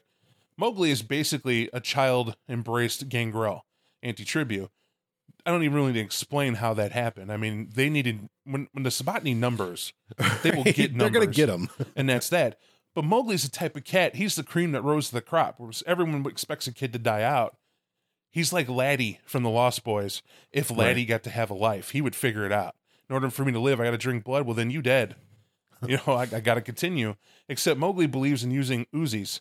Mowgli 0.59 0.91
is 0.91 1.01
basically 1.01 1.69
a 1.71 1.79
child 1.79 2.35
embraced 2.49 3.07
Gangrel, 3.07 3.65
anti 4.03 4.25
tribu. 4.25 4.67
I 5.45 5.51
don't 5.51 5.63
even 5.63 5.75
really 5.75 5.93
need 5.93 5.99
to 5.99 6.05
explain 6.05 6.55
how 6.55 6.73
that 6.73 6.91
happened. 6.91 7.31
I 7.31 7.37
mean, 7.37 7.69
they 7.73 7.89
needed 7.89 8.27
when 8.43 8.67
when 8.73 8.83
the 8.83 8.91
Sabbat 8.91 9.23
need 9.23 9.37
numbers, 9.37 9.93
they 10.43 10.51
will 10.51 10.63
get 10.65 10.97
They're 10.97 11.09
gonna 11.09 11.27
get 11.27 11.45
them. 11.45 11.69
and 11.95 12.09
that's 12.09 12.27
that. 12.29 12.59
But 12.93 13.05
Mowgli's 13.05 13.43
the 13.43 13.49
type 13.49 13.77
of 13.77 13.85
cat. 13.85 14.17
He's 14.17 14.35
the 14.35 14.43
cream 14.43 14.73
that 14.73 14.81
rose 14.81 15.07
to 15.07 15.15
the 15.15 15.21
crop. 15.21 15.55
Whereas 15.59 15.81
everyone 15.87 16.25
expects 16.25 16.67
a 16.67 16.73
kid 16.73 16.91
to 16.91 16.99
die 16.99 17.23
out. 17.23 17.55
He's 18.29 18.51
like 18.51 18.67
Laddie 18.67 19.21
from 19.25 19.43
the 19.43 19.49
Lost 19.49 19.85
Boys. 19.85 20.21
If 20.51 20.69
Laddie 20.69 21.05
got 21.05 21.23
to 21.23 21.29
have 21.29 21.49
a 21.49 21.55
life, 21.55 21.91
he 21.91 22.01
would 22.01 22.15
figure 22.15 22.45
it 22.45 22.51
out. 22.51 22.75
In 23.09 23.13
order 23.13 23.29
for 23.29 23.45
me 23.45 23.53
to 23.53 23.59
live, 23.59 23.79
I 23.79 23.85
got 23.85 23.91
to 23.91 23.97
drink 23.97 24.25
blood. 24.25 24.45
Well, 24.45 24.55
then 24.55 24.69
you 24.69 24.81
dead. 24.81 25.15
You 25.87 25.97
know, 26.05 26.13
I, 26.13 26.23
I 26.23 26.41
got 26.41 26.55
to 26.55 26.61
continue. 26.61 27.15
Except 27.47 27.79
Mowgli 27.79 28.05
believes 28.05 28.43
in 28.43 28.51
using 28.51 28.85
Uzis. 28.93 29.39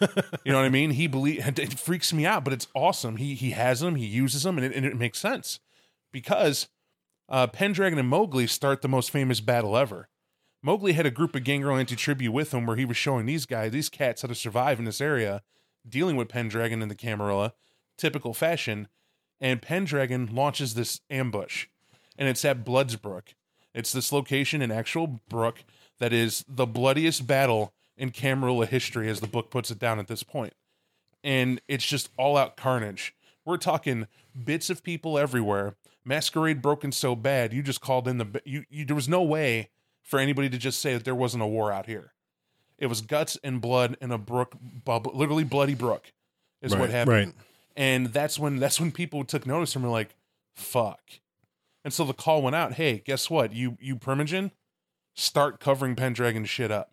You 0.00 0.52
know 0.52 0.58
what 0.58 0.64
I 0.64 0.68
mean? 0.68 0.90
He 0.90 1.06
believe 1.06 1.46
it 1.58 1.78
freaks 1.78 2.12
me 2.12 2.26
out, 2.26 2.44
but 2.44 2.52
it's 2.52 2.68
awesome. 2.74 3.16
He 3.16 3.34
he 3.34 3.50
has 3.50 3.80
them, 3.80 3.96
he 3.96 4.06
uses 4.06 4.42
them, 4.42 4.58
and 4.58 4.66
it, 4.66 4.74
and 4.74 4.86
it 4.86 4.96
makes 4.96 5.18
sense 5.18 5.60
because 6.12 6.68
uh, 7.28 7.46
Pendragon 7.46 7.98
and 7.98 8.08
Mowgli 8.08 8.46
start 8.46 8.82
the 8.82 8.88
most 8.88 9.10
famous 9.10 9.40
battle 9.40 9.76
ever. 9.76 10.08
Mowgli 10.62 10.92
had 10.92 11.06
a 11.06 11.10
group 11.10 11.36
of 11.36 11.44
Gangrel 11.44 11.76
anti-tribu 11.76 12.32
with 12.32 12.52
him 12.52 12.66
where 12.66 12.76
he 12.76 12.84
was 12.84 12.96
showing 12.96 13.26
these 13.26 13.46
guys, 13.46 13.70
these 13.70 13.88
cats, 13.88 14.22
how 14.22 14.28
to 14.28 14.34
survive 14.34 14.78
in 14.78 14.84
this 14.84 15.00
area, 15.00 15.42
dealing 15.88 16.16
with 16.16 16.28
Pendragon 16.28 16.82
and 16.82 16.90
the 16.90 16.96
Camarilla, 16.96 17.54
typical 17.96 18.34
fashion. 18.34 18.88
And 19.40 19.62
Pendragon 19.62 20.26
launches 20.26 20.74
this 20.74 21.00
ambush, 21.10 21.66
and 22.16 22.28
it's 22.28 22.44
at 22.44 22.64
Bloodsbrook. 22.64 23.34
It's 23.72 23.92
this 23.92 24.10
location 24.10 24.60
in 24.62 24.72
actual 24.72 25.20
brook 25.28 25.62
that 26.00 26.12
is 26.12 26.44
the 26.48 26.66
bloodiest 26.66 27.28
battle 27.28 27.72
in 27.98 28.10
Camarilla 28.10 28.66
history, 28.66 29.08
as 29.08 29.20
the 29.20 29.26
book 29.26 29.50
puts 29.50 29.70
it 29.70 29.78
down 29.78 29.98
at 29.98 30.06
this 30.08 30.22
point. 30.22 30.54
And 31.24 31.60
it's 31.68 31.86
just 31.86 32.10
all 32.16 32.36
out 32.36 32.56
carnage. 32.56 33.14
We're 33.44 33.56
talking 33.56 34.06
bits 34.44 34.70
of 34.70 34.82
people 34.82 35.18
everywhere. 35.18 35.74
Masquerade 36.04 36.62
broken 36.62 36.92
so 36.92 37.14
bad, 37.14 37.52
you 37.52 37.62
just 37.62 37.80
called 37.80 38.08
in 38.08 38.18
the. 38.18 38.40
You, 38.44 38.64
you 38.70 38.84
there 38.84 38.96
was 38.96 39.08
no 39.08 39.22
way 39.22 39.70
for 40.02 40.18
anybody 40.18 40.48
to 40.48 40.58
just 40.58 40.80
say 40.80 40.94
that 40.94 41.04
there 41.04 41.14
wasn't 41.14 41.42
a 41.42 41.46
war 41.46 41.70
out 41.70 41.86
here. 41.86 42.12
It 42.78 42.86
was 42.86 43.00
guts 43.00 43.36
and 43.42 43.60
blood 43.60 43.96
in 44.00 44.10
a 44.10 44.18
brook, 44.18 44.54
bubble, 44.84 45.12
literally 45.12 45.44
bloody 45.44 45.74
brook, 45.74 46.12
is 46.62 46.74
what 46.74 46.90
happened. 46.90 47.16
right. 47.16 47.34
And 47.76 48.08
that's 48.08 48.38
when 48.38 48.58
that's 48.58 48.80
when 48.80 48.90
people 48.90 49.24
took 49.24 49.46
notice 49.46 49.74
and 49.74 49.84
were 49.84 49.90
like, 49.90 50.14
"Fuck!" 50.54 51.00
And 51.84 51.92
so 51.92 52.04
the 52.04 52.14
call 52.14 52.42
went 52.42 52.56
out. 52.56 52.74
Hey, 52.74 53.02
guess 53.04 53.28
what? 53.30 53.52
You 53.52 53.76
you 53.80 53.96
Primogen, 53.96 54.50
start 55.14 55.60
covering 55.60 55.94
Pendragon 55.94 56.44
shit 56.44 56.70
up. 56.70 56.92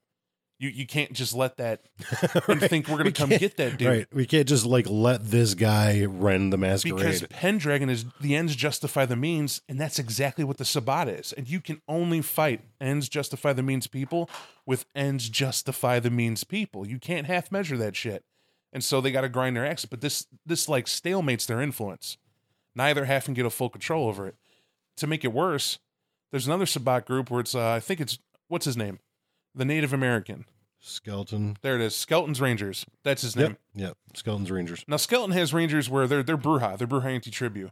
You 0.57 0.69
you 0.69 0.87
can't 0.87 1.11
just 1.11 1.33
let 1.33 1.57
that 1.57 1.81
and 2.47 2.61
think 2.61 2.87
we're 2.87 2.97
gonna 2.97 3.09
We 3.09 3.11
come 3.11 3.29
get 3.29 3.57
that 3.57 3.77
dude. 3.77 3.87
Right. 3.87 4.07
We 4.13 4.25
can't 4.25 4.47
just 4.47 4.65
like 4.65 4.89
let 4.89 5.25
this 5.25 5.53
guy 5.53 6.05
run 6.05 6.49
the 6.49 6.57
masquerade. 6.57 6.95
Because 6.95 7.23
Pendragon 7.23 7.89
is 7.89 8.05
the 8.21 8.35
ends 8.35 8.55
justify 8.55 9.05
the 9.05 9.17
means, 9.17 9.61
and 9.67 9.79
that's 9.79 9.99
exactly 9.99 10.45
what 10.45 10.57
the 10.57 10.65
Sabbat 10.65 11.09
is. 11.09 11.33
And 11.33 11.49
you 11.49 11.59
can 11.59 11.81
only 11.89 12.21
fight 12.21 12.61
ends 12.79 13.09
justify 13.09 13.51
the 13.51 13.63
means 13.63 13.87
people 13.87 14.29
with 14.65 14.85
ends 14.95 15.27
justify 15.27 15.99
the 15.99 16.09
means 16.09 16.43
people. 16.45 16.87
You 16.87 16.99
can't 16.99 17.27
half 17.27 17.51
measure 17.51 17.77
that 17.77 17.95
shit. 17.95 18.23
And 18.71 18.83
so 18.83 18.99
they 18.99 19.11
got 19.11 19.21
to 19.21 19.29
grind 19.29 19.55
their 19.55 19.65
axe. 19.65 19.85
But 19.85 20.01
this 20.01 20.27
this 20.45 20.69
like 20.69 20.85
stalemates 20.85 21.45
their 21.45 21.61
influence. 21.61 22.17
Neither 22.75 23.05
half 23.05 23.25
can 23.25 23.33
get 23.33 23.45
a 23.45 23.49
full 23.49 23.69
control 23.69 24.07
over 24.07 24.27
it. 24.27 24.35
To 24.97 25.07
make 25.07 25.23
it 25.25 25.33
worse, 25.33 25.79
there's 26.31 26.47
another 26.47 26.65
Sabbat 26.65 27.05
group 27.05 27.29
where 27.31 27.39
it's 27.39 27.55
uh, 27.55 27.71
I 27.71 27.79
think 27.79 28.01
it's 28.01 28.19
what's 28.47 28.65
his 28.65 28.77
name, 28.77 28.99
the 29.55 29.65
Native 29.65 29.93
American. 29.93 30.45
Skeleton. 30.79 31.57
There 31.61 31.75
it 31.75 31.81
is, 31.81 31.95
Skelton's 31.95 32.39
Rangers. 32.39 32.85
That's 33.03 33.23
his 33.23 33.35
name. 33.35 33.57
Yep. 33.73 33.87
Yep. 33.87 33.97
Skeleton's 34.13 34.51
Rangers. 34.51 34.85
Now 34.87 34.97
Skeleton 34.97 35.35
has 35.35 35.53
rangers 35.53 35.89
where 35.89 36.05
they're 36.05 36.21
they're 36.21 36.37
Brujah, 36.37 36.77
they're 36.77 36.87
Brujah 36.87 37.05
anti-tribu. 37.05 37.71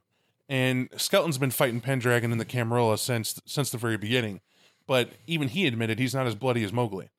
And 0.50 0.89
Skeleton's 0.98 1.38
been 1.38 1.52
fighting 1.52 1.80
Pendragon 1.80 2.32
and 2.32 2.41
the 2.41 2.46
Camarilla 2.46 2.98
since 2.98 3.39
since 3.46 3.69
the 3.69 3.78
very 3.78 3.98
beginning. 3.98 4.41
But 4.88 5.12
even 5.28 5.50
he 5.50 5.67
admitted 5.67 6.00
he's 6.00 6.15
not 6.15 6.28
as 6.28 6.36
bloody 6.36 6.63
as 6.63 6.74
Mowgli. 6.74 7.10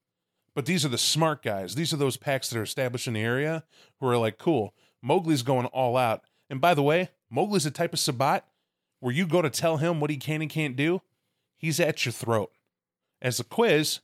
But 0.55 0.66
these 0.66 0.85
are 0.85 0.88
the 0.88 0.98
smart 0.98 1.42
guys. 1.42 1.74
These 1.74 1.92
are 1.92 1.96
those 1.96 2.16
packs 2.16 2.50
that 2.50 2.59
are 2.59 2.62
established 2.62 3.07
in 3.07 3.14
the 3.14 3.20
area 3.20 3.64
who 4.00 4.07
are 4.07 4.18
like, 4.18 4.38
cool, 4.38 4.74
Mowgli's 5.03 5.42
going 5.42 5.66
all 5.66 5.96
out. 5.96 6.22
And 6.50 6.61
by 6.61 6.74
the 6.74 6.83
way, 6.83 7.11
Mowgli's 7.31 7.64
the 7.64 7.70
type 7.70 7.92
of 7.92 7.98
Sabbat 7.98 8.44
where 9.00 9.14
you 9.14 9.27
go 9.27 9.42
to 9.42 9.50
tell 9.50 9.77
him 9.77 10.00
what 10.00 10.11
he 10.11 10.16
can 10.16 10.40
and 10.40 10.50
can't 10.50 10.77
do, 10.77 11.03
he's 11.57 11.79
at 11.79 12.05
your 12.05 12.12
throat. 12.12 12.50
As 13.20 13.38
a 13.38 13.44
quiz, 13.44 14.00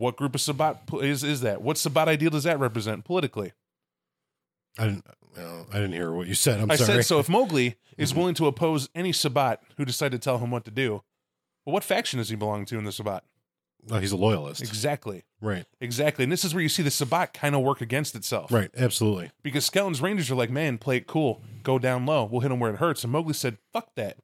what 0.00 0.16
group 0.16 0.34
of 0.34 0.40
Sabbat 0.40 0.82
is, 1.02 1.22
is 1.22 1.40
that? 1.42 1.62
What 1.62 1.78
Sabbat 1.78 2.08
ideal 2.08 2.30
does 2.30 2.44
that 2.44 2.58
represent 2.58 3.04
politically? 3.04 3.52
I 4.78 4.84
didn't. 4.86 5.04
uh, 5.38 5.64
I 5.70 5.74
didn't 5.74 5.92
hear 5.92 6.12
what 6.12 6.26
you 6.26 6.34
said. 6.34 6.60
I'm 6.60 6.70
I 6.70 6.76
sorry. 6.76 7.02
said 7.02 7.04
so. 7.06 7.18
If 7.18 7.28
Mowgli 7.28 7.76
is 7.98 8.14
willing 8.14 8.34
to 8.36 8.46
oppose 8.46 8.88
any 8.94 9.12
Sabbat 9.12 9.62
who 9.76 9.84
decide 9.84 10.12
to 10.12 10.18
tell 10.18 10.38
him 10.38 10.50
what 10.50 10.64
to 10.64 10.70
do, 10.70 11.02
well, 11.64 11.74
what 11.74 11.84
faction 11.84 12.18
does 12.18 12.28
he 12.30 12.36
belong 12.36 12.64
to 12.66 12.78
in 12.78 12.84
the 12.84 12.92
Sabbat? 12.92 13.22
Oh, 13.90 13.98
he's 13.98 14.12
a 14.12 14.16
loyalist. 14.16 14.60
Exactly, 14.60 15.24
Right. 15.40 15.64
exactly. 15.80 16.22
And 16.24 16.30
this 16.30 16.44
is 16.44 16.52
where 16.52 16.62
you 16.62 16.68
see 16.68 16.82
the 16.82 16.90
Sabbat 16.90 17.32
kind 17.32 17.54
of 17.54 17.62
work 17.62 17.80
against 17.80 18.14
itself, 18.14 18.52
Right. 18.52 18.70
Absolutely. 18.76 19.30
Because 19.42 19.64
Skeleton's 19.64 20.02
Rangers 20.02 20.30
are 20.30 20.34
like, 20.34 20.50
man, 20.50 20.76
play 20.76 20.98
it 20.98 21.06
cool, 21.06 21.40
go 21.62 21.78
down 21.78 22.04
low, 22.04 22.24
we'll 22.24 22.42
hit 22.42 22.50
him 22.50 22.60
where 22.60 22.72
it 22.74 22.76
hurts. 22.76 23.04
And 23.04 23.12
Mowgli 23.12 23.32
said, 23.32 23.56
fuck 23.72 23.94
that. 23.94 24.18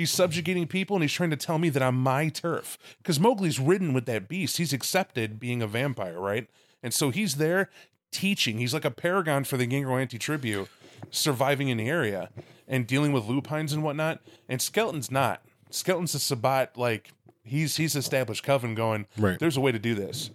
He's 0.00 0.10
subjugating 0.10 0.66
people 0.66 0.96
and 0.96 1.02
he's 1.02 1.12
trying 1.12 1.28
to 1.28 1.36
tell 1.36 1.58
me 1.58 1.68
that 1.68 1.82
I'm 1.82 1.96
my 2.02 2.30
turf. 2.30 2.78
Because 2.96 3.18
Mowgli's 3.18 3.60
ridden 3.60 3.92
with 3.92 4.06
that 4.06 4.28
beast. 4.28 4.56
He's 4.56 4.72
accepted 4.72 5.38
being 5.38 5.60
a 5.60 5.66
vampire, 5.66 6.18
right? 6.18 6.48
And 6.82 6.94
so 6.94 7.10
he's 7.10 7.34
there 7.36 7.68
teaching. 8.10 8.56
He's 8.56 8.72
like 8.72 8.86
a 8.86 8.90
paragon 8.90 9.44
for 9.44 9.58
the 9.58 9.66
Gangrel 9.66 9.98
anti 9.98 10.16
tribu, 10.16 10.68
surviving 11.10 11.68
in 11.68 11.76
the 11.76 11.86
area 11.86 12.30
and 12.66 12.86
dealing 12.86 13.12
with 13.12 13.26
lupines 13.26 13.74
and 13.74 13.82
whatnot. 13.82 14.20
And 14.48 14.62
Skeleton's 14.62 15.10
not. 15.10 15.42
Skeleton's 15.68 16.14
a 16.14 16.18
Sabbat, 16.18 16.78
like 16.78 17.10
he's 17.42 17.76
he's 17.76 17.94
established 17.94 18.42
coven 18.42 18.74
going, 18.74 19.06
Right. 19.18 19.38
there's 19.38 19.58
a 19.58 19.60
way 19.60 19.70
to 19.70 19.78
do 19.78 19.94
this. 19.94 20.30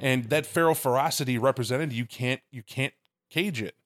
And 0.00 0.24
that 0.30 0.44
feral 0.44 0.74
ferocity 0.74 1.38
represented, 1.38 1.92
you 1.92 2.04
can't 2.04 2.40
you 2.50 2.64
can't 2.64 2.94
cage 3.30 3.62
it. 3.62 3.76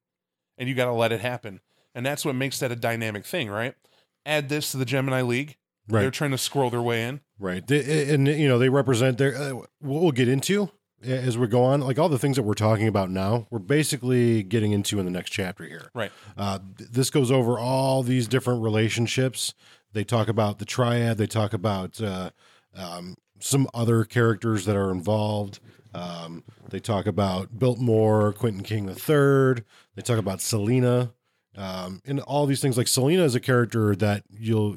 And 0.57 0.71
you 0.71 0.75
gotta 0.75 0.93
let 0.93 1.13
it 1.13 1.21
happen. 1.21 1.61
And 1.95 2.07
that's 2.07 2.25
what 2.25 2.35
makes 2.35 2.59
that 2.61 2.73
a 2.73 2.77
dynamic 2.77 3.27
thing, 3.27 3.51
right? 3.51 3.75
Add 4.25 4.49
this 4.49 4.71
to 4.73 4.77
the 4.77 4.85
Gemini 4.85 5.23
League. 5.23 5.57
Right. 5.89 6.03
They're 6.03 6.11
trying 6.11 6.31
to 6.31 6.39
squirrel 6.39 6.71
their 6.71 6.83
way 6.83 7.03
in. 7.05 7.21
Right. 7.39 7.67
They, 7.67 8.13
and 8.15 8.27
you 8.29 8.49
know 8.49 8.59
they 8.59 8.69
represent 8.69 9.19
their. 9.19 9.37
Uh, 9.37 9.51
what 9.81 10.03
we'll 10.03 10.13
get 10.13 10.29
into 10.29 10.71
as 11.05 11.37
we 11.37 11.47
go 11.47 11.65
on, 11.65 11.81
like 11.81 11.99
all 11.99 12.09
the 12.09 12.19
things 12.19 12.37
that 12.37 12.43
we're 12.43 12.55
talking 12.55 12.87
about 12.87 13.11
now, 13.11 13.47
we're 13.51 13.59
basically 13.59 14.43
getting 14.43 14.73
into 14.73 14.99
in 14.99 15.05
the 15.05 15.11
next 15.11 15.31
chapter 15.31 15.65
here. 15.65 15.91
Right. 15.95 16.13
Uh, 16.37 16.61
this 16.79 17.11
goes 17.11 17.31
over 17.31 17.59
all 17.59 18.03
these 18.03 18.29
different 18.29 18.63
relationships. 18.63 19.55
They 19.93 20.05
talk 20.05 20.29
about 20.29 20.59
the 20.59 20.65
triad. 20.65 21.19
They 21.19 21.27
talk 21.27 21.53
about 21.53 22.01
uh, 22.01 22.31
um, 22.75 23.17
some 23.41 23.69
other 23.75 24.05
characters 24.05 24.65
that 24.65 24.77
are 24.77 24.91
involved. 24.91 25.61
Um, 25.95 26.45
they 26.71 26.81
talk 26.81 27.07
about 27.07 27.59
Biltmore, 27.59 28.33
Quentin 28.33 28.63
King 28.63 28.89
III. 28.89 29.65
They 29.95 30.03
talk 30.03 30.19
about 30.19 30.41
Selena, 30.41 31.13
um, 31.57 32.01
and 32.05 32.21
all 32.21 32.47
these 32.47 32.61
things. 32.61 32.77
Like 32.77 32.89
Selena 32.89 33.25
is 33.25 33.35
a 33.35 33.41
character 33.41 33.95
that 33.97 34.25
you'll 34.31 34.77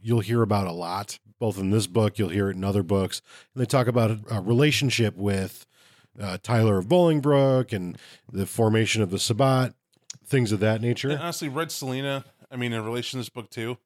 you'll 0.00 0.20
hear 0.20 0.42
about 0.42 0.66
a 0.66 0.72
lot, 0.72 1.18
both 1.38 1.58
in 1.58 1.70
this 1.70 1.86
book. 1.86 2.18
You'll 2.18 2.30
hear 2.30 2.50
it 2.50 2.56
in 2.56 2.64
other 2.64 2.82
books. 2.82 3.22
And 3.54 3.60
they 3.60 3.66
talk 3.66 3.86
about 3.86 4.10
a, 4.10 4.20
a 4.30 4.40
relationship 4.40 5.16
with 5.16 5.66
uh, 6.20 6.38
Tyler 6.42 6.78
of 6.78 6.86
Bolingbrook 6.86 7.72
and 7.72 7.98
the 8.30 8.46
formation 8.46 9.02
of 9.02 9.10
the 9.10 9.18
Sabbat, 9.18 9.74
things 10.26 10.52
of 10.52 10.60
that 10.60 10.80
nature. 10.80 11.10
And 11.10 11.20
honestly, 11.20 11.48
read 11.48 11.70
Selena, 11.70 12.24
I 12.50 12.56
mean, 12.56 12.72
in 12.72 12.84
relation 12.84 13.18
to 13.18 13.20
this 13.20 13.28
book 13.28 13.50
too, 13.50 13.78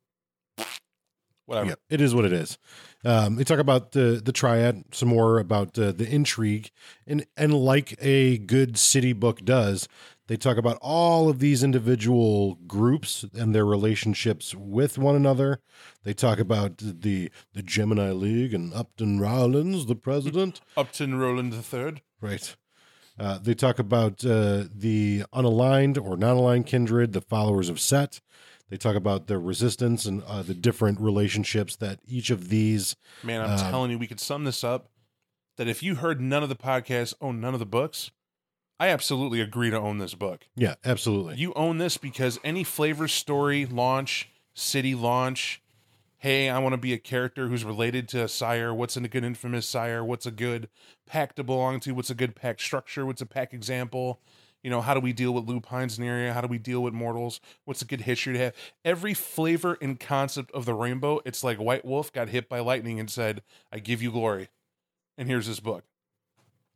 whatever. 1.47 1.71
Yeah, 1.71 1.75
it 1.89 2.01
is 2.01 2.15
what 2.15 2.25
it 2.25 2.33
is. 2.33 2.59
Um, 3.05 3.37
they 3.37 3.45
talk 3.45 3.61
about 3.61 3.93
the 3.93 4.21
the 4.25 4.33
triad 4.33 4.85
some 4.93 5.09
more 5.09 5.39
about 5.39 5.79
uh, 5.79 5.93
the 5.93 6.09
intrigue, 6.09 6.71
and 7.07 7.25
and 7.37 7.55
like 7.55 7.95
a 8.01 8.39
good 8.39 8.77
city 8.79 9.13
book 9.13 9.45
does, 9.45 9.89
they 10.29 10.37
talk 10.37 10.57
about 10.57 10.79
all 10.81 11.29
of 11.29 11.39
these 11.39 11.63
individual 11.63 12.57
groups 12.67 13.25
and 13.35 13.55
their 13.55 13.65
relationships 13.65 14.55
with 14.55 14.99
one 14.99 15.15
another. 15.17 15.61
They 16.05 16.15
talk 16.15 16.39
about 16.39 16.79
the 16.79 17.31
the 17.53 17.63
Gemini 17.63 18.11
League 18.11 18.53
and 18.55 18.73
Upton 18.75 19.21
Rowlands, 19.21 19.87
the 19.87 19.95
president. 19.97 20.61
Upton 20.77 21.17
Rowland 21.19 21.53
the 21.53 21.63
Third. 21.63 22.03
Right. 22.21 22.57
Uh, 23.19 23.39
they 23.39 23.55
talk 23.55 23.79
about 23.79 24.25
uh, 24.27 24.65
the 24.75 25.23
unaligned 25.33 25.97
or 26.03 26.17
non-aligned 26.19 26.67
kindred, 26.67 27.13
the 27.15 27.23
followers 27.23 27.69
of 27.71 27.81
Set. 27.81 28.21
They 28.69 28.77
talk 28.77 28.95
about 28.97 29.27
the 29.27 29.39
resistance 29.39 30.05
and 30.07 30.23
uh, 30.25 30.43
the 30.43 30.53
different 30.53 31.01
relationships 31.01 31.77
that 31.77 32.01
each 32.07 32.29
of 32.31 32.49
these. 32.51 32.95
Man, 33.23 33.41
I'm 33.41 33.51
Um, 33.53 33.59
telling 33.71 33.91
you, 33.93 33.99
we 33.99 34.07
could 34.09 34.21
sum 34.21 34.45
this 34.45 34.63
up 34.65 34.91
that 35.57 35.69
if 35.69 35.83
you 35.83 35.95
heard 35.95 36.21
none 36.21 36.43
of 36.43 36.49
the 36.51 36.57
podcasts, 36.57 37.15
own 37.21 37.41
none 37.41 37.55
of 37.55 37.61
the 37.61 37.65
books, 37.65 38.11
I 38.79 38.89
absolutely 38.89 39.41
agree 39.41 39.71
to 39.71 39.79
own 39.79 39.99
this 39.99 40.15
book. 40.15 40.47
Yeah, 40.55 40.75
absolutely. 40.85 41.37
You 41.37 41.53
own 41.55 41.79
this 41.79 41.97
because 41.97 42.39
any 42.45 42.63
flavor 42.63 43.09
story 43.09 43.65
launch, 43.65 44.29
city 44.55 44.95
launch, 44.95 45.63
hey, 46.19 46.49
I 46.51 46.59
want 46.59 46.75
to 46.75 46.79
be 46.79 46.93
a 46.93 46.99
character 46.99 47.49
who's 47.49 47.65
related 47.65 48.09
to 48.09 48.25
a 48.25 48.29
sire. 48.29 48.75
What's 48.75 48.97
a 48.97 49.01
good 49.01 49.25
infamous 49.25 49.67
sire? 49.67 50.05
What's 50.05 50.27
a 50.27 50.31
good 50.31 50.69
pack 51.07 51.35
to 51.37 51.45
belong 51.45 51.81
to? 51.81 51.93
What's 51.93 52.11
a 52.11 52.15
good 52.15 52.35
pack 52.35 52.61
structure? 52.61 53.07
What's 53.07 53.23
a 53.23 53.27
pack 53.27 53.55
example? 53.55 54.21
You 54.63 54.71
know, 54.71 54.81
how 54.81 54.95
do 54.95 55.01
we 55.01 55.13
deal 55.13 55.33
with 55.33 55.49
lupines 55.49 55.97
in 55.97 56.05
the 56.05 56.11
area? 56.11 56.33
How 56.33 56.41
do 56.41 56.49
we 56.49 56.59
deal 56.59 56.83
with 56.83 56.93
mortals? 56.93 57.41
What's 57.65 57.83
a 57.83 57.87
good 57.87 58.01
history 58.03 58.33
to 58.33 58.39
have? 58.41 58.55
Every 58.85 59.15
flavor 59.15 59.79
and 59.81 60.01
concept 60.01 60.51
of 60.53 60.65
the 60.65 60.75
rainbow, 60.75 61.21
it's 61.25 61.45
like 61.45 61.59
White 61.59 61.85
Wolf 61.85 62.13
got 62.13 62.31
hit 62.31 62.49
by 62.49 62.59
lightning 62.59 62.99
and 62.99 63.09
said, 63.09 63.43
I 63.71 63.79
give 63.79 64.03
you 64.03 64.11
glory. 64.11 64.49
And 65.17 65.29
here's 65.29 65.47
this 65.47 65.61
book. 65.61 65.85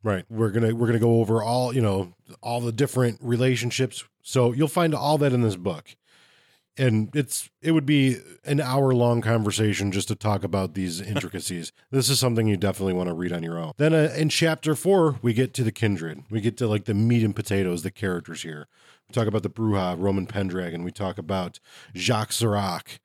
Right. 0.03 0.25
We're 0.29 0.49
gonna 0.49 0.73
we're 0.73 0.87
gonna 0.87 0.99
go 0.99 1.19
over 1.19 1.43
all 1.43 1.73
you 1.73 1.81
know 1.81 2.13
all 2.41 2.59
the 2.59 2.71
different 2.71 3.19
relationships. 3.21 4.03
So 4.23 4.51
you'll 4.53 4.67
find 4.67 4.95
all 4.95 5.17
that 5.19 5.33
in 5.33 5.41
this 5.41 5.55
book, 5.55 5.95
and 6.77 7.15
it's 7.15 7.49
it 7.61 7.71
would 7.71 7.85
be 7.85 8.17
an 8.43 8.59
hour 8.59 8.93
long 8.93 9.21
conversation 9.21 9.91
just 9.91 10.07
to 10.07 10.15
talk 10.15 10.43
about 10.43 10.73
these 10.73 11.01
intricacies. 11.13 11.71
this 11.91 12.09
is 12.09 12.19
something 12.19 12.47
you 12.47 12.57
definitely 12.57 12.93
want 12.93 13.09
to 13.09 13.13
read 13.13 13.31
on 13.31 13.43
your 13.43 13.59
own. 13.59 13.73
Then 13.77 13.93
uh, 13.93 14.13
in 14.17 14.29
chapter 14.29 14.73
four, 14.75 15.19
we 15.21 15.33
get 15.33 15.53
to 15.55 15.63
the 15.63 15.71
kindred. 15.71 16.23
We 16.31 16.41
get 16.41 16.57
to 16.57 16.67
like 16.67 16.85
the 16.85 16.93
meat 16.95 17.23
and 17.23 17.35
potatoes, 17.35 17.83
the 17.83 17.91
characters 17.91 18.41
here. 18.41 18.67
We 19.07 19.13
talk 19.13 19.27
about 19.27 19.43
the 19.43 19.49
Brujah, 19.49 19.99
Roman 19.99 20.25
Pendragon. 20.25 20.83
We 20.83 20.91
talk 20.91 21.17
about 21.17 21.59
Jacques 21.95 22.31
Serac. 22.31 22.99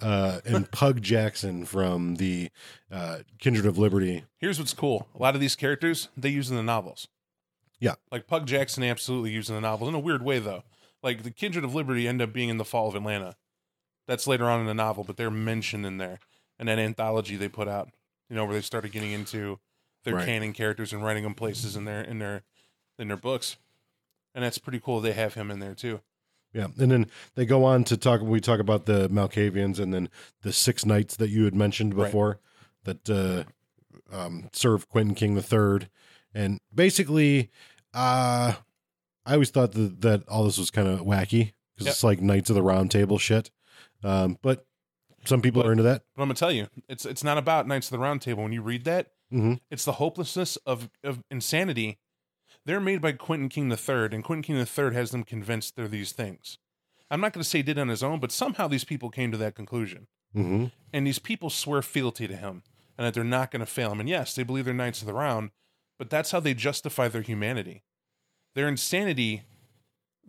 Uh, 0.00 0.40
and 0.44 0.70
Pug 0.70 1.02
Jackson 1.02 1.64
from 1.64 2.16
the 2.16 2.50
uh, 2.90 3.18
Kindred 3.38 3.66
of 3.66 3.78
Liberty. 3.78 4.24
Here's 4.38 4.58
what's 4.58 4.74
cool. 4.74 5.08
A 5.14 5.18
lot 5.22 5.34
of 5.34 5.40
these 5.40 5.56
characters, 5.56 6.08
they 6.16 6.28
use 6.28 6.50
in 6.50 6.56
the 6.56 6.62
novels. 6.62 7.08
Yeah. 7.80 7.94
Like 8.12 8.28
Pug 8.28 8.46
Jackson 8.46 8.84
absolutely 8.84 9.30
used 9.30 9.48
in 9.48 9.56
the 9.56 9.60
novels 9.60 9.88
in 9.88 9.94
a 9.94 9.98
weird 10.00 10.22
way 10.22 10.38
though. 10.38 10.62
Like 11.02 11.24
the 11.24 11.32
Kindred 11.32 11.64
of 11.64 11.74
Liberty 11.74 12.06
end 12.06 12.22
up 12.22 12.32
being 12.32 12.48
in 12.48 12.58
the 12.58 12.64
Fall 12.64 12.88
of 12.88 12.94
Atlanta. 12.94 13.34
That's 14.06 14.26
later 14.28 14.44
on 14.48 14.60
in 14.60 14.66
the 14.66 14.74
novel, 14.74 15.02
but 15.02 15.16
they're 15.16 15.30
mentioned 15.30 15.84
in 15.84 15.96
there. 15.98 16.20
And 16.60 16.68
that 16.68 16.78
anthology 16.78 17.34
they 17.36 17.48
put 17.48 17.66
out, 17.66 17.88
you 18.30 18.36
know, 18.36 18.44
where 18.44 18.54
they 18.54 18.60
started 18.60 18.92
getting 18.92 19.10
into 19.10 19.58
their 20.04 20.14
Right. 20.14 20.26
canon 20.26 20.52
characters 20.52 20.92
and 20.92 21.02
writing 21.04 21.24
them 21.24 21.34
places 21.34 21.74
in 21.74 21.86
their 21.86 22.02
in 22.02 22.20
their 22.20 22.42
in 23.00 23.08
their 23.08 23.16
books. 23.16 23.56
And 24.32 24.44
that's 24.44 24.58
pretty 24.58 24.78
cool 24.78 25.00
they 25.00 25.12
have 25.12 25.34
him 25.34 25.50
in 25.50 25.58
there 25.58 25.74
too. 25.74 26.02
Yeah, 26.52 26.66
and 26.78 26.90
then 26.92 27.06
they 27.34 27.46
go 27.46 27.64
on 27.64 27.84
to 27.84 27.96
talk. 27.96 28.20
We 28.20 28.40
talk 28.40 28.60
about 28.60 28.86
the 28.86 29.08
Malkavians, 29.08 29.78
and 29.78 29.92
then 29.94 30.08
the 30.42 30.52
six 30.52 30.84
knights 30.84 31.16
that 31.16 31.30
you 31.30 31.44
had 31.44 31.54
mentioned 31.54 31.94
Right. 31.94 32.04
before 32.06 32.40
that 32.84 33.08
uh, 33.08 33.44
um, 34.14 34.50
serve 34.52 34.88
Quentin 34.88 35.14
King 35.14 35.34
the 35.34 35.42
Third, 35.42 35.88
and 36.34 36.58
basically, 36.74 37.50
uh, 37.94 38.54
I 39.24 39.32
always 39.32 39.50
thought 39.50 39.72
that, 39.72 40.00
that 40.02 40.28
all 40.28 40.44
this 40.44 40.58
was 40.58 40.70
kind 40.70 40.88
of 40.88 41.00
wacky 41.00 41.52
because 41.74 41.86
Yep. 41.86 41.92
it's 41.92 42.04
like 42.04 42.20
Knights 42.20 42.50
of 42.50 42.56
the 42.56 42.62
Round 42.62 42.90
Table 42.90 43.18
shit. 43.18 43.50
Um, 44.04 44.36
but 44.42 44.66
some 45.24 45.40
people 45.40 45.62
But- 45.62 45.68
are 45.68 45.72
into 45.72 45.84
that. 45.84 46.02
But 46.16 46.22
I'm 46.22 46.28
gonna 46.28 46.34
tell 46.34 46.52
you, 46.52 46.66
it's 46.88 47.06
it's 47.06 47.24
not 47.24 47.38
about 47.38 47.66
Knights 47.66 47.86
of 47.86 47.92
the 47.92 47.98
Round 47.98 48.20
Table. 48.20 48.42
When 48.42 48.52
you 48.52 48.60
read 48.62 48.84
that, 48.84 49.12
hmm 49.30 49.54
It's 49.70 49.84
the 49.86 49.92
hopelessness 49.92 50.56
of, 50.66 50.90
of 51.04 51.22
insanity. 51.30 51.98
They're 52.64 52.80
made 52.80 53.00
by 53.00 53.12
Quentin 53.12 53.48
King 53.48 53.70
III, 53.70 54.08
and 54.12 54.22
Quentin 54.22 54.42
King 54.42 54.56
III 54.56 54.94
has 54.94 55.10
them 55.10 55.24
convinced 55.24 55.74
they're 55.74 55.88
these 55.88 56.12
things. 56.12 56.58
I'm 57.10 57.20
not 57.20 57.32
going 57.32 57.42
to 57.42 57.48
say 57.48 57.58
he 57.58 57.62
did 57.62 57.78
on 57.78 57.88
his 57.88 58.02
own, 58.02 58.20
but 58.20 58.32
somehow 58.32 58.68
these 58.68 58.84
people 58.84 59.10
came 59.10 59.32
to 59.32 59.38
that 59.38 59.54
conclusion. 59.54 60.06
hmm 60.34 60.66
And 60.92 61.06
these 61.06 61.18
people 61.18 61.50
swear 61.50 61.82
fealty 61.82 62.26
to 62.28 62.36
him 62.36 62.62
and 62.96 63.06
that 63.06 63.14
they're 63.14 63.24
not 63.24 63.50
going 63.50 63.60
to 63.60 63.66
fail 63.66 63.92
him. 63.92 64.00
And 64.00 64.08
yes, 64.08 64.34
they 64.34 64.42
believe 64.44 64.64
they're 64.64 64.74
Knights 64.74 65.00
of 65.00 65.06
the 65.06 65.12
Round, 65.12 65.50
but 65.98 66.08
that's 66.08 66.30
how 66.30 66.40
they 66.40 66.54
justify 66.54 67.08
their 67.08 67.22
humanity. 67.22 67.82
Their 68.54 68.68
insanity, 68.68 69.42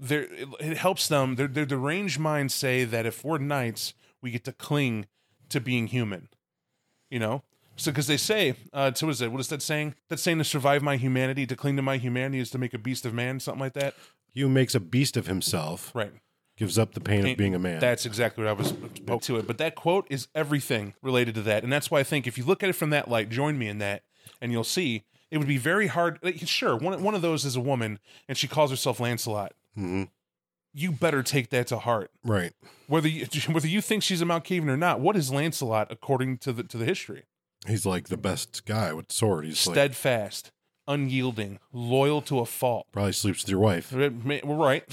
it, 0.02 0.50
it 0.60 0.78
helps 0.78 1.08
them. 1.08 1.36
Their, 1.36 1.48
their 1.48 1.66
deranged 1.66 2.20
minds 2.20 2.54
say 2.54 2.84
that 2.84 3.06
if 3.06 3.24
we're 3.24 3.38
knights, 3.38 3.94
we 4.22 4.32
get 4.32 4.44
to 4.46 4.54
cling 4.54 5.08
to 5.50 5.60
being 5.60 5.88
human. 5.88 6.30
You 7.10 7.20
know? 7.20 7.44
So, 7.76 7.92
because 7.92 8.08
they 8.08 8.18
say, 8.18 8.56
uh, 8.72 8.94
so 8.94 9.08
what 9.08 9.12
is 9.14 9.22
it? 9.22 9.32
What 9.32 9.40
is 9.42 9.48
that 9.48 9.62
saying? 9.62 9.96
That 10.10 10.20
saying 10.20 10.38
to 10.38 10.44
survive 10.44 10.84
my 10.84 10.96
humanity, 10.98 11.46
to 11.48 11.56
cling 11.56 11.76
to 11.78 11.82
my 11.82 11.98
humanity 11.98 12.40
is 12.40 12.50
to 12.52 12.58
make 12.58 12.74
a 12.74 12.78
beast 12.78 13.06
of 13.06 13.14
man, 13.14 13.40
something 13.40 13.60
like 13.62 13.74
that? 13.74 13.96
Who 14.36 14.48
makes 14.48 14.76
a 14.76 14.80
beast 14.80 15.18
of 15.18 15.28
himself 15.28 15.92
Right. 15.96 16.12
gives 16.56 16.78
up 16.78 16.94
the 16.94 17.00
pain 17.02 17.26
of 17.26 17.36
being 17.38 17.56
a 17.56 17.60
man. 17.60 17.80
That's 17.80 18.06
exactly 18.06 18.44
what 18.44 18.50
I 18.52 18.54
was 18.54 18.68
spoke 18.96 19.22
to 19.24 19.38
it. 19.38 19.48
But 19.48 19.58
that 19.58 19.76
quote 19.76 20.06
is 20.10 20.28
everything 20.36 20.94
related 21.02 21.34
to 21.36 21.42
that. 21.44 21.64
And 21.64 21.74
that's 21.74 21.90
why 21.90 22.00
I 22.00 22.04
think 22.04 22.28
if 22.28 22.38
you 22.38 22.44
look 22.46 22.62
at 22.64 22.70
it 22.70 22.74
from 22.74 22.92
that 22.92 23.10
light, 23.10 23.30
join 23.30 23.58
me 23.58 23.68
in 23.68 23.80
that, 23.80 24.04
and 24.40 24.52
you'll 24.52 24.64
see 24.64 25.04
it 25.32 25.40
would 25.40 25.48
be 25.48 25.58
very 25.58 25.88
hard. 25.88 26.20
like, 26.22 26.38
Sure, 26.48 26.76
one, 26.76 27.02
one 27.02 27.16
of 27.16 27.24
those 27.24 27.44
is 27.44 27.56
a 27.56 27.60
woman 27.62 28.00
and 28.30 28.38
she 28.38 28.48
calls 28.48 28.70
herself 28.70 29.00
Lancelot. 29.00 29.54
hmm 29.76 30.04
You 30.74 30.92
better 30.92 31.24
take 31.24 31.50
that 31.50 31.68
to 31.68 31.80
heart. 31.80 32.12
Right. 32.24 32.54
Whether 32.88 33.08
you, 33.08 33.26
whether 33.52 33.68
you 33.68 33.82
think 33.82 34.04
she's 34.04 34.22
a 34.22 34.26
Malkavian 34.26 34.70
or 34.70 34.78
not, 34.78 35.00
what 35.00 35.16
is 35.16 35.32
Lancelot 35.32 35.92
according 35.92 36.38
to 36.40 36.54
the 36.54 36.64
to 36.64 36.78
the 36.78 36.86
history? 36.86 37.24
He's 37.68 37.86
like 37.86 38.10
the 38.10 38.18
best 38.18 38.66
guy 38.66 38.94
with 38.94 39.12
sword. 39.12 39.46
He's 39.46 39.66
like 39.68 39.76
Steadfast, 39.76 40.52
unyielding, 40.88 41.60
loyal 41.72 42.22
to 42.24 42.40
a 42.40 42.46
fault. 42.46 42.88
probably 42.92 43.14
sleeps 43.14 43.44
with 43.44 43.50
your 43.50 43.60
wife. 43.60 43.92
We're 43.92 44.10
right. 44.44 44.84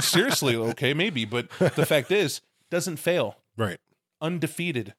Seriously, 0.00 0.56
okay, 0.56 0.94
maybe, 0.94 1.24
but 1.24 1.48
the 1.58 1.86
fact 1.86 2.10
is, 2.10 2.40
doesn't 2.70 2.96
fail. 2.98 3.36
Right. 3.56 3.78
Undefeated. 4.20 4.94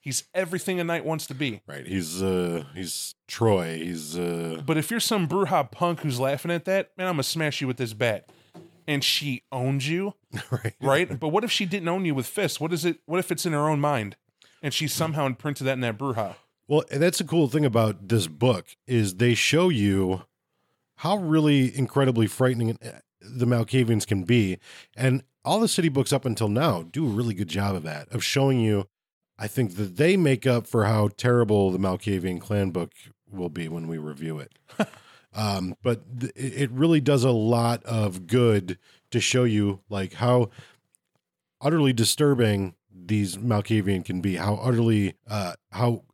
He's 0.00 0.24
everything 0.34 0.78
a 0.80 0.84
knight 0.84 1.04
wants 1.04 1.26
to 1.28 1.34
be. 1.34 1.62
Right. 1.66 1.86
He's 1.86 2.22
uh 2.22 2.64
he's 2.74 3.14
Troy. 3.26 3.78
He's 3.78 4.18
uh 4.18 4.60
But 4.64 4.76
if 4.76 4.90
you're 4.90 5.00
some 5.00 5.26
Brujah 5.26 5.70
punk 5.70 6.00
who's 6.00 6.20
laughing 6.20 6.50
at 6.50 6.66
that, 6.66 6.90
man, 6.98 7.06
I'm 7.06 7.14
gonna 7.14 7.22
smash 7.22 7.60
you 7.62 7.66
with 7.66 7.78
this 7.78 7.94
bat. 7.94 8.28
And 8.86 9.02
she 9.02 9.44
owns 9.50 9.88
you, 9.88 10.12
right. 10.50 10.74
right? 10.78 11.18
but 11.18 11.28
what 11.28 11.42
if 11.42 11.50
she 11.50 11.64
didn't 11.64 11.88
own 11.88 12.04
you 12.04 12.14
with 12.14 12.26
fists? 12.26 12.60
What 12.60 12.70
is 12.70 12.84
it? 12.84 12.98
What 13.06 13.18
if 13.18 13.32
it's 13.32 13.46
in 13.46 13.54
her 13.54 13.66
own 13.66 13.80
mind, 13.80 14.16
and 14.64 14.72
she 14.72 14.88
somehow 14.88 15.26
imprinted 15.26 15.66
that 15.66 15.74
in 15.74 15.80
that 15.80 15.98
Brujah? 15.98 16.36
Well, 16.66 16.84
that's 16.90 17.20
a 17.20 17.24
cool 17.24 17.48
thing 17.48 17.66
about 17.66 18.08
this 18.08 18.26
book 18.26 18.64
is 18.86 19.16
they 19.16 19.34
show 19.34 19.68
you 19.68 20.22
how 20.96 21.18
really 21.18 21.76
incredibly 21.76 22.26
frightening 22.26 22.78
uh, 22.82 23.00
the 23.20 23.44
Malkavians 23.44 24.06
can 24.06 24.24
be, 24.24 24.58
and 24.96 25.22
all 25.44 25.60
the 25.60 25.68
city 25.68 25.90
books 25.90 26.14
up 26.14 26.24
until 26.24 26.48
now 26.48 26.82
do 26.82 27.06
a 27.06 27.10
really 27.10 27.34
good 27.34 27.48
job 27.48 27.76
of 27.76 27.82
that 27.82 28.08
of 28.10 28.24
showing 28.24 28.58
you. 28.58 28.88
I 29.38 29.48
think 29.48 29.76
that 29.76 29.96
they 29.96 30.16
make 30.16 30.46
up 30.46 30.66
for 30.66 30.86
how 30.86 31.08
terrible 31.08 31.70
the 31.70 31.78
Malkavian 31.78 32.40
clan 32.40 32.70
book 32.70 32.92
will 33.30 33.50
be 33.50 33.68
when 33.68 33.86
we 33.86 33.98
review 33.98 34.38
it. 34.38 34.52
um, 35.34 35.74
but 35.82 36.20
th- 36.20 36.32
it 36.34 36.62
it 36.62 36.70
really 36.70 37.02
does 37.02 37.24
a 37.24 37.32
lot 37.32 37.84
of 37.84 38.26
good 38.26 38.78
to 39.10 39.20
show 39.20 39.44
you 39.44 39.80
like 39.90 40.14
how 40.14 40.48
utterly 41.60 41.92
disturbing 41.92 42.74
these 42.94 43.36
Malkavian 43.36 44.04
can 44.04 44.20
be, 44.20 44.36
how 44.36 44.54
utterly 44.56 45.14
uh 45.28 45.54
how 45.72 46.04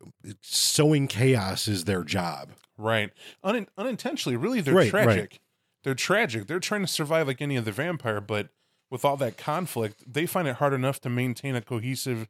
sowing 0.41 1.07
chaos 1.07 1.67
is 1.67 1.85
their 1.85 2.03
job. 2.03 2.51
Right. 2.77 3.11
Un- 3.43 3.67
unintentionally, 3.77 4.35
really, 4.37 4.61
they're 4.61 4.73
Right, 4.73 4.91
right. 4.91 5.03
tragic. 5.03 5.39
They're 5.83 5.95
tragic. 5.95 6.47
They're 6.47 6.59
trying 6.59 6.81
to 6.81 6.87
survive 6.87 7.27
like 7.27 7.41
any 7.41 7.57
other 7.57 7.71
vampire, 7.71 8.21
but 8.21 8.49
with 8.89 9.05
all 9.05 9.17
that 9.17 9.37
conflict, 9.37 10.03
they 10.11 10.25
find 10.25 10.47
it 10.47 10.55
hard 10.57 10.73
enough 10.73 10.99
to 11.01 11.09
maintain 11.09 11.55
a 11.55 11.61
cohesive. 11.61 12.27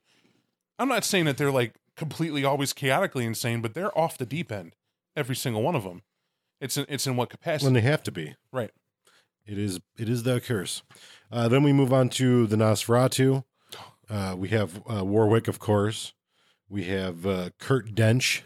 I'm 0.78 0.89
not 0.89 1.04
saying 1.04 1.26
that 1.26 1.38
they're 1.38 1.52
like 1.52 1.76
completely 1.95 2.43
always 2.45 2.74
chaotically 2.74 3.26
insane, 3.26 3.62
but 3.62 3.74
they're 3.74 3.97
off 3.97 4.18
the 4.18 4.26
deep 4.26 4.52
end. 4.52 4.76
Every 5.16 5.36
single 5.36 5.62
one 5.62 5.76
of 5.76 5.84
them. 5.84 6.02
It's 6.62 6.78
in, 6.78 6.86
it's 6.88 7.08
in 7.08 7.16
what 7.16 7.30
capacity? 7.30 7.66
When 7.66 7.74
they 7.74 7.82
have 7.82 8.04
to 8.04 8.12
be. 8.12 8.36
right. 8.52 8.72
It 9.45 9.58
is 9.58 9.80
it 9.97 10.08
is 10.08 10.22
the 10.24 10.39
curse. 10.39 10.84
Uh, 11.32 11.47
then 11.47 11.64
we 11.64 11.74
move 11.74 11.91
on 11.91 12.10
to 12.10 12.45
the 12.45 12.56
Nosferatu. 12.56 13.43
Uh, 14.12 14.36
we 14.38 14.49
have 14.49 14.82
uh, 14.91 15.05
Warwick, 15.05 15.47
of 15.47 15.57
course. 15.59 16.14
We 16.70 16.84
have 16.86 17.26
uh, 17.26 17.49
Kurt 17.59 17.95
Dench, 17.95 18.41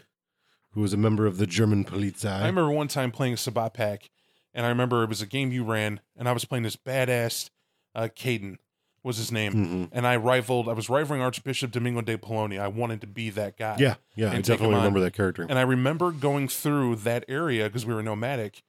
was 0.74 0.92
a 0.92 0.96
member 0.98 1.26
of 1.26 1.38
the 1.38 1.46
German 1.46 1.84
Polizei. 1.84 2.30
I 2.42 2.46
remember 2.46 2.70
one 2.70 2.88
time 2.88 3.10
playing 3.10 3.34
a 3.34 3.36
Sabbat 3.36 3.72
pack, 3.74 4.10
and 4.52 4.66
I 4.66 4.68
remember 4.68 5.02
it 5.02 5.08
was 5.08 5.22
a 5.22 5.26
game 5.26 5.50
you 5.50 5.64
ran, 5.64 6.00
and 6.16 6.28
I 6.28 6.32
was 6.32 6.44
playing 6.44 6.64
this 6.64 6.76
badass 6.76 7.50
uh, 7.94 8.08
Caden 8.14 8.58
was 9.02 9.16
his 9.16 9.32
name, 9.32 9.52
Mhm. 9.54 9.88
and 9.92 10.06
I 10.06 10.16
rivaled. 10.16 10.68
I 10.68 10.72
was 10.74 10.90
rivaling 10.90 11.22
Archbishop 11.22 11.70
Domingo 11.70 12.00
de 12.02 12.18
Polonia. 12.18 12.60
I 12.62 12.68
wanted 12.68 13.00
to 13.02 13.06
be 13.06 13.30
that 13.30 13.56
guy. 13.56 13.76
Yeah, 13.78 13.94
yeah, 14.16 14.32
I 14.32 14.40
definitely 14.42 14.74
remember 14.76 15.00
that 15.00 15.14
character. 15.14 15.46
And 15.48 15.58
I 15.58 15.62
remember 15.62 16.10
going 16.12 16.48
through 16.48 16.96
that 16.96 17.24
area 17.28 17.64
because 17.64 17.86
we 17.86 17.94
were 17.94 18.02
nomadic, 18.02 18.62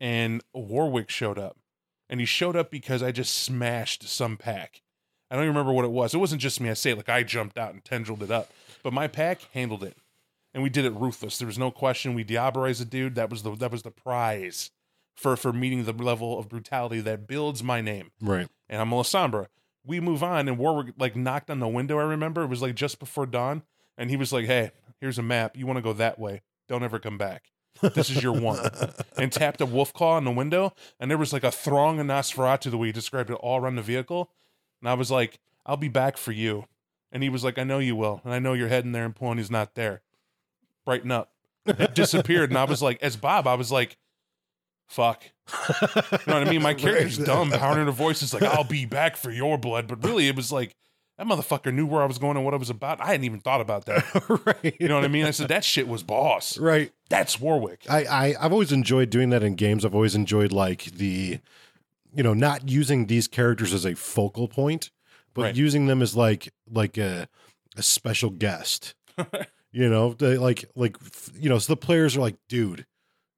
and 0.00 0.42
Warwick 0.52 1.08
showed 1.10 1.38
up. 1.38 1.56
And 2.10 2.20
he 2.20 2.26
showed 2.26 2.56
up 2.56 2.70
because 2.70 3.02
I 3.02 3.10
just 3.12 3.34
smashed 3.34 4.06
some 4.08 4.36
pack. 4.36 4.82
I 5.34 5.36
don't 5.36 5.46
even 5.46 5.56
remember 5.56 5.72
what 5.72 5.84
it 5.84 5.90
was. 5.90 6.14
It 6.14 6.18
wasn't 6.18 6.40
just 6.40 6.60
me. 6.60 6.70
I 6.70 6.74
say 6.74 6.92
it 6.92 6.96
like 6.96 7.08
I 7.08 7.24
jumped 7.24 7.58
out 7.58 7.74
and 7.74 7.82
tendrilled 7.82 8.22
it 8.22 8.30
up, 8.30 8.52
but 8.84 8.92
my 8.92 9.08
pack 9.08 9.40
handled 9.52 9.82
it, 9.82 9.96
and 10.54 10.62
we 10.62 10.70
did 10.70 10.84
it 10.84 10.92
ruthless. 10.92 11.38
There 11.38 11.48
was 11.48 11.58
no 11.58 11.72
question. 11.72 12.14
We 12.14 12.24
diabolized 12.24 12.78
the 12.78 12.84
dude. 12.84 13.16
That 13.16 13.30
was 13.30 13.42
the 13.42 13.56
that 13.56 13.72
was 13.72 13.82
the 13.82 13.90
prize 13.90 14.70
for 15.16 15.36
for 15.36 15.52
meeting 15.52 15.86
the 15.86 15.92
level 15.92 16.38
of 16.38 16.48
brutality 16.48 17.00
that 17.00 17.26
builds 17.26 17.64
my 17.64 17.80
name. 17.80 18.12
Right. 18.20 18.46
And 18.68 18.80
I'm 18.80 18.92
a 18.92 18.94
Melisandre. 18.96 19.48
We 19.84 19.98
move 19.98 20.22
on, 20.22 20.46
and 20.46 20.56
Warwick 20.56 20.94
like 21.00 21.16
knocked 21.16 21.50
on 21.50 21.58
the 21.58 21.66
window. 21.66 21.98
I 21.98 22.04
remember 22.04 22.44
it 22.44 22.48
was 22.48 22.62
like 22.62 22.76
just 22.76 23.00
before 23.00 23.26
dawn, 23.26 23.64
and 23.98 24.10
he 24.10 24.16
was 24.16 24.32
like, 24.32 24.44
"Hey, 24.44 24.70
here's 25.00 25.18
a 25.18 25.22
map. 25.24 25.56
You 25.56 25.66
want 25.66 25.78
to 25.78 25.82
go 25.82 25.94
that 25.94 26.16
way? 26.16 26.42
Don't 26.68 26.84
ever 26.84 27.00
come 27.00 27.18
back. 27.18 27.50
This 27.82 28.08
is 28.08 28.22
your 28.22 28.40
one." 28.40 28.70
and 29.16 29.32
tapped 29.32 29.60
a 29.60 29.66
wolf 29.66 29.92
claw 29.92 30.14
on 30.14 30.22
the 30.22 30.30
window, 30.30 30.74
and 31.00 31.10
there 31.10 31.18
was 31.18 31.32
like 31.32 31.42
a 31.42 31.50
throng 31.50 31.98
of 31.98 32.06
Nosferatu 32.06 32.70
the 32.70 32.78
way 32.78 32.86
he 32.86 32.92
described 32.92 33.30
it 33.30 33.34
all 33.34 33.60
around 33.60 33.74
the 33.74 33.82
vehicle. 33.82 34.30
And 34.84 34.90
I 34.90 34.94
was 34.94 35.10
like, 35.10 35.38
"I'll 35.64 35.78
be 35.78 35.88
back 35.88 36.18
for 36.18 36.30
you." 36.30 36.66
And 37.10 37.22
he 37.22 37.30
was 37.30 37.42
like, 37.42 37.58
"I 37.58 37.64
know 37.64 37.78
you 37.78 37.96
will, 37.96 38.20
and 38.22 38.34
I 38.34 38.38
know 38.38 38.52
you're 38.52 38.68
heading 38.68 38.92
there, 38.92 39.06
and 39.06 39.16
Polonia's 39.16 39.50
not 39.50 39.74
there. 39.74 40.02
Brighten 40.84 41.10
up." 41.10 41.32
It 41.64 41.94
disappeared, 41.94 42.50
and 42.50 42.58
I 42.58 42.64
was 42.64 42.82
like, 42.82 43.02
as 43.02 43.16
Bob, 43.16 43.46
I 43.46 43.54
was 43.54 43.72
like, 43.72 43.96
"Fuck." 44.86 45.24
You 45.48 46.18
know 46.26 46.34
what 46.34 46.46
I 46.46 46.50
mean? 46.50 46.60
My 46.60 46.74
character's 46.74 47.16
dumb, 47.16 47.50
powering 47.50 47.86
her 47.86 47.92
voice 47.92 48.22
is 48.22 48.34
like, 48.34 48.42
"I'll 48.42 48.62
be 48.62 48.84
back 48.84 49.16
for 49.16 49.30
your 49.30 49.56
blood," 49.56 49.86
but 49.88 50.04
really, 50.04 50.28
it 50.28 50.36
was 50.36 50.52
like 50.52 50.76
that 51.16 51.26
motherfucker 51.26 51.72
knew 51.72 51.86
where 51.86 52.02
I 52.02 52.06
was 52.06 52.18
going 52.18 52.36
and 52.36 52.44
what 52.44 52.54
I 52.54 52.56
was 52.56 52.70
about. 52.70 53.00
I 53.00 53.06
hadn't 53.06 53.24
even 53.24 53.40
thought 53.40 53.60
about 53.60 53.86
that. 53.86 54.04
right. 54.46 54.76
You 54.80 54.88
know 54.88 54.96
what 54.96 55.04
I 55.04 55.08
mean? 55.08 55.24
I 55.24 55.30
said 55.30 55.48
that 55.48 55.64
shit 55.64 55.86
was 55.86 56.02
boss. 56.02 56.58
Right. 56.58 56.92
That's 57.08 57.40
Warwick. 57.40 57.82
I, 57.88 58.04
I 58.04 58.34
I've 58.40 58.52
always 58.52 58.72
enjoyed 58.72 59.10
doing 59.10 59.30
that 59.30 59.42
in 59.42 59.54
games. 59.54 59.84
I've 59.84 59.94
always 59.94 60.16
enjoyed 60.16 60.52
like 60.52 60.84
the, 60.86 61.38
you 62.14 62.22
know, 62.22 62.34
not 62.34 62.68
using 62.68 63.06
these 63.06 63.28
characters 63.28 63.72
as 63.74 63.84
a 63.84 63.94
focal 63.94 64.48
point, 64.48 64.90
but 65.34 65.42
Right. 65.42 65.56
using 65.56 65.86
them 65.86 66.00
as 66.02 66.16
like 66.16 66.52
like 66.70 66.96
a 66.98 67.28
a 67.76 67.82
special 67.82 68.30
guest. 68.30 68.94
you 69.72 69.88
know, 69.88 70.12
they 70.14 70.36
like 70.38 70.64
like 70.74 70.96
you 71.34 71.48
know, 71.48 71.58
so 71.58 71.72
the 71.72 71.76
players 71.76 72.16
are 72.16 72.20
like, 72.20 72.36
dude, 72.48 72.86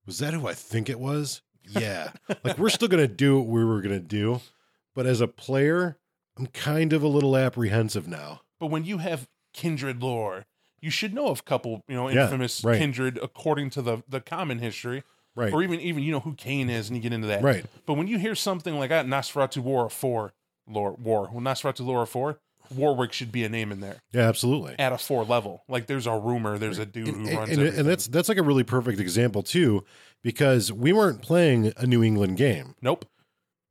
was 0.07 0.18
that 0.18 0.35
who 0.35 0.47
I 0.47 0.55
think 0.55 0.89
it 0.89 1.01
was? 1.01 1.43
Yeah. 1.68 2.12
like 2.45 2.59
we're 2.59 2.68
still 2.70 2.89
gonna 2.89 3.09
do 3.09 3.39
what 3.39 3.49
we 3.49 3.64
were 3.64 3.81
gonna 3.81 3.99
do, 3.99 4.41
but 4.95 5.07
as 5.07 5.20
a 5.20 5.27
player, 5.29 5.99
I'm 6.39 6.47
kind 6.49 6.93
of 6.93 7.03
a 7.03 7.09
little 7.09 7.37
apprehensive 7.37 8.07
now. 8.07 8.43
But 8.61 8.66
when 8.66 8.85
you 8.85 8.99
have 8.99 9.27
kindred 9.53 10.03
lore, 10.03 10.45
you 10.81 10.91
should 10.91 11.12
know 11.14 11.29
of 11.29 11.45
couple, 11.45 11.83
you 11.89 11.97
know, 11.97 12.09
Yeah, 12.09 12.24
infamous 12.24 12.62
right. 12.62 12.79
kindred 12.79 13.18
according 13.22 13.70
to 13.70 13.83
the 13.83 14.03
the 14.09 14.20
common 14.20 14.59
history, 14.61 15.03
Right. 15.37 15.53
or 15.53 15.62
even 15.62 15.80
even 15.80 16.03
you 16.03 16.11
know 16.11 16.20
who 16.20 16.34
Cain 16.34 16.68
is, 16.70 16.89
and 16.89 16.97
you 16.97 17.03
get 17.03 17.12
into 17.12 17.28
that. 17.28 17.43
Right. 17.43 17.64
But 17.84 17.95
when 17.95 18.09
you 18.09 18.18
hear 18.18 18.34
something 18.34 18.76
like 18.78 18.89
that, 18.89 19.07
Nosferatu 19.07 19.59
War 19.59 19.89
Four, 19.89 20.32
lore 20.66 20.93
war, 20.95 21.28
well, 21.32 21.43
Nosferatu 21.43 21.84
Lore 21.87 22.07
Four, 22.07 22.39
Warwick 22.74 23.12
should 23.12 23.30
be 23.30 23.45
a 23.45 23.49
name 23.49 23.70
in 23.70 23.80
there 23.80 23.99
Yeah, 24.12 24.28
absolutely. 24.28 24.74
at 24.78 24.93
a 24.93 24.99
four 24.99 25.24
level. 25.24 25.62
Like 25.68 25.87
there's 25.87 26.07
a 26.07 26.16
rumor, 26.18 26.59
there's 26.59 26.78
a 26.78 26.87
dude 26.87 27.09
who 27.09 27.14
and, 27.14 27.37
runs 27.37 27.51
and, 27.51 27.59
everything. 27.59 27.80
and 27.80 27.89
that's 27.89 28.07
that's 28.09 28.28
like 28.28 28.39
a 28.39 28.43
really 28.43 28.64
perfect 28.64 28.99
example 28.99 29.43
too 29.43 29.84
because 30.22 30.72
we 30.72 30.93
weren't 30.93 31.22
playing 31.22 31.72
a 31.76 31.87
new 31.87 32.03
england 32.03 32.37
game 32.37 32.74
nope. 32.82 33.05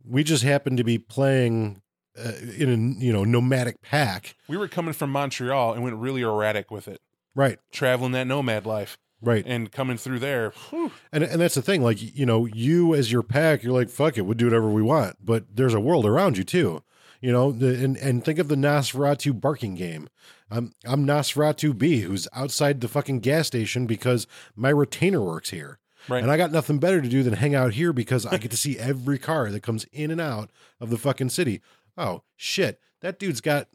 we 0.07 0.24
just 0.24 0.43
happened 0.43 0.78
to 0.78 0.84
be 0.84 0.97
playing 0.97 1.82
uh, 2.18 2.32
in 2.57 2.70
a 2.70 3.03
you 3.03 3.11
know 3.11 3.26
nomadic 3.26 3.82
pack 3.82 4.36
We 4.47 4.55
were 4.55 4.68
coming 4.70 4.93
from 4.93 5.09
Montreal 5.11 5.74
and 5.74 5.84
went 5.84 5.95
really 5.97 6.22
erratic 6.22 6.72
with 6.72 6.88
it, 6.88 7.01
right 7.34 7.59
traveling 7.74 8.13
that 8.13 8.28
nomad 8.28 8.66
life 8.66 8.97
right 9.22 9.43
and 9.47 9.72
coming 9.72 9.97
through 9.97 10.20
there. 10.20 10.51
whew, 10.70 10.91
and 11.11 11.24
and 11.24 11.41
that's 11.41 11.55
the 11.55 11.61
thing 11.61 11.82
like 11.82 11.97
you 11.99 12.26
know 12.26 12.45
you 12.45 12.93
as 12.93 13.11
your 13.11 13.24
pack 13.24 13.63
you're 13.63 13.74
like 13.74 13.89
fuck 13.89 14.18
it 14.18 14.22
we'll 14.22 14.34
do 14.34 14.45
whatever 14.45 14.70
we 14.70 14.82
want 14.82 15.16
but 15.24 15.45
there's 15.53 15.74
a 15.74 15.80
world 15.80 16.05
around 16.05 16.38
you 16.38 16.43
too 16.43 16.82
you 17.22 17.32
know 17.32 17.51
the, 17.51 17.84
and 17.84 17.97
and 17.97 18.24
think 18.24 18.39
of 18.39 18.47
the 18.47 18.55
Nosferatu 18.55 19.39
barking 19.39 19.76
game 19.76 20.09
I'm 20.51 20.74
I'm 20.86 21.05
Nosferatu 21.05 21.78
B 21.78 22.01
who's 22.01 22.28
outside 22.34 22.82
the 22.82 22.88
fucking 22.88 23.20
gas 23.22 23.47
station 23.47 23.86
because 23.88 24.28
my 24.55 24.70
retainer 24.70 25.22
works 25.22 25.49
here 25.49 25.80
Right. 26.07 26.22
And 26.22 26.32
I 26.32 26.38
got 26.38 26.51
nothing 26.51 26.78
better 26.78 27.01
to 27.01 27.09
do 27.09 27.24
than 27.24 27.34
hang 27.34 27.55
out 27.55 27.74
here 27.74 27.93
because 27.93 28.26
I 28.26 28.38
get 28.38 28.51
to 28.51 28.57
see 28.57 28.78
every 28.80 29.18
car 29.18 29.49
that 29.49 29.63
comes 29.63 29.86
in 29.86 30.11
and 30.11 30.22
out 30.22 30.51
of 30.80 30.89
the 30.89 30.97
fucking 30.97 31.30
city. 31.30 31.61
Oh, 31.97 32.24
shit. 32.36 32.80
That 33.01 33.20
dude's 33.20 33.41
got 33.41 33.68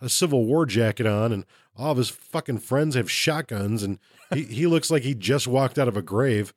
a 0.00 0.08
Civil 0.08 0.44
War 0.44 0.66
jacket 0.66 1.06
on 1.06 1.32
and 1.32 1.44
all 1.76 1.92
of 1.92 1.98
his 1.98 2.08
fucking 2.08 2.58
friends 2.58 2.94
have 2.94 3.10
shotguns 3.10 3.82
and 3.82 3.98
he, 4.32 4.44
he 4.44 4.66
looks 4.66 4.90
like 4.90 5.02
he 5.02 5.14
just 5.14 5.46
walked 5.46 5.78
out 5.78 5.88
of 5.88 5.96
a 5.96 6.02
grave. 6.02 6.52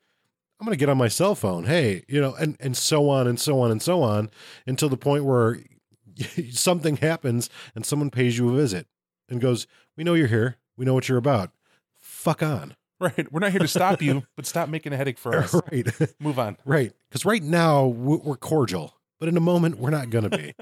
I'm 0.59 0.65
going 0.65 0.73
to 0.73 0.79
get 0.79 0.89
on 0.89 0.97
my 0.97 1.07
cell 1.07 1.35
phone. 1.35 1.65
Hey, 1.65 2.03
you 2.07 2.21
know, 2.21 2.33
and, 2.35 2.55
and 2.59 2.77
so 2.77 3.09
on 3.09 3.27
and 3.27 3.39
so 3.39 3.59
on 3.59 3.71
and 3.71 3.81
so 3.81 4.01
on 4.01 4.29
until 4.65 4.89
the 4.89 4.97
point 4.97 5.25
where 5.25 5.59
something 6.51 6.97
happens 6.97 7.49
and 7.75 7.85
someone 7.85 8.09
pays 8.09 8.37
you 8.37 8.49
a 8.49 8.55
visit 8.55 8.87
and 9.29 9.41
goes, 9.41 9.67
We 9.97 10.03
know 10.03 10.13
you're 10.13 10.27
here. 10.27 10.57
We 10.77 10.85
know 10.85 10.93
what 10.93 11.09
you're 11.09 11.17
about. 11.17 11.51
Fuck 11.99 12.41
on. 12.41 12.75
right. 12.99 13.31
We're 13.31 13.41
not 13.41 13.51
here 13.51 13.59
to 13.59 13.67
stop 13.67 14.01
you, 14.01 14.23
but 14.35 14.45
stop 14.45 14.69
making 14.69 14.93
a 14.93 14.97
headache 14.97 15.17
for 15.17 15.35
us. 15.35 15.53
right. 15.71 15.87
Move 16.19 16.39
on. 16.39 16.57
Right. 16.65 16.93
Because 17.09 17.25
right 17.25 17.43
now 17.43 17.87
we're 17.87 18.37
cordial, 18.37 18.95
but 19.19 19.27
in 19.27 19.35
a 19.35 19.41
moment 19.41 19.77
we're 19.79 19.89
not 19.89 20.09
going 20.09 20.29
to 20.29 20.37
be. 20.37 20.53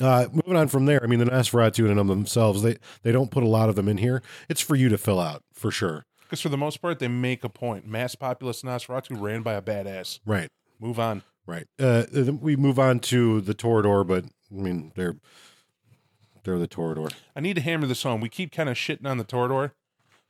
Uh, 0.00 0.26
moving 0.32 0.56
on 0.56 0.68
from 0.68 0.86
there, 0.86 1.02
I 1.02 1.06
mean, 1.06 1.18
the 1.18 1.26
Nosferatu 1.26 1.84
in 1.84 1.90
and 1.90 2.00
of 2.00 2.08
themselves, 2.08 2.62
they, 2.62 2.78
they 3.02 3.12
don't 3.12 3.30
put 3.30 3.42
a 3.42 3.48
lot 3.48 3.68
of 3.68 3.76
them 3.76 3.88
in 3.88 3.98
here. 3.98 4.22
It's 4.48 4.60
for 4.60 4.74
you 4.74 4.88
to 4.88 4.98
fill 4.98 5.20
out, 5.20 5.42
for 5.52 5.70
sure. 5.70 6.06
Because 6.22 6.40
for 6.40 6.48
the 6.48 6.56
most 6.56 6.80
part, 6.80 6.98
they 6.98 7.08
make 7.08 7.44
a 7.44 7.48
point. 7.50 7.86
Mass 7.86 8.14
populous 8.14 8.62
Nosferatu 8.62 9.20
ran 9.20 9.42
by 9.42 9.52
a 9.52 9.60
badass. 9.60 10.20
Right. 10.24 10.48
Move 10.80 10.98
on. 10.98 11.22
Right. 11.46 11.66
Uh, 11.78 12.04
we 12.40 12.56
move 12.56 12.78
on 12.78 13.00
to 13.00 13.40
the 13.42 13.54
Toreador, 13.54 14.06
but 14.06 14.24
I 14.24 14.54
mean, 14.54 14.92
they're 14.94 15.16
they're 16.44 16.58
the 16.58 16.68
Toreador. 16.68 17.12
I 17.36 17.40
need 17.40 17.54
to 17.54 17.60
hammer 17.60 17.86
this 17.86 18.02
home. 18.02 18.20
We 18.20 18.28
keep 18.28 18.52
kind 18.52 18.68
of 18.68 18.76
shitting 18.76 19.06
on 19.06 19.18
the 19.18 19.24
Toreador. 19.24 19.72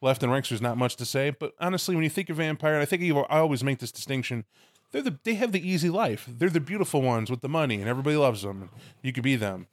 Left 0.01 0.23
and 0.25 0.33
right, 0.33 0.45
so 0.45 0.55
there's 0.55 0.61
not 0.61 0.77
much 0.77 0.97
to 0.97 1.05
say. 1.05 1.31
But 1.31 1.53
honestly, 1.61 1.95
when 1.95 2.03
you 2.03 2.11
think 2.11 2.29
of 2.29 2.39
vampire, 2.39 2.75
and 2.75 2.83
I 2.83 2.85
think 2.85 3.03
I 3.03 3.39
always 3.39 3.63
make 3.63 3.79
this 3.79 3.93
distinction. 3.93 4.45
They're 4.93 5.03
the 5.03 5.19
they 5.25 5.35
have 5.35 5.53
the 5.53 5.69
easy 5.69 5.91
life. 5.91 6.29
They're 6.29 6.51
the 6.51 6.61
beautiful 6.61 7.03
ones 7.03 7.31
with 7.31 7.41
the 7.41 7.49
money, 7.49 7.77
and 7.77 7.89
everybody 7.89 8.17
loves 8.17 8.43
them. 8.43 8.63
And 8.63 8.71
you 9.03 9.13
could 9.13 9.25
be 9.25 9.37
them. 9.37 9.67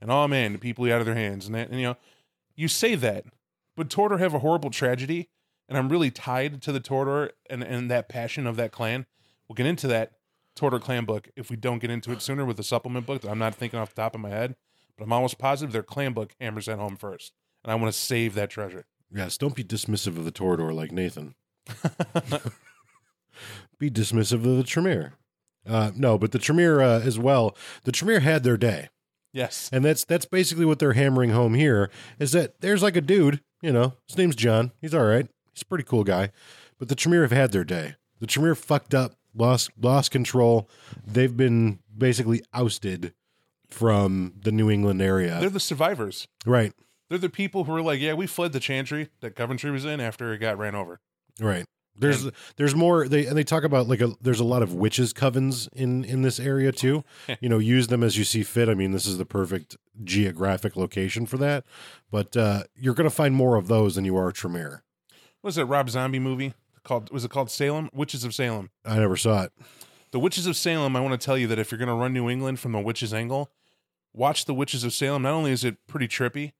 And 0.00 0.10
oh 0.10 0.28
man, 0.28 0.52
the 0.52 0.58
people 0.58 0.84
out 0.92 1.00
of 1.00 1.06
their 1.06 1.14
hands, 1.14 1.46
and 1.46 1.54
that, 1.54 1.70
and 1.70 1.78
you 1.80 1.86
know, 1.86 1.96
you 2.56 2.68
say 2.68 2.94
that, 2.96 3.24
but 3.76 3.88
Toreador 3.88 4.18
have 4.18 4.34
a 4.34 4.40
horrible 4.40 4.70
tragedy, 4.70 5.28
and 5.68 5.78
I'm 5.78 5.88
really 5.88 6.10
tied 6.10 6.60
to 6.62 6.72
the 6.72 6.80
Toreador 6.80 7.30
and 7.48 7.62
and 7.62 7.90
that 7.90 8.08
passion 8.08 8.46
of 8.46 8.56
that 8.56 8.72
clan. 8.72 9.06
We'll 9.48 9.54
get 9.54 9.66
into 9.66 9.86
that 9.88 10.12
Toreador 10.56 10.80
clan 10.80 11.04
book 11.04 11.28
if 11.36 11.50
we 11.50 11.56
don't 11.56 11.78
get 11.78 11.90
into 11.90 12.10
it 12.10 12.20
sooner 12.20 12.44
with 12.44 12.56
the 12.56 12.62
supplement 12.64 13.06
book 13.06 13.22
that 13.22 13.30
I'm 13.30 13.38
not 13.38 13.54
thinking 13.54 13.78
off 13.78 13.94
the 13.94 14.02
top 14.02 14.14
of 14.14 14.20
my 14.20 14.30
head, 14.30 14.56
but 14.98 15.04
I'm 15.04 15.12
almost 15.12 15.38
positive 15.38 15.72
their 15.72 15.82
clan 15.82 16.12
book 16.12 16.34
hammers 16.40 16.66
that 16.66 16.78
home 16.78 16.96
first, 16.96 17.32
and 17.62 17.70
I 17.70 17.76
want 17.76 17.92
to 17.92 17.98
save 17.98 18.34
that 18.34 18.50
treasure. 18.50 18.86
Yes, 19.14 19.38
don't 19.38 19.54
be 19.54 19.62
dismissive 19.62 20.18
of 20.18 20.24
the 20.24 20.32
Toreador 20.32 20.74
like 20.74 20.90
Nathan. 20.90 21.36
be 23.78 23.90
dismissive 23.90 24.44
of 24.44 24.56
the 24.56 24.64
Tremere. 24.64 25.14
Uh, 25.66 25.90
no, 25.96 26.18
but 26.18 26.32
the 26.32 26.38
Tremere 26.38 26.80
uh, 26.80 27.00
as 27.00 27.18
well. 27.18 27.56
The 27.84 27.92
Tremere 27.92 28.20
had 28.20 28.42
their 28.44 28.56
day. 28.56 28.88
Yes, 29.32 29.68
And 29.72 29.84
that's 29.84 30.04
that's 30.04 30.26
basically 30.26 30.64
what 30.64 30.78
they're 30.78 30.92
hammering 30.92 31.30
home 31.30 31.54
here 31.54 31.90
is 32.20 32.30
that 32.32 32.60
there's 32.60 32.84
like 32.84 32.94
a 32.94 33.00
dude, 33.00 33.40
you 33.62 33.72
know, 33.72 33.94
his 34.06 34.16
name's 34.16 34.36
John. 34.36 34.70
He's 34.80 34.94
all 34.94 35.02
right. 35.04 35.26
He's 35.52 35.62
a 35.62 35.66
pretty 35.66 35.82
cool 35.82 36.04
guy. 36.04 36.30
But 36.78 36.88
the 36.88 36.94
Tremere 36.94 37.22
have 37.22 37.32
had 37.32 37.50
their 37.50 37.64
day. 37.64 37.96
The 38.20 38.28
Tremere 38.28 38.54
fucked 38.54 38.94
up, 38.94 39.14
lost 39.34 39.70
lost 39.80 40.12
control. 40.12 40.68
They've 41.04 41.36
been 41.36 41.80
basically 41.98 42.42
ousted 42.52 43.12
from 43.70 44.34
the 44.40 44.52
New 44.52 44.70
England 44.70 45.02
area. 45.02 45.38
they're 45.40 45.50
the 45.50 45.58
survivors. 45.60 46.28
right. 46.46 46.72
They're 47.10 47.18
the 47.18 47.28
people 47.28 47.64
who 47.64 47.74
are 47.74 47.82
like, 47.82 48.00
yeah, 48.00 48.14
we 48.14 48.26
fled 48.26 48.52
the 48.52 48.60
chantry 48.60 49.08
that 49.20 49.36
Coventry 49.36 49.70
was 49.70 49.84
in 49.84 50.00
after 50.00 50.32
it 50.32 50.38
got 50.38 50.56
ran 50.58 50.74
over. 50.74 51.00
Right. 51.38 51.66
There's 51.96 52.28
there's 52.56 52.74
more 52.74 53.06
they 53.06 53.26
and 53.26 53.36
they 53.36 53.44
talk 53.44 53.64
about 53.64 53.88
like 53.88 54.00
a 54.00 54.12
there's 54.20 54.40
a 54.40 54.44
lot 54.44 54.62
of 54.62 54.74
witches 54.74 55.12
covens 55.12 55.68
in 55.72 56.04
in 56.04 56.22
this 56.22 56.40
area 56.40 56.72
too. 56.72 57.04
you 57.40 57.48
know, 57.48 57.58
use 57.58 57.86
them 57.86 58.02
as 58.02 58.18
you 58.18 58.24
see 58.24 58.42
fit. 58.42 58.68
I 58.68 58.74
mean, 58.74 58.92
this 58.92 59.06
is 59.06 59.18
the 59.18 59.24
perfect 59.24 59.76
geographic 60.02 60.76
location 60.76 61.26
for 61.26 61.38
that. 61.38 61.64
But 62.10 62.36
uh 62.36 62.64
you're 62.74 62.94
going 62.94 63.08
to 63.08 63.14
find 63.14 63.34
more 63.34 63.56
of 63.56 63.68
those 63.68 63.94
than 63.94 64.04
you 64.04 64.16
are 64.16 64.32
Tremere. 64.32 64.82
What 65.40 65.48
was 65.48 65.54
that 65.56 65.66
Rob 65.66 65.90
Zombie 65.90 66.18
movie 66.18 66.54
called? 66.82 67.10
Was 67.12 67.24
it 67.24 67.30
called 67.30 67.50
Salem? 67.50 67.90
Witches 67.92 68.24
of 68.24 68.34
Salem. 68.34 68.70
I 68.84 68.98
never 68.98 69.16
saw 69.16 69.44
it. 69.44 69.52
The 70.10 70.18
Witches 70.18 70.46
of 70.46 70.56
Salem. 70.56 70.96
I 70.96 71.00
want 71.00 71.20
to 71.20 71.24
tell 71.24 71.36
you 71.36 71.46
that 71.48 71.58
if 71.58 71.70
you're 71.70 71.78
going 71.78 71.88
to 71.88 71.94
run 71.94 72.12
New 72.12 72.30
England 72.30 72.60
from 72.60 72.72
the 72.72 72.80
witches 72.80 73.12
angle, 73.12 73.50
watch 74.12 74.44
the 74.44 74.54
Witches 74.54 74.84
of 74.84 74.92
Salem. 74.92 75.22
Not 75.22 75.32
only 75.32 75.50
is 75.50 75.64
it 75.64 75.76
pretty 75.86 76.06
trippy, 76.06 76.52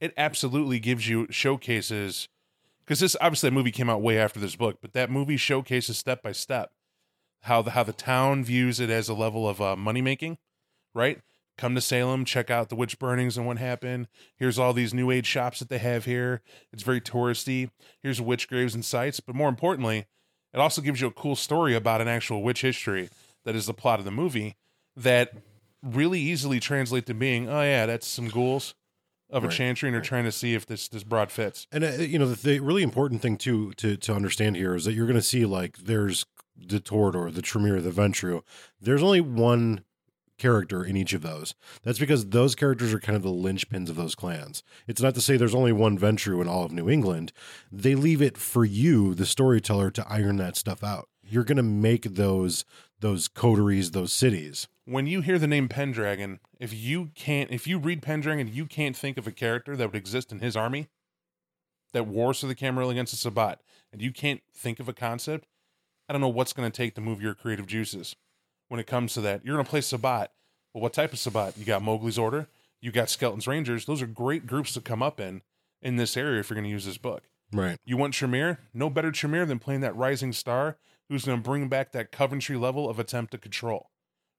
it 0.00 0.12
absolutely 0.16 0.78
gives 0.78 1.08
you 1.08 1.26
showcases. 1.30 2.28
Because 2.88 3.00
this 3.00 3.16
obviously 3.20 3.50
that 3.50 3.54
movie 3.54 3.70
came 3.70 3.90
out 3.90 4.00
way 4.00 4.18
after 4.18 4.40
this 4.40 4.56
book, 4.56 4.78
but 4.80 4.94
that 4.94 5.10
movie 5.10 5.36
showcases 5.36 5.98
step 5.98 6.22
by 6.22 6.32
step 6.32 6.70
how 7.42 7.60
the 7.60 7.72
how 7.72 7.82
the 7.82 7.92
town 7.92 8.42
views 8.42 8.80
it 8.80 8.88
as 8.88 9.10
a 9.10 9.14
level 9.14 9.46
of 9.46 9.60
uh, 9.60 9.76
money 9.76 10.00
making, 10.00 10.38
right? 10.94 11.20
Come 11.58 11.74
to 11.74 11.82
Salem, 11.82 12.24
check 12.24 12.50
out 12.50 12.70
the 12.70 12.76
witch 12.76 12.98
burnings 12.98 13.36
and 13.36 13.46
what 13.46 13.58
happened. 13.58 14.08
Here's 14.36 14.58
all 14.58 14.72
these 14.72 14.94
new 14.94 15.10
age 15.10 15.26
shops 15.26 15.58
that 15.58 15.68
they 15.68 15.76
have 15.76 16.06
here. 16.06 16.40
It's 16.72 16.82
very 16.82 17.02
touristy. 17.02 17.68
Here's 18.02 18.22
witch 18.22 18.48
graves 18.48 18.74
and 18.74 18.82
sites, 18.82 19.20
but 19.20 19.34
more 19.34 19.50
importantly, 19.50 20.06
it 20.54 20.58
also 20.58 20.80
gives 20.80 21.02
you 21.02 21.08
a 21.08 21.12
cool 21.12 21.36
story 21.36 21.74
about 21.74 22.00
an 22.00 22.08
actual 22.08 22.42
witch 22.42 22.62
history 22.62 23.10
that 23.44 23.54
is 23.54 23.66
the 23.66 23.74
plot 23.74 23.98
of 23.98 24.06
the 24.06 24.10
movie 24.10 24.56
that 24.96 25.34
really 25.82 26.20
easily 26.20 26.58
translate 26.58 27.04
to 27.04 27.12
being, 27.12 27.50
oh 27.50 27.60
yeah, 27.60 27.84
that's 27.84 28.06
some 28.06 28.28
ghouls 28.28 28.74
of 29.30 29.44
a 29.44 29.48
chantry, 29.48 29.88
and 29.88 29.94
they're 29.94 30.02
trying 30.02 30.24
to 30.24 30.32
see 30.32 30.54
if 30.54 30.66
this 30.66 30.88
this 30.88 31.04
broad 31.04 31.30
fits. 31.30 31.66
And 31.70 31.84
uh, 31.84 31.92
you 31.92 32.18
know, 32.18 32.28
the, 32.28 32.36
the 32.36 32.60
really 32.60 32.82
important 32.82 33.22
thing 33.22 33.36
too 33.36 33.72
to 33.74 33.96
to 33.96 34.14
understand 34.14 34.56
here 34.56 34.74
is 34.74 34.84
that 34.84 34.94
you're 34.94 35.06
going 35.06 35.16
to 35.16 35.22
see 35.22 35.44
like 35.44 35.78
there's 35.78 36.26
the 36.56 36.80
Toreador, 36.80 37.32
the 37.32 37.42
Tremere, 37.42 37.80
the 37.80 37.90
Ventrue, 37.90 38.42
there's 38.80 39.02
only 39.02 39.20
one 39.20 39.84
character 40.38 40.84
in 40.84 40.96
each 40.96 41.12
of 41.12 41.22
those. 41.22 41.54
That's 41.82 41.98
because 41.98 42.26
those 42.26 42.54
characters 42.54 42.94
are 42.94 43.00
kind 43.00 43.16
of 43.16 43.22
the 43.22 43.30
linchpins 43.30 43.88
of 43.88 43.96
those 43.96 44.14
clans. 44.14 44.62
It's 44.86 45.02
not 45.02 45.14
to 45.14 45.20
say 45.20 45.36
there's 45.36 45.54
only 45.54 45.72
one 45.72 45.98
Ventrue 45.98 46.40
in 46.40 46.48
all 46.48 46.64
of 46.64 46.72
New 46.72 46.88
England. 46.88 47.32
They 47.70 47.94
leave 47.94 48.22
it 48.22 48.38
for 48.38 48.64
you, 48.64 49.14
the 49.14 49.26
storyteller, 49.26 49.90
to 49.90 50.06
iron 50.08 50.36
that 50.36 50.56
stuff 50.56 50.82
out. 50.82 51.08
You're 51.28 51.44
going 51.44 51.56
to 51.56 51.62
make 51.62 52.14
those 52.14 52.64
those 53.00 53.28
coteries, 53.28 53.92
those 53.92 54.12
cities. 54.12 54.68
When 54.84 55.06
you 55.06 55.20
hear 55.20 55.38
the 55.38 55.46
name 55.46 55.68
Pendragon, 55.68 56.40
if 56.58 56.72
you 56.72 57.10
can't, 57.14 57.50
if 57.50 57.66
you 57.66 57.78
read 57.78 58.02
Pendragon, 58.02 58.52
you 58.52 58.66
can't 58.66 58.96
think 58.96 59.18
of 59.18 59.26
a 59.26 59.32
character 59.32 59.76
that 59.76 59.86
would 59.88 59.96
exist 59.96 60.32
in 60.32 60.40
his 60.40 60.56
army 60.56 60.88
that 61.92 62.06
wars 62.06 62.40
for 62.40 62.46
the 62.46 62.54
Camarilla 62.54 62.92
against 62.92 63.12
the 63.12 63.18
Sabbat, 63.18 63.60
and 63.92 64.02
you 64.02 64.12
can't 64.12 64.40
think 64.54 64.80
of 64.80 64.88
a 64.88 64.92
concept. 64.92 65.46
I 66.08 66.12
don't 66.12 66.22
know 66.22 66.28
what's 66.28 66.52
going 66.52 66.70
to 66.70 66.76
take 66.76 66.94
to 66.94 67.00
move 67.00 67.22
your 67.22 67.34
creative 67.34 67.66
juices 67.66 68.16
when 68.68 68.80
it 68.80 68.86
comes 68.86 69.14
to 69.14 69.20
that. 69.22 69.44
You're 69.44 69.56
going 69.56 69.64
to 69.64 69.70
play 69.70 69.80
Sabbat. 69.80 70.32
Well, 70.72 70.82
what 70.82 70.92
type 70.92 71.12
of 71.12 71.18
Sabbat? 71.18 71.56
You 71.58 71.64
got 71.64 71.82
Mowgli's 71.82 72.18
Order, 72.18 72.48
you 72.80 72.92
got 72.92 73.10
Skelton's 73.10 73.46
Rangers. 73.46 73.84
Those 73.84 74.02
are 74.02 74.06
great 74.06 74.46
groups 74.46 74.72
to 74.74 74.80
come 74.80 75.02
up 75.02 75.20
in 75.20 75.42
in 75.82 75.96
this 75.96 76.16
area 76.16 76.40
if 76.40 76.50
you're 76.50 76.56
going 76.56 76.64
to 76.64 76.70
use 76.70 76.84
this 76.84 76.98
book. 76.98 77.24
Right. 77.52 77.78
You 77.84 77.96
want 77.96 78.14
Tremere? 78.14 78.58
No 78.74 78.90
better 78.90 79.10
Tremere 79.10 79.46
than 79.46 79.58
playing 79.58 79.80
that 79.80 79.96
Rising 79.96 80.32
Star 80.32 80.76
who's 81.08 81.24
going 81.24 81.38
to 81.38 81.42
bring 81.42 81.68
back 81.68 81.92
that 81.92 82.12
Coventry 82.12 82.56
level 82.56 82.88
of 82.88 82.98
attempt 82.98 83.32
to 83.32 83.38
control, 83.38 83.90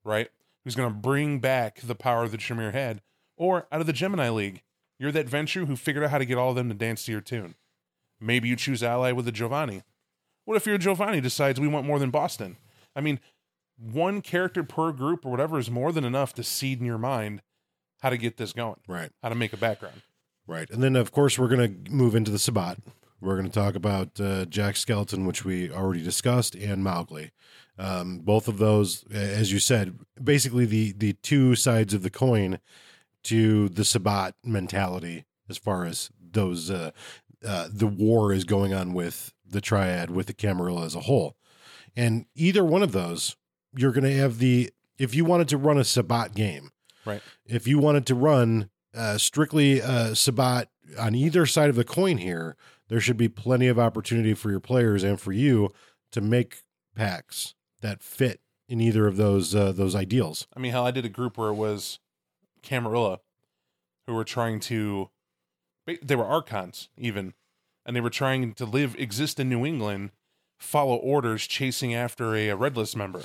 right? 0.03 0.30
Who's 0.63 0.76
going 0.76 0.89
to 0.89 0.95
bring 0.95 1.39
back 1.39 1.82
the 1.82 1.95
power 1.95 2.28
that 2.28 2.39
Tremere 2.39 2.72
had. 2.72 3.01
Or 3.38 3.67
out 3.72 3.82
of 3.82 3.88
the 3.88 3.93
Gemini 3.93 4.30
League, 4.30 4.63
you're 4.99 5.11
that 5.13 5.28
Ventrue 5.28 5.65
who 5.65 5.76
figured 5.76 6.03
out 6.03 6.11
how 6.11 6.17
to 6.17 6.26
get 6.26 6.38
all 6.38 6.49
of 6.49 6.55
them 6.55 6.67
to 6.70 6.76
dance 6.76 7.05
to 7.05 7.11
your 7.11 7.22
tune. 7.22 7.55
Maybe 8.20 8.49
you 8.49 8.55
choose 8.57 8.84
ally 8.84 9.13
with 9.13 9.28
a 9.28 9.32
Giovanni. 9.32 9.84
What 10.45 10.57
if 10.57 10.65
your 10.65 10.78
Giovanni 10.78 11.22
decides 11.22 11.59
we 11.59 11.67
want 11.67 11.88
more 11.88 11.99
than 11.99 12.09
Boston? 12.09 12.57
I 12.95 13.01
mean, 13.01 13.20
one 13.78 14.22
character 14.22 14.63
per 14.63 14.91
group 14.91 15.26
or 15.26 15.32
whatever 15.32 15.57
is 15.57 15.72
more 15.72 15.91
than 15.93 16.03
enough 16.03 16.34
to 16.34 16.43
seed 16.43 16.80
in 16.80 16.86
your 16.86 16.97
mind 16.97 17.41
how 18.01 18.09
to 18.09 18.17
get 18.17 18.38
this 18.38 18.51
going, 18.53 18.80
Right. 18.88 19.11
how 19.24 19.30
to 19.30 19.36
make 19.36 19.53
a 19.53 19.57
background. 19.57 20.01
Right. 20.47 20.70
And 20.70 20.84
then, 20.84 20.95
of 20.95 21.11
course, 21.11 21.38
we're 21.39 21.47
going 21.47 21.86
to 21.86 21.91
move 21.91 22.15
into 22.15 22.32
the 22.32 22.39
Sabbat. 22.39 22.80
We're 23.22 23.36
going 23.36 23.49
to 23.49 23.59
talk 23.59 23.76
about 23.76 24.20
uh, 24.20 24.45
Jack 24.45 24.76
Skeleton, 24.76 25.26
which 25.26 25.43
we 25.43 25.72
already 25.72 26.03
discussed, 26.03 26.55
and 26.55 26.84
Mowgli. 26.84 27.32
Um, 27.78 28.20
both 28.20 28.47
of 28.47 28.57
those, 28.57 29.05
as 29.11 29.51
you 29.51 29.59
said, 29.59 29.97
basically 30.22 30.65
the 30.65 30.93
the 30.93 31.13
two 31.13 31.55
sides 31.55 31.93
of 31.93 32.03
the 32.03 32.09
coin 32.09 32.59
to 33.24 33.70
the 33.70 33.86
Sabbat 33.86 34.36
mentality, 34.43 35.26
as 35.49 35.57
far 35.57 35.86
as 35.86 36.09
those 36.20 36.70
uh, 36.70 36.91
uh, 37.45 37.67
the 37.72 37.88
war 37.88 38.34
is 38.34 38.43
going 38.43 38.74
on 38.74 38.93
with 38.93 39.34
the 39.45 39.61
Triad, 39.61 40.11
with 40.11 40.28
the 40.28 40.34
Camarilla 40.34 40.86
as 40.86 40.95
a 40.95 41.01
whole, 41.01 41.36
and 41.95 42.26
either 42.36 42.63
one 42.63 42.84
of 42.84 42.91
those, 42.91 43.38
you're 43.76 43.93
going 43.93 44.03
to 44.03 44.15
have 44.15 44.39
the 44.39 44.72
if 44.97 45.15
you 45.15 45.24
wanted 45.24 45.47
to 45.49 45.57
run 45.57 45.78
a 45.78 45.86
Sabbat 45.86 46.36
game, 46.36 46.72
Right. 47.05 47.22
If 47.45 47.67
you 47.67 47.80
wanted 47.80 48.05
to 48.07 48.15
run 48.15 48.70
uh, 48.95 49.17
strictly 49.17 49.82
uh, 49.82 50.13
Sabbat 50.13 50.70
on 50.97 51.15
either 51.15 51.45
side 51.45 51.70
of 51.70 51.76
the 51.76 51.84
coin 51.84 52.17
here, 52.17 52.55
there 52.90 53.00
should 53.00 53.18
be 53.18 53.30
plenty 53.30 53.68
of 53.68 53.80
opportunity 53.80 54.34
for 54.34 54.52
your 54.52 54.60
players 54.60 55.04
and 55.04 55.20
for 55.20 55.32
you 55.32 55.72
to 56.12 56.22
make 56.22 56.64
packs 56.96 57.54
that 57.82 58.04
fit 58.04 58.42
in 58.68 58.82
either 58.82 59.08
of 59.08 59.16
those 59.18 59.56
uh, 59.56 59.72
those 59.72 59.96
ideals. 59.96 60.48
I 60.56 60.60
mean, 60.60 60.72
hell, 60.72 60.86
I 60.86 60.92
did 60.92 61.06
a 61.06 61.10
group 61.10 61.38
where 61.38 61.50
it 61.50 61.56
was 61.56 62.00
Camarilla 62.62 63.20
who 64.06 64.14
were 64.14 64.24
trying 64.24 64.60
to, 64.60 65.10
they 66.02 66.16
were 66.16 66.26
archons 66.26 66.90
even, 66.98 67.34
and 67.86 67.96
they 67.96 68.02
were 68.02 68.10
trying 68.10 68.54
to 68.56 68.66
live, 68.66 68.96
exist 68.98 69.40
in 69.40 69.50
New 69.50 69.66
England, 69.66 70.12
follow 70.58 70.96
orders, 70.96 71.48
chasing 71.48 71.94
after 71.94 72.36
a, 72.36 72.50
a 72.50 72.56
red 72.56 72.76
list 72.76 72.96
member. 72.96 73.22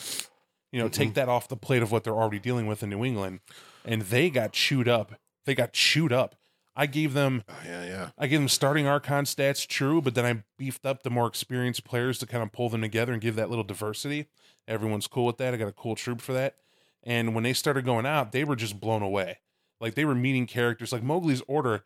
You 0.70 0.80
know, 0.80 0.88
take 0.88 1.14
that 1.14 1.28
off 1.28 1.46
the 1.46 1.56
plate 1.56 1.82
of 1.82 1.92
what 1.92 2.02
they're 2.02 2.14
already 2.14 2.40
dealing 2.40 2.66
with 2.66 2.82
in 2.82 2.90
New 2.90 3.04
England, 3.04 3.40
and 3.84 4.02
they 4.02 4.28
got 4.28 4.52
chewed 4.52 4.88
up. 4.88 5.14
They 5.46 5.54
got 5.54 5.72
chewed 5.72 6.12
up. 6.12 6.34
I 6.76 6.86
gave 6.86 7.14
them 7.14 7.44
Oh, 7.48 7.54
yeah, 7.64 7.84
yeah. 7.84 8.10
I 8.18 8.26
gave 8.26 8.40
them 8.40 8.48
starting 8.48 8.86
Archon 8.86 9.24
stats, 9.24 9.66
true, 9.66 10.02
but 10.02 10.14
then 10.14 10.24
I 10.24 10.42
beefed 10.58 10.84
up 10.84 11.02
the 11.02 11.10
more 11.10 11.26
experienced 11.26 11.84
players 11.84 12.18
to 12.18 12.26
kind 12.26 12.42
of 12.42 12.52
pull 12.52 12.68
them 12.68 12.82
together 12.82 13.12
and 13.12 13.22
give 13.22 13.36
that 13.36 13.48
little 13.48 13.64
diversity. 13.64 14.26
Everyone's 14.66 15.06
cool 15.06 15.26
with 15.26 15.36
that. 15.38 15.54
I 15.54 15.56
got 15.56 15.68
a 15.68 15.72
cool 15.72 15.94
troop 15.94 16.20
for 16.20 16.32
that. 16.32 16.56
And 17.02 17.34
when 17.34 17.44
they 17.44 17.52
started 17.52 17.84
going 17.84 18.06
out, 18.06 18.32
they 18.32 18.44
were 18.44 18.56
just 18.56 18.80
blown 18.80 19.02
away. 19.02 19.38
Like 19.80 19.94
they 19.94 20.04
were 20.04 20.14
meeting 20.14 20.46
characters 20.46 20.92
like 20.92 21.02
Mowgli's 21.02 21.42
Order, 21.46 21.84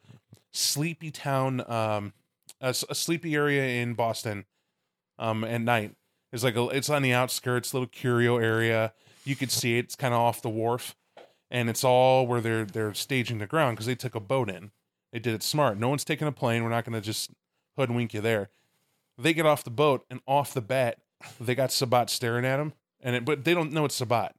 Sleepy 0.53 1.11
Town, 1.11 1.69
um, 1.71 2.13
a, 2.61 2.71
a 2.89 2.95
sleepy 2.95 3.35
area 3.35 3.83
in 3.83 3.95
Boston, 3.95 4.45
um, 5.19 5.45
at 5.45 5.61
night. 5.61 5.95
It's 6.33 6.45
like 6.45 6.57
a, 6.57 6.69
it's 6.69 6.91
on 6.91 7.03
the 7.03 7.13
outskirts, 7.13 7.75
little 7.75 7.89
curio 7.89 8.37
area. 8.39 8.93
You 9.25 9.35
could 9.35 9.51
see 9.51 9.79
it. 9.79 9.87
It's 9.87 9.97
kind 9.97 10.15
of 10.15 10.21
off 10.21 10.43
the 10.43 10.49
wharf, 10.49 10.95
and 11.51 11.69
it's 11.69 11.85
all 11.85 12.27
where 12.27 12.41
they're 12.41 12.65
they're 12.65 12.95
staging 12.95 13.39
the 13.39 13.47
ground 13.47 13.77
because 13.77 13.87
they 13.87 13.95
took 13.95 14.15
a 14.15 14.21
boat 14.21 14.49
in. 14.49 14.71
They 15.19 15.31
did 15.31 15.35
it 15.35 15.43
smart. 15.43 15.81
No 15.81 15.89
one's 15.89 16.05
taking 16.05 16.29
a 16.29 16.33
plane. 16.33 16.63
We're 16.63 16.71
not 16.71 16.85
going 16.85 16.95
to 16.95 17.01
just 17.01 17.33
hoodwink 17.77 18.15
you 18.15 18.21
there. 18.21 18.51
They 19.19 19.35
get 19.35 19.47
off 19.47 19.65
the 19.65 19.71
boat 19.71 20.07
and 20.09 20.21
off 20.29 20.55
the 20.55 20.61
bat, 20.61 20.99
they 21.41 21.57
got 21.57 21.73
Sabbat 21.73 22.09
staring 22.09 22.45
at 22.45 22.59
them, 22.59 22.73
and 23.01 23.17
it, 23.17 23.25
but 23.25 23.43
they 23.43 23.53
don't 23.53 23.73
know 23.73 23.85
it's 23.85 23.97
Sabbat. 23.97 24.37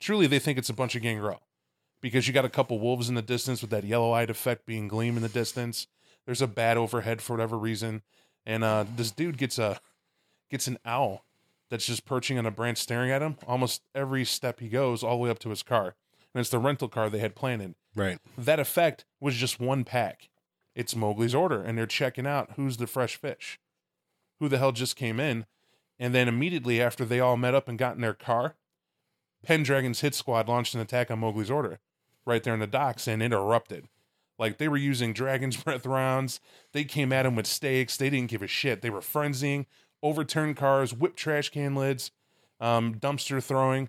Truly, 0.00 0.26
they 0.26 0.38
think 0.38 0.58
it's 0.58 0.68
a 0.68 0.74
bunch 0.74 0.94
of 0.94 1.00
Gangrel 1.00 1.40
because 2.02 2.28
you 2.28 2.34
got 2.34 2.44
a 2.44 2.50
couple 2.50 2.78
wolves 2.78 3.08
in 3.08 3.14
the 3.14 3.22
distance 3.22 3.62
with 3.62 3.70
that 3.70 3.84
yellow-eyed 3.84 4.28
effect 4.28 4.66
being 4.66 4.86
gleam 4.86 5.16
in 5.16 5.22
the 5.22 5.30
distance. 5.30 5.86
There's 6.26 6.42
a 6.42 6.46
bat 6.46 6.76
overhead 6.76 7.22
for 7.22 7.32
whatever 7.32 7.56
reason, 7.56 8.02
and 8.44 8.62
uh, 8.62 8.84
this 8.96 9.10
dude 9.10 9.38
gets 9.38 9.58
a 9.58 9.80
gets 10.50 10.66
an 10.66 10.76
owl 10.84 11.24
that's 11.70 11.86
just 11.86 12.04
perching 12.04 12.36
on 12.36 12.44
a 12.44 12.50
branch 12.50 12.76
staring 12.76 13.10
at 13.10 13.22
him 13.22 13.36
almost 13.46 13.80
every 13.94 14.26
step 14.26 14.60
he 14.60 14.68
goes 14.68 15.02
all 15.02 15.16
the 15.16 15.22
way 15.22 15.30
up 15.30 15.38
to 15.38 15.50
his 15.50 15.62
car 15.62 15.94
and 16.34 16.40
it's 16.40 16.50
the 16.50 16.58
rental 16.58 16.88
car 16.88 17.08
they 17.10 17.18
had 17.18 17.34
planted 17.34 17.74
Right. 17.98 18.18
that 18.36 18.60
effect 18.60 19.04
was 19.20 19.34
just 19.34 19.60
one 19.60 19.84
pack. 19.84 20.28
It's 20.74 20.94
Mowgli's 20.94 21.34
order, 21.34 21.62
and 21.62 21.76
they're 21.76 21.86
checking 21.86 22.26
out 22.26 22.52
who's 22.56 22.76
the 22.76 22.86
fresh 22.86 23.16
fish, 23.16 23.58
who 24.38 24.48
the 24.48 24.58
hell 24.58 24.72
just 24.72 24.94
came 24.94 25.18
in, 25.18 25.46
and 25.98 26.14
then 26.14 26.28
immediately 26.28 26.80
after 26.80 27.04
they 27.04 27.18
all 27.18 27.36
met 27.36 27.54
up 27.54 27.68
and 27.68 27.78
got 27.78 27.96
in 27.96 28.00
their 28.00 28.14
car, 28.14 28.54
Pendragon's 29.42 30.00
hit 30.00 30.14
squad 30.14 30.48
launched 30.48 30.74
an 30.74 30.80
attack 30.80 31.10
on 31.10 31.20
Mowgli's 31.20 31.50
order, 31.50 31.80
right 32.24 32.42
there 32.42 32.54
in 32.54 32.60
the 32.60 32.66
docks, 32.68 33.08
and 33.08 33.22
interrupted. 33.22 33.88
Like 34.38 34.58
they 34.58 34.68
were 34.68 34.76
using 34.76 35.12
dragon's 35.12 35.56
breath 35.62 35.84
rounds. 35.84 36.40
They 36.72 36.84
came 36.84 37.12
at 37.12 37.26
him 37.26 37.34
with 37.34 37.46
stakes. 37.46 37.96
They 37.96 38.10
didn't 38.10 38.30
give 38.30 38.42
a 38.42 38.46
shit. 38.46 38.82
They 38.82 38.90
were 38.90 39.00
frenzying, 39.00 39.66
overturned 40.00 40.56
cars, 40.56 40.94
whipped 40.94 41.16
trash 41.16 41.48
can 41.48 41.74
lids, 41.74 42.12
um, 42.60 42.94
dumpster 42.94 43.42
throwing 43.42 43.88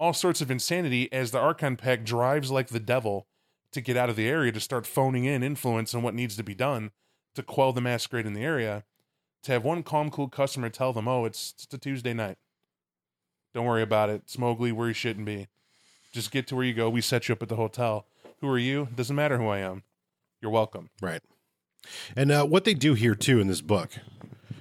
all 0.00 0.12
sorts 0.12 0.40
of 0.40 0.50
insanity 0.50 1.12
as 1.12 1.30
the 1.30 1.38
Archon 1.38 1.76
Pack 1.76 2.04
drives 2.04 2.50
like 2.50 2.68
the 2.68 2.80
devil 2.80 3.27
to 3.72 3.80
get 3.80 3.96
out 3.96 4.08
of 4.08 4.16
the 4.16 4.28
area 4.28 4.52
to 4.52 4.60
start 4.60 4.86
phoning 4.86 5.24
in 5.24 5.42
influence 5.42 5.94
on 5.94 6.02
what 6.02 6.14
needs 6.14 6.36
to 6.36 6.42
be 6.42 6.54
done 6.54 6.90
to 7.34 7.42
quell 7.42 7.72
the 7.72 7.80
masquerade 7.80 8.26
in 8.26 8.32
the 8.32 8.44
area. 8.44 8.84
To 9.44 9.52
have 9.52 9.64
one 9.64 9.82
calm, 9.82 10.10
cool 10.10 10.28
customer 10.28 10.68
tell 10.68 10.92
them, 10.92 11.06
"Oh, 11.06 11.24
it's, 11.24 11.54
it's 11.56 11.72
a 11.72 11.78
Tuesday 11.78 12.12
night. 12.12 12.38
Don't 13.54 13.66
worry 13.66 13.82
about 13.82 14.10
it. 14.10 14.26
Smogly 14.26 14.72
where 14.72 14.88
you 14.88 14.94
shouldn't 14.94 15.26
be. 15.26 15.48
Just 16.12 16.30
get 16.30 16.46
to 16.48 16.56
where 16.56 16.64
you 16.64 16.74
go. 16.74 16.90
We 16.90 17.00
set 17.00 17.28
you 17.28 17.34
up 17.34 17.42
at 17.42 17.48
the 17.48 17.56
hotel. 17.56 18.06
Who 18.40 18.48
are 18.48 18.58
you? 18.58 18.88
Doesn't 18.94 19.14
matter 19.14 19.38
who 19.38 19.48
I 19.48 19.58
am. 19.58 19.84
You're 20.40 20.50
welcome." 20.50 20.90
Right. 21.00 21.22
And 22.16 22.32
uh, 22.32 22.44
what 22.44 22.64
they 22.64 22.74
do 22.74 22.94
here 22.94 23.14
too 23.14 23.40
in 23.40 23.46
this 23.46 23.60
book, 23.60 23.90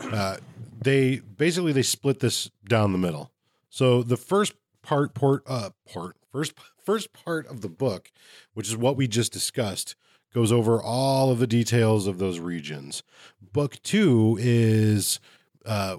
uh, 0.02 0.38
they 0.80 1.18
basically 1.18 1.74
they 1.74 1.82
split 1.82 2.20
this 2.20 2.52
down 2.68 2.92
the 2.92 2.98
middle. 2.98 3.32
So 3.70 4.04
the 4.04 4.18
first 4.18 4.54
part, 4.84 5.14
port, 5.14 5.44
uh, 5.48 5.72
part, 5.92 6.16
first 6.32 6.54
first 6.88 7.12
part 7.12 7.46
of 7.48 7.60
the 7.60 7.68
book, 7.68 8.12
which 8.54 8.70
is 8.70 8.78
what 8.78 8.96
we 8.96 9.10
just 9.10 9.34
discussed, 9.34 9.96
goes 10.34 10.54
over 10.54 10.82
all 10.82 11.30
of 11.30 11.40
the 11.40 11.46
details 11.46 12.08
of 12.08 12.18
those 12.18 12.40
regions. 12.40 13.04
Book 13.42 13.76
two 13.84 14.38
is. 14.40 15.20
Uh, 15.66 15.98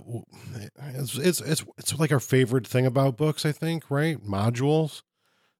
it's, 0.94 1.18
it's 1.18 1.40
it's 1.42 1.64
it's 1.76 1.98
like 1.98 2.10
our 2.10 2.20
favorite 2.20 2.66
thing 2.66 2.86
about 2.86 3.18
books, 3.18 3.44
I 3.44 3.52
think, 3.52 3.90
right? 3.90 4.18
Modules. 4.24 5.02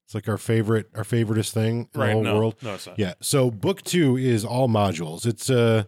It's 0.06 0.14
like 0.14 0.28
our 0.30 0.38
favorite, 0.38 0.86
our 0.94 1.04
favoriteest 1.04 1.52
thing 1.52 1.90
in 1.92 2.00
the 2.00 2.12
whole 2.12 2.22
no, 2.22 2.34
world. 2.34 2.54
no, 2.62 2.76
it's 2.76 2.86
not. 2.86 2.98
Yeah. 2.98 3.12
So 3.20 3.50
book 3.50 3.82
two 3.82 4.16
is 4.16 4.46
all 4.46 4.66
modules. 4.66 5.26
It's 5.26 5.50
uh 5.50 5.84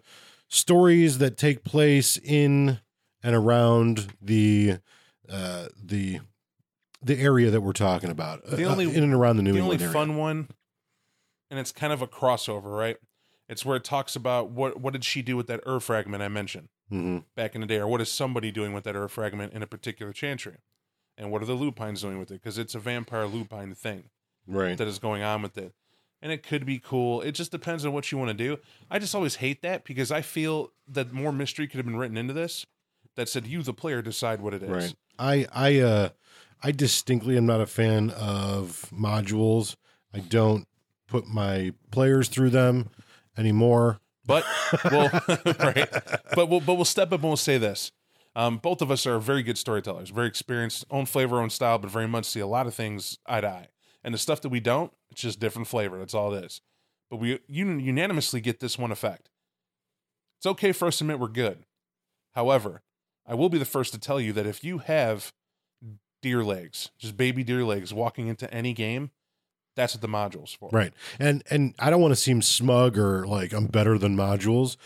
stories 0.49 1.17
that 1.17 1.39
take 1.39 1.65
place 1.65 2.19
in 2.19 2.81
and 3.23 3.35
around 3.35 4.13
the 4.21 4.81
uh 5.31 5.69
the 5.83 6.21
the 7.03 7.19
area 7.19 7.51
that 7.51 7.61
we're 7.63 7.73
talking 7.73 8.11
about. 8.11 8.45
The 8.45 8.65
Uh, 8.65 8.71
only- 8.73 8.95
in 8.95 9.03
and 9.03 9.15
around 9.15 9.37
the 9.37 9.43
New 9.43 9.53
the 9.53 9.61
only 9.61 9.77
area. 9.79 9.91
fun 9.93 10.17
one, 10.17 10.49
and 11.51 11.59
it's 11.59 11.73
kind 11.73 11.93
of 11.93 12.03
a 12.03 12.07
crossover, 12.07 12.77
right? 12.77 12.97
It's 13.49 13.65
where 13.65 13.77
it 13.77 13.85
talks 13.85 14.15
about 14.15 14.51
what 14.51 14.81
what 14.81 14.93
did 14.93 15.05
she 15.05 15.23
do 15.23 15.37
with 15.37 15.47
that 15.49 15.61
Ur 15.67 15.81
fragment 15.81 16.23
I 16.23 16.29
mentioned 16.29 16.69
hmm 16.89 17.19
back 17.35 17.55
in 17.55 17.61
the 17.61 17.67
day, 17.67 17.77
or 17.79 17.87
what 17.89 18.01
is 18.01 18.11
somebody 18.11 18.51
doing 18.51 18.73
with 18.73 18.85
that 18.85 18.97
Ur 18.97 19.09
fragment 19.09 19.53
in 19.53 19.63
a 19.63 19.67
particular 19.67 20.13
chantry, 20.13 20.59
and 21.17 21.31
what 21.31 21.43
are 21.43 21.47
the 21.47 21.55
lupines 21.55 22.03
doing 22.03 22.19
with 22.19 22.31
it? 22.31 22.35
Because 22.35 22.59
it's 22.59 22.75
a 22.75 22.79
vampire 22.81 23.27
lupine 23.27 23.75
thing 23.75 24.11
Right. 24.47 24.77
that 24.79 24.87
is 24.89 24.99
going 24.99 25.23
on 25.23 25.43
with 25.43 25.57
it, 25.59 25.75
and 26.23 26.31
it 26.31 26.43
could 26.43 26.65
be 26.67 26.79
cool. 26.79 27.23
It 27.23 27.33
just 27.33 27.51
depends 27.51 27.85
on 27.85 27.93
what 27.93 28.13
you 28.13 28.19
want 28.19 28.29
to 28.29 28.35
do. 28.35 28.59
I 28.91 28.99
just 28.99 29.15
always 29.15 29.37
hate 29.37 29.63
that 29.63 29.85
because 29.85 30.13
I 30.13 30.23
feel 30.23 30.73
that 30.89 31.13
more 31.13 31.33
mystery 31.33 31.67
could 31.67 31.79
have 31.79 31.87
been 31.87 31.97
written 31.97 32.17
into 32.17 32.33
this, 32.35 32.67
that 33.17 33.29
said 33.29 33.47
you 33.47 33.63
the 33.63 33.75
player 33.75 34.01
decide 34.03 34.41
what 34.41 34.55
it 34.55 34.63
is. 34.63 34.69
Right. 34.71 34.95
I 35.19 35.47
I 35.53 35.79
uh 35.81 36.09
I 36.63 36.73
distinctly 36.73 37.37
am 37.37 37.47
not 37.47 37.61
a 37.61 37.67
fan 37.67 38.11
of 38.11 38.87
modules. 38.93 39.77
I 40.15 40.19
don't 40.19 40.67
put 41.09 41.27
my 41.27 41.73
players 41.91 42.29
through 42.29 42.51
them 42.51 42.91
anymore. 43.37 44.01
But 44.27 44.45
we'll 44.91 45.09
right. 45.59 45.89
But 46.35 46.49
we'll 46.49 46.61
but 46.61 46.75
we'll 46.75 46.85
step 46.85 47.09
up 47.09 47.21
and 47.21 47.25
we'll 47.25 47.37
say 47.37 47.59
this. 47.59 47.93
Um, 48.37 48.59
both 48.59 48.81
of 48.81 48.91
us 48.91 49.07
are 49.07 49.19
very 49.19 49.43
good 49.43 49.59
storytellers, 49.59 50.11
very 50.11 50.29
experienced, 50.29 50.85
own 50.91 51.07
flavor, 51.07 51.41
own 51.41 51.51
style, 51.51 51.79
but 51.79 51.91
very 51.91 52.07
much 52.07 52.27
see 52.27 52.41
a 52.41 52.47
lot 52.47 52.67
of 52.69 52.75
things 52.75 53.19
eye 53.27 53.41
to 53.41 53.49
eye. 53.49 53.69
And 54.05 54.15
the 54.15 54.19
stuff 54.19 54.41
that 54.43 54.51
we 54.51 54.61
don't, 54.61 54.93
it's 55.11 55.23
just 55.23 55.41
different 55.41 55.67
flavor. 55.67 55.99
That's 55.99 56.15
all 56.15 56.33
it 56.33 56.45
is. 56.45 56.61
But 57.11 57.17
we 57.17 57.41
un- 57.49 57.81
unanimously 57.81 58.41
get 58.41 58.61
this 58.61 58.79
one 58.79 58.93
effect. 58.93 59.31
It's 60.39 60.47
okay 60.47 60.73
for 60.73 60.87
us 60.89 60.99
to 60.99 61.05
admit 61.05 61.19
we're 61.19 61.29
good. 61.29 61.65
However, 62.35 62.83
I 63.27 63.35
will 63.35 63.49
be 63.49 63.59
the 63.59 63.65
first 63.65 63.93
to 63.93 63.99
tell 63.99 64.21
you 64.21 64.33
that 64.35 64.47
if 64.47 64.63
you 64.63 64.79
have 64.79 65.33
deer 66.21 66.45
legs, 66.45 66.91
just 66.99 67.17
baby 67.17 67.43
deer 67.45 67.65
legs, 67.65 67.93
walking 67.93 68.29
into 68.29 68.53
any 68.53 68.73
game, 68.73 69.11
that's 69.77 69.95
what 69.95 70.03
the 70.03 70.09
module's 70.09 70.53
for. 70.53 70.69
Right. 70.73 70.93
And 71.19 71.43
and 71.51 71.75
I 71.79 71.91
don't 71.91 72.01
want 72.01 72.13
to 72.13 72.21
seem 72.21 72.43
smug 72.43 72.99
or 72.99 73.27
like 73.27 73.53
I'm 73.53 73.67
better 73.67 73.99
than 73.99 74.17
modules, 74.17 74.77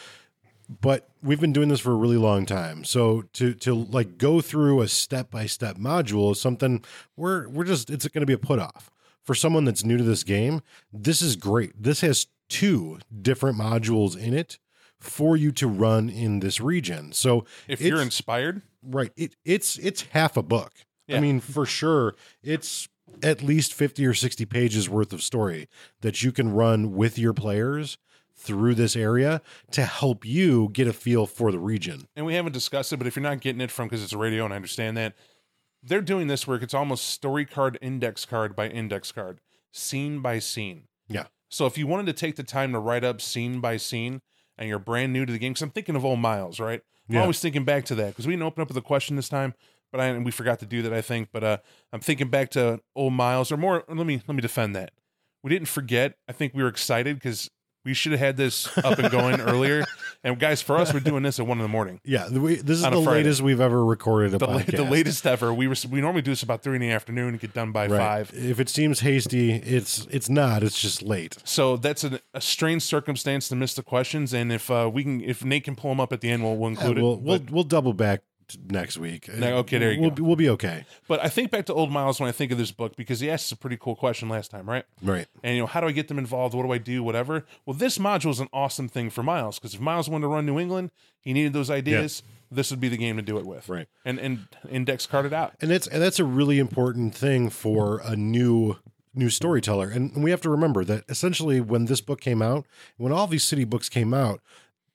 but 0.80 1.08
we've 1.22 1.40
been 1.40 1.52
doing 1.52 1.68
this 1.68 1.80
for 1.80 1.92
a 1.92 1.96
really 1.96 2.16
long 2.16 2.46
time. 2.46 2.84
So 2.84 3.22
to 3.34 3.54
to 3.54 3.74
like 3.74 4.18
go 4.18 4.40
through 4.40 4.80
a 4.82 4.88
step 4.88 5.30
by 5.30 5.46
step 5.46 5.76
module 5.76 6.32
is 6.32 6.40
something 6.40 6.84
we're 7.16 7.48
we're 7.48 7.64
just 7.64 7.90
it's 7.90 8.06
going 8.08 8.22
to 8.22 8.26
be 8.26 8.32
a 8.32 8.38
put 8.38 8.58
off. 8.58 8.90
For 9.22 9.34
someone 9.34 9.64
that's 9.64 9.84
new 9.84 9.96
to 9.96 10.04
this 10.04 10.22
game, 10.22 10.60
this 10.92 11.22
is 11.22 11.34
great. 11.34 11.82
This 11.82 12.02
has 12.02 12.26
two 12.50 12.98
different 13.22 13.58
modules 13.58 14.18
in 14.18 14.34
it 14.34 14.58
for 15.00 15.34
you 15.36 15.50
to 15.52 15.66
run 15.66 16.10
in 16.10 16.40
this 16.40 16.60
region. 16.60 17.12
So 17.12 17.46
If 17.66 17.80
you're 17.80 18.02
inspired, 18.02 18.62
right, 18.82 19.10
it 19.16 19.36
it's 19.44 19.78
it's 19.78 20.02
half 20.12 20.36
a 20.36 20.42
book. 20.42 20.72
I 21.08 21.20
mean, 21.20 21.40
for 21.40 21.66
sure, 21.66 22.14
it's 22.42 22.88
at 23.22 23.42
least 23.42 23.74
50 23.74 24.04
or 24.06 24.14
60 24.14 24.44
pages 24.46 24.88
worth 24.88 25.12
of 25.12 25.22
story 25.22 25.68
that 26.00 26.22
you 26.22 26.32
can 26.32 26.52
run 26.52 26.94
with 26.94 27.18
your 27.18 27.32
players 27.34 27.98
through 28.36 28.74
this 28.74 28.96
area 28.96 29.40
to 29.70 29.84
help 29.84 30.24
you 30.24 30.68
get 30.72 30.88
a 30.88 30.92
feel 30.92 31.26
for 31.26 31.52
the 31.52 31.58
region. 31.58 32.08
and 32.16 32.26
we 32.26 32.34
haven't 32.34 32.52
discussed 32.52 32.92
it, 32.92 32.96
but 32.96 33.06
if 33.06 33.14
you're 33.14 33.22
not 33.22 33.40
getting 33.40 33.60
it 33.60 33.70
from 33.70 33.86
because 33.88 34.02
it's 34.02 34.12
a 34.12 34.18
radio 34.18 34.44
and 34.44 34.52
I 34.52 34.56
understand 34.56 34.96
that, 34.96 35.14
they're 35.82 36.00
doing 36.00 36.26
this 36.26 36.46
work. 36.46 36.62
it's 36.62 36.74
almost 36.74 37.04
story 37.04 37.44
card, 37.44 37.78
index 37.82 38.24
card 38.24 38.56
by 38.56 38.68
index 38.68 39.12
card, 39.12 39.40
scene 39.70 40.20
by 40.20 40.38
scene. 40.38 40.84
Yeah. 41.08 41.26
So 41.50 41.66
if 41.66 41.76
you 41.78 41.86
wanted 41.86 42.06
to 42.06 42.12
take 42.14 42.36
the 42.36 42.42
time 42.42 42.72
to 42.72 42.78
write 42.78 43.04
up 43.04 43.20
scene 43.20 43.60
by 43.60 43.76
scene 43.76 44.20
and 44.58 44.68
you're 44.68 44.78
brand 44.78 45.12
new 45.12 45.24
to 45.26 45.32
the 45.32 45.38
game, 45.38 45.52
because 45.52 45.62
I'm 45.62 45.70
thinking 45.70 45.94
of 45.94 46.04
old 46.04 46.18
Miles, 46.20 46.58
right? 46.58 46.80
I'm 47.08 47.14
Yeah. 47.16 47.20
always 47.20 47.38
thinking 47.38 47.64
back 47.64 47.84
to 47.86 47.94
that 47.96 48.08
because 48.08 48.26
we 48.26 48.32
didn't 48.32 48.44
open 48.44 48.62
up 48.62 48.68
with 48.68 48.76
a 48.78 48.82
question 48.82 49.14
this 49.16 49.28
time, 49.28 49.54
but 49.94 50.00
I 50.00 50.06
and 50.08 50.24
we 50.24 50.32
forgot 50.32 50.58
to 50.58 50.66
do 50.66 50.82
that, 50.82 50.92
I 50.92 51.00
think. 51.02 51.28
But 51.32 51.44
uh, 51.44 51.58
I'm 51.92 52.00
thinking 52.00 52.28
back 52.28 52.50
to 52.50 52.80
old 52.96 53.12
Miles, 53.12 53.52
or 53.52 53.56
more. 53.56 53.84
Let 53.88 54.04
me 54.06 54.20
let 54.26 54.34
me 54.34 54.42
defend 54.42 54.74
that. 54.74 54.90
We 55.44 55.50
didn't 55.50 55.68
forget. 55.68 56.16
I 56.28 56.32
think 56.32 56.52
we 56.52 56.64
were 56.64 56.68
excited 56.68 57.14
because 57.14 57.48
we 57.84 57.94
should 57.94 58.10
have 58.12 58.18
had 58.20 58.36
this 58.36 58.66
up 58.78 58.98
and 58.98 59.08
going 59.10 59.40
earlier. 59.52 59.84
And 60.24 60.36
guys, 60.40 60.62
for 60.62 60.76
us, 60.78 60.92
we're 60.92 61.00
doing 61.00 61.22
this 61.22 61.38
at 61.38 61.46
one 61.46 61.58
in 61.58 61.62
the 61.62 61.68
morning. 61.68 62.00
Yeah, 62.02 62.28
we, 62.30 62.54
this 62.56 62.78
is 62.78 62.82
the 62.82 62.90
Friday. 62.90 63.04
latest 63.04 63.42
we've 63.42 63.60
ever 63.60 63.84
recorded 63.84 64.34
a 64.34 64.38
the, 64.38 64.46
la- 64.46 64.58
podcast. 64.60 64.76
the 64.78 64.84
latest 64.84 65.26
ever. 65.26 65.54
We 65.54 65.68
were 65.68 65.76
we 65.88 66.00
normally 66.00 66.22
do 66.22 66.32
this 66.32 66.42
about 66.42 66.62
three 66.64 66.74
in 66.74 66.80
the 66.80 66.90
afternoon 66.90 67.28
and 67.28 67.38
get 67.40 67.52
done 67.54 67.70
by 67.70 67.86
Right. 67.86 67.98
five. 67.98 68.30
If 68.34 68.58
it 68.58 68.68
seems 68.68 68.98
hasty, 69.00 69.52
it's 69.52 70.08
it's 70.10 70.28
not. 70.28 70.64
It's 70.64 70.80
just 70.80 71.02
late. 71.02 71.36
So 71.44 71.76
that's 71.76 72.02
a, 72.02 72.18
a 72.32 72.40
strange 72.40 72.82
circumstance 72.82 73.48
to 73.50 73.54
miss 73.54 73.74
the 73.74 73.82
questions. 73.84 74.32
And 74.32 74.50
if 74.50 74.70
uh, 74.72 74.90
we 74.92 75.04
can, 75.04 75.20
if 75.20 75.44
Nate 75.44 75.62
can 75.64 75.76
pull 75.76 75.90
them 75.92 76.00
up 76.00 76.12
at 76.12 76.20
the 76.20 76.30
end, 76.30 76.42
we'll, 76.42 76.56
we'll 76.56 76.70
include 76.70 76.98
we'll 76.98 77.12
it. 77.14 77.20
we'll 77.20 77.38
But, 77.38 77.50
we'll 77.52 77.64
double 77.64 77.92
back 77.92 78.22
next 78.68 78.98
week. 78.98 79.28
No, 79.32 79.56
okay, 79.58 79.78
there 79.78 79.92
you 79.92 80.00
we'll, 80.00 80.10
go. 80.10 80.16
Be, 80.16 80.22
we'll 80.22 80.36
be 80.36 80.48
okay. 80.50 80.84
but 81.08 81.22
I 81.24 81.28
think 81.28 81.50
back 81.50 81.66
to 81.66 81.74
old 81.74 81.90
Miles 81.90 82.20
when 82.20 82.28
I 82.28 82.32
think 82.32 82.52
of 82.52 82.58
this 82.58 82.72
book 82.72 82.96
because 82.96 83.20
he 83.20 83.30
asked 83.30 83.50
a 83.52 83.56
pretty 83.56 83.76
cool 83.76 83.96
question 83.96 84.28
last 84.28 84.50
time, 84.50 84.68
right? 84.68 84.84
Right. 85.02 85.26
And 85.42 85.56
you 85.56 85.62
know, 85.62 85.66
how 85.66 85.80
do 85.80 85.86
I 85.86 85.92
get 85.92 86.08
them 86.08 86.18
involved? 86.18 86.54
What 86.54 86.64
do 86.64 86.72
I 86.72 86.78
do? 86.78 87.02
Whatever. 87.02 87.44
Well, 87.66 87.74
this 87.74 87.98
module 87.98 88.30
is 88.30 88.40
an 88.40 88.48
awesome 88.52 88.88
thing 88.88 89.10
for 89.10 89.22
Miles 89.22 89.58
because 89.58 89.74
if 89.74 89.80
Miles 89.80 90.08
wanted 90.08 90.22
to 90.22 90.28
run 90.28 90.46
New 90.46 90.58
England, 90.58 90.90
he 91.20 91.32
needed 91.32 91.52
those 91.52 91.70
ideas. 91.70 92.22
This 92.50 92.70
would 92.70 92.80
be 92.80 92.88
the 92.88 92.96
game 92.96 93.16
to 93.16 93.22
do 93.22 93.38
it 93.38 93.46
with. 93.46 93.68
Right. 93.68 93.88
And 94.04 94.18
and 94.18 94.46
index 94.68 95.06
card 95.06 95.26
it 95.26 95.32
out. 95.32 95.54
and 95.60 95.70
that's 95.70 95.86
and 95.86 96.02
that's 96.02 96.18
a 96.18 96.24
really 96.24 96.58
important 96.58 97.14
thing 97.14 97.50
for 97.50 98.00
a 98.04 98.14
new 98.16 98.76
new 99.16 99.30
storyteller 99.30 99.88
and 99.88 100.24
we 100.24 100.32
have 100.32 100.40
to 100.40 100.50
remember 100.50 100.84
that 100.84 101.04
essentially 101.08 101.60
when 101.60 101.84
this 101.84 102.00
book 102.00 102.20
came 102.20 102.42
out 102.42 102.66
when 102.96 103.12
all 103.12 103.28
these 103.28 103.44
city 103.44 103.62
books 103.62 103.88
came 103.88 104.12
out 104.12 104.40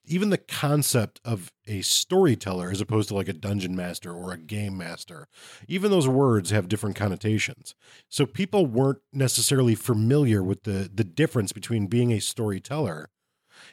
even 0.09 0.29
the 0.29 0.37
concept 0.37 1.21
of 1.23 1.51
a 1.67 1.81
storyteller 1.81 2.71
as 2.71 2.81
opposed 2.81 3.09
to 3.09 3.15
like 3.15 3.27
a 3.27 3.33
dungeon 3.33 3.75
master 3.75 4.11
or 4.11 4.33
a 4.33 4.37
game 4.37 4.77
master 4.77 5.27
even 5.67 5.91
those 5.91 6.07
words 6.07 6.49
have 6.49 6.67
different 6.67 6.95
connotations. 6.95 7.75
So 8.09 8.25
people 8.25 8.65
weren't 8.65 8.99
necessarily 9.13 9.75
familiar 9.75 10.43
with 10.43 10.63
the 10.63 10.89
the 10.93 11.03
difference 11.03 11.51
between 11.51 11.87
being 11.87 12.11
a 12.11 12.19
storyteller 12.19 13.09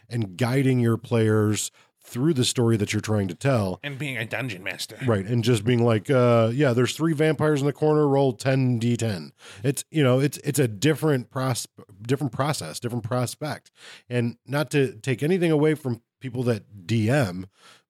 and 0.09 0.37
guiding 0.37 0.81
your 0.81 0.97
players 0.97 1.71
through 2.07 2.33
the 2.33 2.45
story 2.45 2.77
that 2.77 2.93
you're 2.93 3.01
trying 3.03 3.27
to 3.29 3.35
tell 3.35 3.81
And 3.83 3.99
being 3.99 4.17
a 4.17 4.25
dungeon 4.25 4.63
master. 4.63 4.97
right 5.07 5.27
and 5.27 5.43
just 5.43 5.65
being 5.65 5.85
like 5.85 6.09
uh 6.09 6.51
yeah 6.55 6.73
there's 6.73 6.97
three 6.97 7.13
vampires 7.13 7.61
in 7.61 7.67
the 7.67 7.73
corner 7.73 8.07
roll 8.07 8.33
10 8.33 8.81
d10 8.81 9.31
it's 9.65 9.85
you 9.91 10.03
know 10.03 10.21
it's 10.21 10.39
it's 10.39 10.59
a 10.59 10.69
different 10.69 11.31
pros 11.31 11.67
different 12.03 12.33
process 12.33 12.79
different 12.81 13.05
prospect 13.05 13.71
and 14.09 14.37
not 14.47 14.71
to 14.71 14.95
take 15.03 15.23
anything 15.23 15.51
away 15.51 15.75
from 15.75 16.01
people 16.21 16.43
that 16.45 16.87
dm 16.87 17.45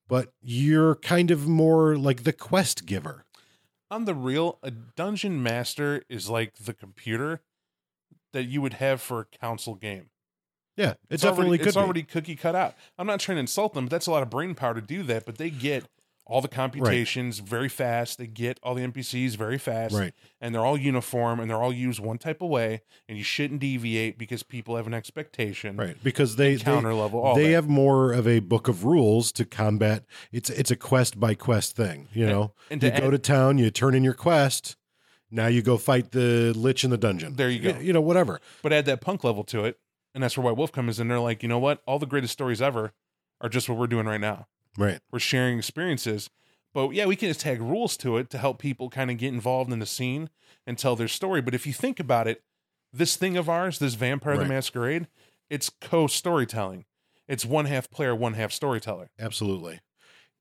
but 0.08 0.32
you're 0.40 0.94
kind 0.96 1.30
of 1.30 1.46
more 1.46 1.96
like 1.96 2.22
the 2.24 2.32
quest 2.32 2.86
giver 2.86 3.26
on 3.88 4.04
the 4.04 4.14
real, 4.14 4.58
a 4.64 4.72
dungeon 4.72 5.40
master 5.42 6.02
is 6.08 6.28
like 6.28 6.56
the 6.56 6.74
computer 6.74 7.40
that 8.32 8.44
you 8.44 8.60
would 8.60 8.74
have 8.74 9.00
for 9.00 9.20
a 9.20 9.24
council 9.24 9.76
game. 9.76 10.10
Yeah 10.76 10.90
it 10.90 10.98
It's 11.10 11.22
definitely 11.22 11.46
already, 11.48 11.58
could 11.58 11.66
it's 11.68 11.76
be. 11.76 11.82
already 11.82 12.02
cookie 12.02 12.36
cut 12.36 12.54
out. 12.54 12.74
I'm 12.98 13.06
not 13.06 13.20
trying 13.20 13.36
to 13.36 13.40
insult 13.40 13.74
them, 13.74 13.86
but 13.86 13.90
that's 13.90 14.06
a 14.06 14.10
lot 14.10 14.22
of 14.22 14.30
brain 14.30 14.54
power 14.54 14.74
to 14.74 14.80
do 14.80 15.02
that. 15.04 15.24
But 15.26 15.38
they 15.38 15.50
get 15.50 15.86
all 16.28 16.40
the 16.40 16.48
computations 16.48 17.38
very 17.38 17.68
fast. 17.68 18.18
They 18.18 18.26
get 18.26 18.58
all 18.60 18.74
the 18.74 18.82
NPCs 18.82 19.36
very 19.36 19.58
fast, 19.58 19.94
right 19.94 20.12
and 20.40 20.52
they're 20.52 20.64
all 20.64 20.76
uniform 20.76 21.38
and 21.38 21.48
they're 21.48 21.62
all 21.62 21.72
used 21.72 22.00
one 22.00 22.18
type 22.18 22.42
of 22.42 22.48
way. 22.50 22.82
And 23.08 23.16
you 23.16 23.22
shouldn't 23.22 23.60
deviate 23.60 24.18
because 24.18 24.42
people 24.42 24.74
have 24.76 24.88
an 24.88 24.94
expectation. 24.94 25.76
right 25.76 25.96
because 26.02 26.34
they 26.34 26.56
they, 26.56 26.64
Counter 26.64 26.94
level. 26.94 27.20
All 27.20 27.36
they 27.36 27.44
that. 27.48 27.50
have 27.52 27.68
more 27.68 28.12
of 28.12 28.26
a 28.26 28.40
book 28.40 28.66
of 28.66 28.84
rules 28.84 29.30
to 29.32 29.44
combat 29.44 30.04
it's 30.32 30.50
it's 30.50 30.70
a 30.72 30.76
quest 30.76 31.20
by 31.20 31.34
quest 31.34 31.76
thing 31.76 32.08
you 32.12 32.26
know 32.26 32.52
and 32.70 32.82
you 32.82 32.90
to 32.90 33.00
go 33.00 33.06
add- 33.06 33.10
to 33.12 33.18
town 33.18 33.58
you 33.58 33.70
turn 33.70 33.94
in 33.94 34.02
your 34.02 34.14
quest 34.14 34.76
now 35.30 35.46
you 35.46 35.62
go 35.62 35.76
fight 35.76 36.10
the 36.12 36.52
lich 36.56 36.82
in 36.84 36.90
the 36.90 36.98
dungeon 36.98 37.34
There 37.34 37.50
you 37.50 37.60
go. 37.72 37.78
you 37.78 37.92
know 37.92 38.00
whatever 38.00 38.40
but 38.62 38.72
add 38.72 38.86
that 38.86 39.00
punk 39.00 39.22
level 39.24 39.44
to 39.44 39.64
it, 39.64 39.78
and 40.16 40.22
that's 40.24 40.36
where 40.38 40.44
White 40.46 40.56
Wolf 40.56 40.72
comes 40.72 40.98
in. 40.98 41.08
They're 41.08 41.20
like, 41.20 41.42
you 41.42 41.48
know 41.48 41.58
what? 41.58 41.82
All 41.86 41.98
the 41.98 42.06
greatest 42.06 42.32
stories 42.32 42.62
ever 42.62 42.94
are 43.42 43.50
just 43.50 43.68
what 43.68 43.76
we're 43.76 43.86
doing 43.86 44.06
right 44.06 44.20
now. 44.20 44.46
right 44.78 44.98
we're 45.12 45.18
sharing 45.18 45.58
experiences. 45.58 46.30
But 46.72 46.90
yeah, 46.94 47.04
we 47.04 47.16
can 47.16 47.28
just 47.28 47.40
tag 47.40 47.60
rules 47.60 47.98
to 47.98 48.16
it 48.16 48.30
to 48.30 48.38
help 48.38 48.58
people 48.58 48.88
kind 48.88 49.10
of 49.10 49.18
get 49.18 49.32
involved 49.34 49.70
in 49.70 49.78
the 49.78 49.84
scene 49.84 50.30
and 50.66 50.78
tell 50.78 50.96
their 50.96 51.06
story. 51.06 51.42
But 51.42 51.54
if 51.54 51.66
you 51.66 51.74
think 51.74 52.00
about 52.00 52.26
it, 52.26 52.42
this 52.94 53.16
thing 53.16 53.36
of 53.36 53.50
ours, 53.50 53.78
this 53.78 53.92
Vampire 53.92 54.36
Right. 54.36 54.42
the 54.42 54.48
Masquerade, 54.48 55.06
it's 55.50 55.68
co 55.68 56.06
storytelling. 56.06 56.86
It's 57.28 57.44
one 57.44 57.66
half 57.66 57.90
player, 57.90 58.14
one 58.14 58.34
half 58.34 58.52
storyteller. 58.52 59.10
Absolutely. 59.18 59.80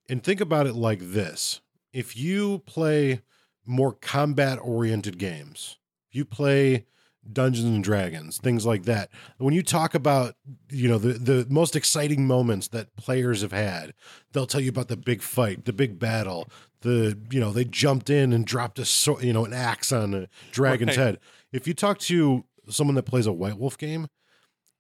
And 0.08 0.24
think 0.24 0.40
about 0.40 0.68
it 0.68 0.76
like 0.76 1.00
this 1.02 1.60
if 1.92 2.16
you 2.16 2.60
play 2.60 3.24
more 3.66 3.92
combat 3.92 4.58
oriented 4.62 5.18
games, 5.18 5.80
if 6.10 6.16
you 6.16 6.24
play 6.24 6.86
Dungeons 7.32 7.66
and 7.66 7.84
Dragons, 7.84 8.38
things 8.38 8.66
like 8.66 8.84
that. 8.84 9.10
When 9.38 9.54
you 9.54 9.64
talk 9.64 9.96
about, 9.96 10.36
you 10.70 10.88
know, 10.88 10.98
the 10.98 11.14
the 11.14 11.48
most 11.50 11.76
exciting 11.76 12.28
moments 12.28 12.68
that 12.70 12.96
players 12.96 13.42
have 13.42 13.52
had, 13.52 13.94
they'll 14.32 14.46
tell 14.48 14.62
you 14.62 14.70
about 14.70 14.88
the 14.88 14.98
big 14.98 15.22
fight, 15.22 15.66
the 15.66 15.74
big 15.74 15.98
battle, 16.00 16.48
the 16.82 17.18
you 17.32 17.40
know, 17.40 17.52
they 17.52 17.66
jumped 17.66 18.10
in 18.10 18.32
and 18.34 18.46
dropped 18.46 18.80
a 18.80 18.86
sword, 18.86 19.24
you 19.24 19.34
know, 19.34 19.46
an 19.46 19.54
axe 19.54 19.92
on 19.92 20.14
a 20.14 20.28
dragon's 20.52 20.90
Right. 20.98 20.98
head. 20.98 21.20
If 21.52 21.68
you 21.68 21.74
talk 21.74 22.00
to 22.00 22.46
someone 22.70 22.96
that 22.96 23.04
plays 23.04 23.26
a 23.28 23.34
White 23.34 23.58
Wolf 23.58 23.78
game, 23.78 24.08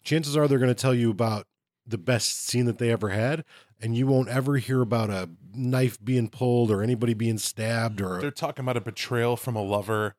chances 0.03 0.37
are 0.37 0.47
they're 0.47 0.59
going 0.59 0.69
to 0.69 0.73
tell 0.75 0.93
you 0.95 1.09
about 1.11 1.47
the 1.87 1.97
best 1.97 2.45
scene 2.47 2.65
that 2.65 2.79
they 2.79 2.91
ever 2.91 3.09
had 3.09 3.43
and 3.79 3.95
you 3.95 4.07
won't 4.07 4.27
ever 4.29 4.57
hear 4.57 4.81
about 4.81 5.09
a 5.11 5.29
knife 5.53 6.03
being 6.03 6.29
pulled 6.29 6.71
or 6.71 6.81
anybody 6.81 7.13
being 7.13 7.37
stabbed 7.37 8.01
or 8.01 8.19
They're 8.19 8.31
talking 8.31 8.65
about 8.65 8.75
a 8.77 8.81
betrayal 8.81 9.37
from 9.37 9.55
a 9.55 9.61
lover 9.61 10.15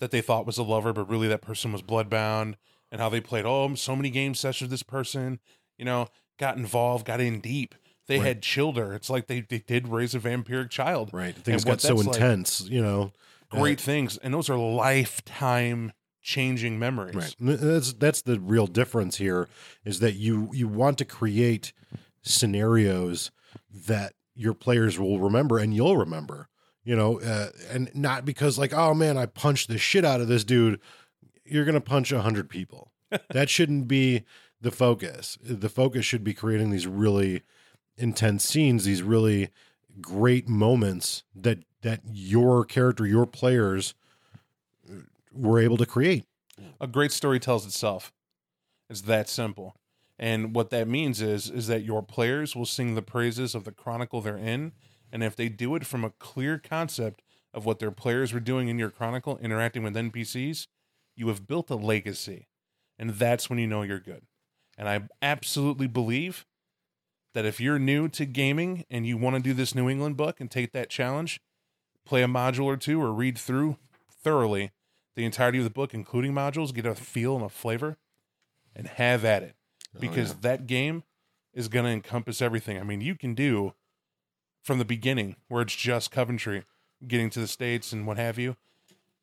that 0.00 0.10
they 0.10 0.20
thought 0.20 0.44
was 0.46 0.58
a 0.58 0.62
lover, 0.64 0.92
but 0.92 1.08
really 1.08 1.28
that 1.28 1.40
person 1.42 1.72
was 1.72 1.82
bloodbound, 1.82 2.54
and 2.90 3.00
how 3.00 3.08
they 3.08 3.20
played, 3.20 3.44
oh, 3.46 3.74
so 3.76 3.94
many 3.94 4.10
game 4.10 4.34
sessions 4.34 4.62
with 4.66 4.70
this 4.72 4.82
person, 4.82 5.38
you 5.78 5.84
know, 5.84 6.08
got 6.38 6.56
involved, 6.56 7.06
got 7.06 7.20
in 7.20 7.40
deep. 7.40 7.74
They 8.08 8.18
Right. 8.18 8.26
had 8.26 8.42
children. 8.42 8.92
It's 8.92 9.08
like 9.08 9.28
they, 9.28 9.42
they 9.42 9.58
did 9.60 9.86
raise 9.86 10.14
a 10.16 10.18
vampiric 10.18 10.70
child. 10.70 11.10
right 11.12 11.36
things 11.36 11.64
got 11.64 11.80
so 11.80 11.94
that's 11.94 12.06
like- 12.06 12.16
intense 12.16 12.62
you 12.68 12.82
know 12.82 13.12
great 13.50 13.80
things 13.80 14.16
and 14.18 14.32
those 14.34 14.48
are 14.50 14.56
lifetime 14.58 15.92
changing 16.22 16.78
memories 16.78 17.14
right 17.14 17.34
that's 17.38 17.92
that's 17.94 18.22
the 18.22 18.38
real 18.40 18.66
difference 18.66 19.16
here 19.16 19.48
is 19.84 20.00
that 20.00 20.14
you 20.14 20.50
you 20.52 20.68
want 20.68 20.98
to 20.98 21.04
create 21.04 21.72
scenarios 22.22 23.30
that 23.86 24.12
your 24.34 24.54
players 24.54 24.98
will 24.98 25.18
remember 25.20 25.58
and 25.58 25.74
you'll 25.74 25.96
remember. 25.96 26.48
You 26.90 26.96
know, 26.96 27.20
uh, 27.20 27.50
and 27.70 27.88
not 27.94 28.24
because 28.24 28.58
like, 28.58 28.74
oh 28.74 28.94
man, 28.94 29.16
I 29.16 29.26
punched 29.26 29.68
the 29.68 29.78
shit 29.78 30.04
out 30.04 30.20
of 30.20 30.26
this 30.26 30.42
dude. 30.42 30.80
You're 31.44 31.64
gonna 31.64 31.80
punch 31.80 32.10
a 32.10 32.20
hundred 32.20 32.50
people. 32.50 32.90
that 33.30 33.48
shouldn't 33.48 33.86
be 33.86 34.24
the 34.60 34.72
focus. 34.72 35.38
The 35.40 35.68
focus 35.68 36.04
should 36.04 36.24
be 36.24 36.34
creating 36.34 36.70
these 36.70 36.88
really 36.88 37.42
intense 37.96 38.44
scenes, 38.44 38.86
these 38.86 39.04
really 39.04 39.50
great 40.00 40.48
moments 40.48 41.22
that 41.32 41.60
that 41.82 42.00
your 42.10 42.64
character, 42.64 43.06
your 43.06 43.24
players 43.24 43.94
were 45.32 45.60
able 45.60 45.76
to 45.76 45.86
create. 45.86 46.24
A 46.80 46.88
great 46.88 47.12
story 47.12 47.38
tells 47.38 47.64
itself. 47.64 48.12
It's 48.88 49.02
that 49.02 49.28
simple. 49.28 49.76
And 50.18 50.56
what 50.56 50.70
that 50.70 50.88
means 50.88 51.22
is 51.22 51.48
is 51.50 51.68
that 51.68 51.84
your 51.84 52.02
players 52.02 52.56
will 52.56 52.66
sing 52.66 52.96
the 52.96 53.00
praises 53.00 53.54
of 53.54 53.62
the 53.62 53.70
chronicle 53.70 54.20
they're 54.20 54.36
in, 54.36 54.72
and 55.12 55.22
if 55.22 55.36
they 55.36 55.48
do 55.48 55.74
it 55.74 55.86
from 55.86 56.04
a 56.04 56.10
clear 56.10 56.58
concept 56.58 57.22
of 57.52 57.66
what 57.66 57.78
their 57.78 57.90
players 57.90 58.32
were 58.32 58.40
doing 58.40 58.68
in 58.68 58.78
your 58.78 58.90
chronicle 58.90 59.38
interacting 59.38 59.82
with 59.82 59.94
NPCs, 59.94 60.66
you 61.16 61.28
have 61.28 61.46
built 61.46 61.70
a 61.70 61.74
legacy. 61.74 62.48
And 62.98 63.10
that's 63.10 63.48
when 63.48 63.58
you 63.58 63.66
know 63.66 63.82
you're 63.82 63.98
good. 63.98 64.22
And 64.78 64.88
I 64.88 65.02
absolutely 65.20 65.86
believe 65.86 66.46
that 67.34 67.44
if 67.44 67.60
you're 67.60 67.78
new 67.78 68.08
to 68.08 68.24
gaming 68.24 68.84
and 68.90 69.06
you 69.06 69.16
want 69.16 69.36
to 69.36 69.42
do 69.42 69.54
this 69.54 69.74
New 69.74 69.88
England 69.88 70.16
book 70.16 70.40
and 70.40 70.50
take 70.50 70.72
that 70.72 70.90
challenge, 70.90 71.40
play 72.04 72.22
a 72.22 72.26
module 72.26 72.64
or 72.64 72.76
two 72.76 73.00
or 73.00 73.12
read 73.12 73.38
through 73.38 73.76
thoroughly 74.10 74.70
the 75.16 75.24
entirety 75.24 75.58
of 75.58 75.64
the 75.64 75.70
book, 75.70 75.92
including 75.92 76.32
modules, 76.32 76.74
get 76.74 76.86
a 76.86 76.94
feel 76.94 77.36
and 77.36 77.44
a 77.44 77.48
flavor, 77.48 77.98
and 78.74 78.86
have 78.86 79.24
at 79.24 79.42
it. 79.42 79.54
Oh, 79.94 80.00
because 80.00 80.34
that 80.36 80.66
game 80.66 81.02
is 81.52 81.68
going 81.68 81.84
to 81.84 81.90
encompass 81.90 82.40
everything. 82.40 82.78
I 82.78 82.82
mean, 82.82 83.00
you 83.00 83.14
can 83.14 83.34
do 83.34 83.74
from 84.70 84.78
the 84.78 84.84
beginning 84.84 85.34
where 85.48 85.62
it's 85.62 85.74
just 85.74 86.12
Coventry 86.12 86.62
getting 87.04 87.28
to 87.30 87.40
the 87.40 87.48
States 87.48 87.92
and 87.92 88.06
what 88.06 88.18
have 88.18 88.38
you, 88.38 88.54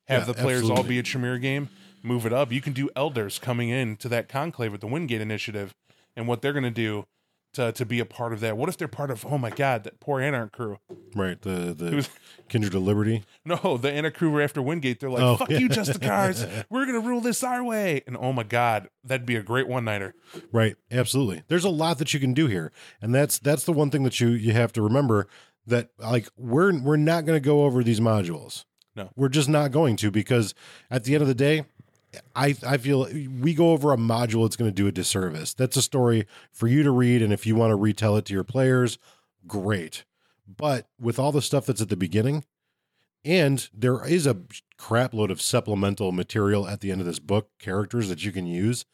have 0.06 0.26
Yeah, 0.28 0.34
the 0.34 0.34
players 0.34 0.68
all 0.68 0.82
be 0.82 0.98
a 0.98 1.02
Tremere 1.02 1.38
game, 1.38 1.70
move 2.02 2.26
it 2.26 2.34
up. 2.34 2.52
You 2.52 2.60
can 2.60 2.74
do 2.74 2.90
Elders 2.94 3.38
coming 3.38 3.70
in 3.70 3.96
to 3.96 4.10
that 4.10 4.28
conclave 4.28 4.72
with 4.72 4.82
the 4.82 4.86
Wingate 4.86 5.22
Initiative 5.22 5.74
and 6.14 6.28
what 6.28 6.42
they're 6.42 6.52
going 6.52 6.64
to 6.64 6.70
do 6.70 7.06
to, 7.54 7.72
to 7.72 7.86
be 7.86 7.98
a 8.00 8.04
part 8.04 8.32
of 8.32 8.40
that. 8.40 8.56
What 8.56 8.68
if 8.68 8.76
they're 8.76 8.88
part 8.88 9.10
of, 9.10 9.24
oh 9.26 9.38
my 9.38 9.50
God, 9.50 9.84
that 9.84 10.00
poor 10.00 10.20
Anarch 10.20 10.52
crew? 10.52 10.78
Right. 11.14 11.40
The 11.40 11.74
the 11.74 11.96
was- 11.96 12.10
Kindred 12.48 12.74
of 12.74 12.82
Liberty. 12.82 13.24
No, 13.44 13.76
the 13.76 13.90
Anna 13.90 14.10
crew 14.10 14.30
were 14.30 14.40
after 14.42 14.60
Wingate. 14.62 15.00
They're 15.00 15.10
like, 15.10 15.22
Oh, 15.22 15.36
fuck 15.36 15.50
you, 15.50 15.68
Justicars. 15.68 16.46
We're 16.70 16.86
going 16.86 17.00
to 17.02 17.06
rule 17.06 17.20
this 17.20 17.42
our 17.42 17.62
way. 17.64 18.02
And 18.06 18.16
oh 18.16 18.32
my 18.32 18.42
God, 18.44 18.88
that'd 19.04 19.26
be 19.26 19.36
a 19.36 19.42
great 19.42 19.68
one 19.68 19.84
nighter. 19.84 20.14
Right. 20.52 20.76
Absolutely. 20.90 21.42
There's 21.48 21.64
a 21.64 21.70
lot 21.70 21.98
that 21.98 22.14
you 22.14 22.20
can 22.20 22.34
do 22.34 22.46
here. 22.46 22.72
And 23.02 23.14
that's 23.14 23.38
that's 23.38 23.64
the 23.64 23.72
one 23.72 23.90
thing 23.90 24.02
that 24.04 24.20
you 24.20 24.28
you 24.28 24.52
have 24.52 24.72
to 24.74 24.82
remember 24.82 25.26
that 25.66 25.90
like 25.98 26.28
we're 26.36 26.78
we're 26.80 26.96
not 26.96 27.26
to 27.26 27.40
go 27.40 27.64
over 27.64 27.82
these 27.82 28.00
modules. 28.00 28.64
No. 28.96 29.10
We're 29.16 29.28
just 29.28 29.48
not 29.48 29.70
going 29.70 29.96
to 29.96 30.10
because 30.10 30.54
at 30.90 31.04
the 31.04 31.14
end 31.14 31.22
of 31.22 31.28
the 31.28 31.34
day 31.34 31.64
I 32.34 32.56
I 32.66 32.76
feel 32.76 33.08
we 33.40 33.54
go 33.54 33.72
over 33.72 33.92
a 33.92 33.96
module 33.96 34.46
it's 34.46 34.56
going 34.56 34.70
to 34.70 34.74
do 34.74 34.86
a 34.86 34.92
disservice. 34.92 35.54
That's 35.54 35.76
a 35.76 35.82
story 35.82 36.26
for 36.52 36.66
you 36.66 36.82
to 36.82 36.90
read 36.90 37.22
and 37.22 37.32
if 37.32 37.46
you 37.46 37.54
want 37.54 37.70
to 37.70 37.76
retell 37.76 38.16
it 38.16 38.24
to 38.26 38.34
your 38.34 38.44
players, 38.44 38.98
great. 39.46 40.04
But 40.46 40.88
with 41.00 41.18
all 41.18 41.32
the 41.32 41.42
stuff 41.42 41.66
that's 41.66 41.82
at 41.82 41.88
the 41.88 41.96
beginning 41.96 42.44
and 43.24 43.68
there 43.74 44.04
is 44.06 44.26
a 44.26 44.38
crap 44.76 45.12
load 45.12 45.30
of 45.30 45.42
supplemental 45.42 46.12
material 46.12 46.66
at 46.66 46.80
the 46.80 46.90
end 46.90 47.00
of 47.00 47.06
this 47.06 47.18
book, 47.18 47.50
characters 47.58 48.08
that 48.08 48.24
you 48.24 48.32
can 48.32 48.46
use 48.46 48.84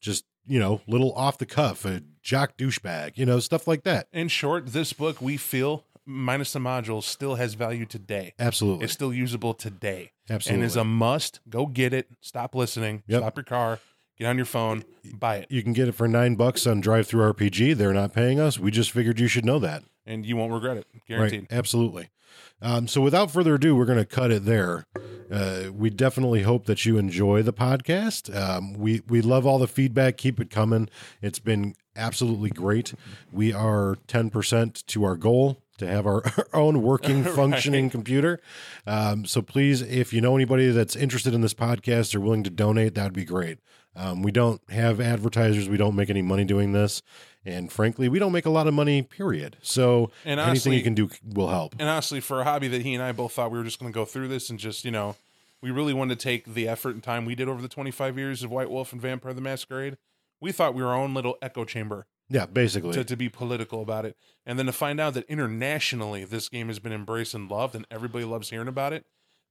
just 0.00 0.24
you 0.46 0.58
know 0.58 0.80
little 0.86 1.12
off 1.14 1.38
the 1.38 1.46
cuff 1.46 1.84
a 1.84 2.02
jock 2.22 2.56
douchebag 2.56 3.16
you 3.16 3.24
know 3.24 3.38
stuff 3.38 3.66
like 3.66 3.84
that 3.84 4.08
In 4.12 4.28
short, 4.28 4.68
this 4.68 4.92
book, 4.92 5.20
we 5.20 5.36
feel, 5.36 5.84
minus 6.12 6.52
the 6.52 6.58
modules, 6.58 7.04
still 7.04 7.34
has 7.36 7.54
value 7.54 7.86
today. 7.86 8.34
absolutely 8.38 8.84
It's 8.84 8.92
still 8.92 9.12
usable 9.12 9.54
today. 9.54 10.12
absolutely 10.30 10.62
And 10.62 10.66
is 10.70 10.76
a 10.76 10.84
must. 10.84 11.40
Go 11.48 11.66
get 11.66 11.92
it. 11.92 12.08
Stop 12.20 12.54
listening. 12.54 13.02
Yep. 13.06 13.20
Stop 13.22 13.36
your 13.36 13.44
car. 13.44 13.78
Get 14.18 14.26
on 14.26 14.36
your 14.36 14.44
phone. 14.46 14.84
Buy 15.18 15.36
it. 15.36 15.46
you 15.50 15.62
can 15.62 15.72
get 15.72 15.88
it 15.88 15.92
for 15.92 16.06
nine 16.06 16.34
bucks 16.36 16.66
on 16.66 16.82
DriveThruRPG 16.82 17.74
they're 17.76 17.92
not 17.94 18.12
paying 18.12 18.38
us 18.38 18.58
we 18.58 18.70
just 18.70 18.90
figured 18.92 19.18
you 19.18 19.26
should 19.28 19.44
know 19.44 19.58
that 19.58 19.82
And 20.06 20.24
you 20.26 20.36
won't 20.36 20.52
regret 20.52 20.76
it. 20.76 20.86
Guaranteed. 21.08 21.40
right 21.50 21.52
absolutely 21.58 22.10
um, 22.60 22.86
so 22.86 23.00
without 23.00 23.30
further 23.30 23.54
ado 23.56 23.74
we're 23.74 23.84
going 23.86 23.98
to 23.98 24.04
cut 24.06 24.30
it 24.30 24.44
there 24.44 24.86
uh, 25.30 25.64
we 25.72 25.90
definitely 25.90 26.42
hope 26.42 26.66
that 26.66 26.84
you 26.86 26.98
enjoy 26.98 27.42
the 27.42 27.52
podcast 27.52 28.34
um, 28.36 28.74
we 28.74 29.02
we 29.08 29.20
love 29.22 29.44
all 29.46 29.58
the 29.58 29.66
feedback 29.66 30.16
keep 30.18 30.38
it 30.40 30.50
coming 30.50 30.88
it's 31.20 31.38
been 31.40 31.74
absolutely 31.96 32.50
great 32.50 32.94
we 33.32 33.52
are 33.52 33.96
10% 34.08 34.86
to 34.86 35.04
our 35.04 35.16
goal 35.16 35.61
to 35.78 35.86
have 35.86 36.06
our, 36.06 36.22
our 36.36 36.46
own 36.52 36.82
working 36.82 37.24
functioning 37.36 37.90
computer. 37.90 38.40
Um, 38.86 39.24
so 39.24 39.42
please 39.42 39.82
if 39.82 40.12
you 40.12 40.20
know 40.20 40.34
anybody 40.34 40.70
that's 40.70 40.96
interested 40.96 41.34
in 41.34 41.40
this 41.40 41.54
podcast 41.54 42.14
or 42.14 42.20
willing 42.20 42.44
to 42.44 42.50
donate 42.50 42.94
that 42.94 43.04
would 43.04 43.12
be 43.12 43.24
great. 43.24 43.58
Um, 43.94 44.22
we 44.22 44.32
don't 44.32 44.60
have 44.70 45.00
advertisers. 45.00 45.68
We 45.68 45.76
don't 45.76 45.94
make 45.94 46.08
any 46.08 46.22
money 46.22 46.44
doing 46.44 46.72
this. 46.72 47.02
And 47.44 47.70
frankly 47.70 48.08
we 48.08 48.18
don't 48.18 48.32
make 48.32 48.46
a 48.46 48.50
lot 48.50 48.66
of 48.66 48.74
money 48.74 49.02
period. 49.02 49.56
So 49.62 50.10
And 50.24 50.40
anything 50.40 50.72
you 50.72 50.82
can 50.82 50.94
do 50.94 51.10
will 51.24 51.48
help. 51.48 51.74
And 51.78 51.88
honestly, 51.88 52.20
for 52.20 52.40
a 52.40 52.44
hobby 52.44 52.68
that 52.68 52.82
he 52.82 52.94
and 52.94 53.02
I 53.02 53.12
both 53.12 53.32
thought 53.32 53.50
we 53.50 53.58
were 53.58 53.64
just 53.64 53.78
going 53.78 53.92
to 53.92 53.94
go 53.94 54.04
through 54.04 54.28
this 54.28 54.50
and 54.50 54.58
just, 54.58 54.84
you 54.84 54.90
know, 54.90 55.16
we 55.60 55.70
really 55.70 55.94
wanted 55.94 56.18
to 56.18 56.22
take 56.22 56.54
the 56.54 56.68
effort 56.68 56.90
and 56.90 57.02
time 57.02 57.24
we 57.24 57.34
did 57.34 57.48
over 57.48 57.62
the 57.62 57.68
25 57.68 58.18
years 58.18 58.42
of 58.42 58.50
White 58.50 58.70
Wolf 58.70 58.92
and 58.92 59.00
Vampire 59.00 59.32
the 59.32 59.40
Masquerade. 59.40 59.96
We 60.40 60.50
thought 60.50 60.74
we 60.74 60.82
were 60.82 60.88
our 60.88 60.96
own 60.96 61.14
little 61.14 61.36
echo 61.40 61.64
chamber 61.64 62.06
yeah 62.32 62.46
basically 62.46 62.92
to, 62.92 63.04
to 63.04 63.16
be 63.16 63.28
political 63.28 63.82
about 63.82 64.04
it. 64.04 64.16
And 64.46 64.58
then 64.58 64.66
to 64.66 64.72
find 64.72 64.98
out 64.98 65.14
that 65.14 65.24
internationally 65.28 66.24
this 66.24 66.48
game 66.48 66.68
has 66.68 66.78
been 66.80 66.92
embraced 66.92 67.34
and 67.34 67.48
loved 67.50 67.74
and 67.74 67.86
everybody 67.90 68.24
loves 68.24 68.50
hearing 68.50 68.68
about 68.68 68.92
it, 68.92 69.04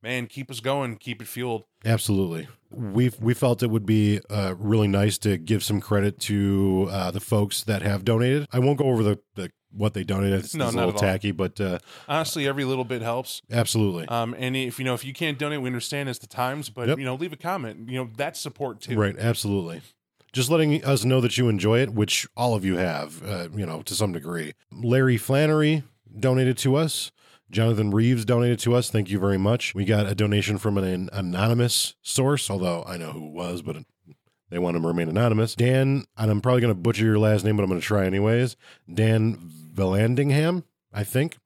man, 0.03 0.27
keep 0.27 0.49
us 0.51 0.59
going, 0.59 0.97
keep 0.97 1.21
it 1.21 1.27
fueled. 1.27 1.63
Absolutely. 1.85 2.47
We 2.69 3.11
we 3.19 3.33
felt 3.33 3.63
it 3.63 3.69
would 3.69 3.85
be 3.85 4.19
uh, 4.29 4.55
really 4.57 4.87
nice 4.87 5.17
to 5.19 5.37
give 5.37 5.63
some 5.63 5.79
credit 5.79 6.19
to 6.21 6.87
uh, 6.91 7.11
the 7.11 7.19
folks 7.19 7.63
that 7.63 7.81
have 7.83 8.03
donated. 8.03 8.47
I 8.51 8.59
won't 8.59 8.77
go 8.77 8.85
over 8.85 9.03
the, 9.03 9.19
the 9.35 9.51
what 9.73 9.93
they 9.93 10.03
donated. 10.03 10.39
It's, 10.39 10.53
No, 10.55 10.65
it's 10.65 10.75
a 10.75 10.77
little 10.77 10.93
tacky, 10.93 11.31
but 11.31 11.59
uh, 11.61 11.79
Honestly, 12.09 12.45
every 12.47 12.65
little 12.65 12.83
bit 12.83 13.01
helps. 13.01 13.41
absolutely. 13.51 14.05
Um, 14.09 14.35
and 14.37 14.55
if 14.55 14.79
you 14.79 14.85
know 14.85 14.93
if 14.93 15.05
you 15.05 15.13
can't 15.13 15.37
donate, 15.37 15.61
we 15.61 15.67
understand 15.67 16.09
it's 16.09 16.19
the 16.19 16.27
times, 16.27 16.69
but 16.69 16.87
Yep. 16.89 16.99
you 16.99 17.05
know, 17.05 17.15
leave 17.15 17.31
a 17.33 17.37
comment. 17.37 17.89
You 17.89 17.99
know, 18.03 18.09
that's 18.17 18.39
support 18.39 18.81
too. 18.81 18.97
Right, 18.97 19.17
absolutely. 19.17 19.81
Just 20.33 20.49
letting 20.49 20.83
us 20.85 21.03
know 21.03 21.19
that 21.21 21.37
you 21.37 21.49
enjoy 21.49 21.79
it, 21.79 21.93
which 21.93 22.27
all 22.37 22.55
of 22.55 22.63
you 22.63 22.77
have, 22.77 23.21
uh, 23.23 23.49
you 23.53 23.65
know, 23.65 23.81
to 23.81 23.93
some 23.93 24.13
degree. 24.13 24.53
Larry 24.71 25.17
Flannery 25.17 25.83
donated 26.17 26.57
to 26.59 26.75
us. 26.75 27.11
Jonathan 27.49 27.91
Reeves 27.91 28.23
donated 28.23 28.59
to 28.59 28.73
us. 28.75 28.89
Thank 28.89 29.09
you 29.09 29.19
very 29.19 29.37
much. 29.37 29.75
We 29.75 29.83
got 29.83 30.07
a 30.07 30.15
donation 30.15 30.57
from 30.57 30.77
an 30.77 31.09
anonymous 31.11 31.95
source, 32.01 32.49
although 32.49 32.85
I 32.87 32.95
know 32.95 33.11
who 33.11 33.27
it 33.27 33.33
was, 33.33 33.61
but 33.61 33.77
they 34.49 34.57
want 34.57 34.77
him 34.77 34.83
to 34.83 34.87
remain 34.87 35.09
anonymous. 35.09 35.53
Dan, 35.55 36.05
and 36.17 36.31
I'm 36.31 36.39
probably 36.39 36.61
going 36.61 36.73
to 36.73 36.79
butcher 36.79 37.03
your 37.03 37.19
last 37.19 37.43
name, 37.43 37.57
but 37.57 37.63
I'm 37.63 37.69
going 37.69 37.81
to 37.81 37.85
try 37.85 38.05
anyways. 38.05 38.55
Dan 38.93 39.37
Vallandingham, 39.73 40.63
I 40.93 41.03
think. 41.03 41.37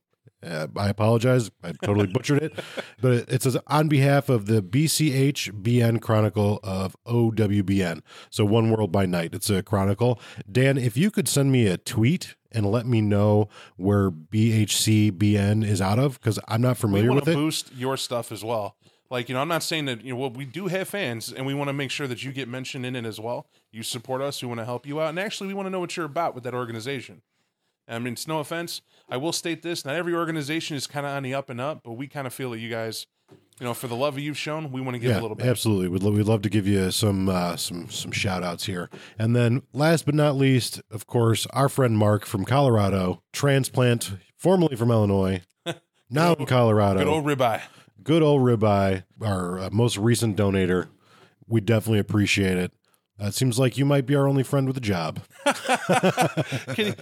Uh, 0.45 0.67
I 0.77 0.89
apologize. 0.89 1.49
I 1.63 1.71
totally 1.83 2.07
butchered 2.07 2.43
it. 2.43 2.59
But 3.01 3.11
it, 3.13 3.29
it 3.29 3.41
says 3.43 3.57
on 3.67 3.87
behalf 3.87 4.29
of 4.29 4.45
the 4.45 4.61
BCHBN 4.61 6.01
Chronicle 6.01 6.59
of 6.63 6.95
OWBN. 7.05 8.01
So 8.29 8.45
One 8.45 8.69
World 8.71 8.91
by 8.91 9.05
Night. 9.05 9.33
It's 9.33 9.49
a 9.49 9.63
chronicle. 9.63 10.19
Dan, 10.51 10.77
if 10.77 10.95
you 10.97 11.11
could 11.11 11.27
send 11.27 11.51
me 11.51 11.67
a 11.67 11.77
tweet 11.77 12.35
and 12.51 12.65
let 12.71 12.85
me 12.85 13.01
know 13.01 13.49
where 13.75 14.09
BHCBN 14.11 15.65
is 15.65 15.81
out 15.81 15.99
of, 15.99 16.19
because 16.19 16.39
I'm 16.47 16.61
not 16.61 16.77
We 16.77 16.81
familiar 16.81 17.09
want 17.09 17.25
with 17.25 17.25
to 17.25 17.31
it. 17.31 17.35
boost 17.35 17.73
your 17.75 17.97
stuff 17.97 18.31
as 18.31 18.43
well. 18.43 18.75
Like, 19.09 19.29
you 19.29 19.35
know, 19.35 19.41
I'm 19.41 19.47
not 19.47 19.61
saying 19.61 19.85
that, 19.85 20.03
you 20.03 20.13
know, 20.13 20.19
well, 20.19 20.31
we 20.31 20.45
do 20.45 20.67
have 20.67 20.87
fans 20.87 21.31
and 21.31 21.45
we 21.45 21.53
want 21.53 21.67
to 21.69 21.73
make 21.73 21.91
sure 21.91 22.07
that 22.07 22.23
you 22.23 22.31
get 22.31 22.47
mentioned 22.47 22.85
in 22.85 22.95
it 22.95 23.05
as 23.05 23.19
well. 23.19 23.47
You 23.71 23.83
support 23.83 24.21
us, 24.21 24.41
we 24.41 24.47
want 24.47 24.59
to 24.61 24.65
help 24.65 24.85
you 24.87 24.99
out. 24.99 25.09
And 25.09 25.19
actually, 25.19 25.47
we 25.47 25.53
want 25.53 25.67
to 25.67 25.69
know 25.69 25.79
what 25.79 25.95
you're 25.95 26.05
about 26.07 26.33
with 26.33 26.43
that 26.45 26.53
organization. 26.55 27.21
I 27.87 27.99
mean, 27.99 28.13
it's 28.13 28.27
no 28.27 28.39
offense. 28.39 28.81
I 29.09 29.17
will 29.17 29.31
state 29.33 29.61
this 29.61 29.85
not 29.85 29.95
every 29.95 30.13
organization 30.13 30.75
is 30.75 30.87
kind 30.87 31.05
of 31.05 31.11
on 31.11 31.23
the 31.23 31.33
up 31.33 31.49
and 31.49 31.61
up, 31.61 31.81
but 31.83 31.93
we 31.93 32.07
kind 32.07 32.25
of 32.25 32.33
feel 32.33 32.51
that 32.51 32.59
you 32.59 32.69
guys, 32.69 33.05
you 33.59 33.65
know, 33.65 33.73
for 33.73 33.87
the 33.87 33.95
love 33.95 34.17
you've 34.17 34.37
shown, 34.37 34.71
we 34.71 34.81
want 34.81 34.95
to 34.95 34.99
give 34.99 35.11
yeah, 35.11 35.19
a 35.19 35.21
little 35.21 35.35
bit. 35.35 35.45
absolutely. 35.45 35.87
We'd, 35.87 36.01
lo- 36.03 36.11
we'd 36.11 36.25
love 36.25 36.41
to 36.41 36.49
give 36.49 36.65
you 36.67 36.89
some 36.91 37.29
uh, 37.29 37.55
some 37.55 37.89
some 37.89 38.11
shout 38.11 38.43
outs 38.43 38.65
here. 38.65 38.89
And 39.19 39.35
then 39.35 39.61
last 39.73 40.05
but 40.05 40.15
not 40.15 40.35
least, 40.35 40.81
of 40.89 41.05
course, 41.07 41.45
our 41.53 41.69
friend 41.69 41.97
Mark 41.97 42.25
from 42.25 42.43
Colorado, 42.45 43.21
transplant, 43.31 44.13
formerly 44.35 44.75
from 44.75 44.89
Illinois, 44.91 45.41
now 46.09 46.33
in 46.33 46.45
Colorado. 46.47 46.99
Good 46.99 47.07
old 47.07 47.25
ribeye. 47.25 47.61
good 48.03 48.23
old 48.23 48.41
ribeye, 48.41 49.03
our 49.21 49.59
uh, 49.59 49.69
most 49.71 49.97
recent 49.97 50.35
donator. 50.35 50.87
We 51.47 51.61
definitely 51.61 51.99
appreciate 51.99 52.57
it. 52.57 52.73
Uh, 53.21 53.27
it 53.27 53.33
seems 53.33 53.57
like 53.57 53.77
you 53.77 53.85
might 53.85 54.05
be 54.05 54.13
our 54.13 54.27
only 54.27 54.43
friend 54.43 54.67
with 54.67 54.75
a 54.75 54.81
job. 54.81 55.21
Can 56.75 56.87
you- 56.87 56.95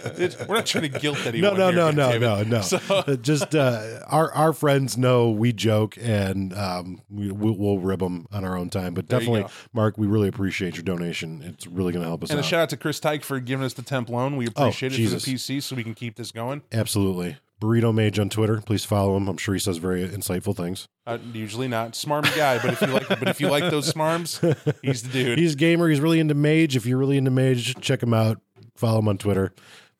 we're 0.48 0.54
not 0.54 0.66
trying 0.66 0.90
to 0.90 0.98
guilt 1.00 1.18
No, 1.24 1.28
anyone. 1.28 1.56
no, 1.56 1.66
here, 1.66 1.74
no, 1.74 1.90
no, 1.90 2.18
no, 2.18 2.42
no. 2.44 2.60
So, 2.62 2.78
Uh, 2.88 3.16
Just 3.16 3.54
uh, 3.54 3.98
our 4.06 4.32
our 4.32 4.52
friends 4.52 4.96
know 4.96 5.30
we 5.30 5.52
joke 5.52 5.96
and 6.00 6.52
um, 6.54 7.00
we, 7.10 7.32
we'll, 7.32 7.56
we'll 7.56 7.78
rib 7.78 7.98
them 7.98 8.26
on 8.32 8.44
our 8.44 8.56
own 8.56 8.70
time. 8.70 8.94
But 8.94 9.08
There 9.08 9.18
definitely. 9.18 9.50
Mark, 9.72 9.98
we 9.98 10.06
really 10.06 10.28
appreciate 10.28 10.76
your 10.76 10.84
donation. 10.84 11.42
It's 11.42 11.66
really 11.66 11.92
going 11.92 12.02
to 12.02 12.08
help 12.08 12.22
us 12.22 12.30
and 12.30 12.38
a 12.38 12.42
shout 12.44 12.60
out 12.60 12.68
to 12.70 12.76
Chris 12.76 13.00
Tyke 13.00 13.24
for 13.24 13.40
giving 13.40 13.64
us 13.64 13.74
the 13.74 13.82
temp 13.82 14.08
loan. 14.08 14.36
We 14.36 14.46
appreciate 14.46 14.92
it 14.92 14.94
Oh, 14.94 14.98
Jesus. 14.98 15.24
for 15.24 15.30
the 15.30 15.36
PC 15.36 15.62
so 15.62 15.74
we 15.76 15.82
can 15.82 15.94
keep 15.94 16.16
this 16.16 16.30
going. 16.30 16.62
Absolutely. 16.72 17.36
Burrito 17.60 17.94
Mage 17.94 18.18
on 18.18 18.28
Twitter. 18.28 18.60
Please 18.60 18.84
follow 18.84 19.16
him. 19.16 19.28
I'm 19.28 19.36
sure 19.36 19.54
he 19.54 19.60
says 19.60 19.78
very 19.78 20.06
insightful 20.08 20.56
things. 20.56 20.88
Uh, 21.06 21.18
usually 21.32 21.68
not 21.68 21.92
smarmy 21.92 22.34
guy, 22.36 22.58
but 22.58 22.72
if 22.72 22.80
you 22.80 22.88
like, 22.88 23.08
but 23.08 23.28
if 23.28 23.40
you 23.40 23.48
like 23.48 23.70
those 23.70 23.92
smarms, 23.92 24.40
he's 24.82 25.02
the 25.02 25.08
dude. 25.08 25.38
He's 25.38 25.54
a 25.54 25.56
gamer. 25.56 25.88
He's 25.88 26.00
really 26.00 26.20
into 26.20 26.34
Mage. 26.34 26.76
If 26.76 26.86
you're 26.86 26.98
really 26.98 27.16
into 27.16 27.30
Mage, 27.30 27.76
check 27.80 28.02
him 28.02 28.12
out. 28.12 28.40
Follow 28.76 28.98
him 28.98 29.08
on 29.08 29.18
Twitter. 29.18 29.52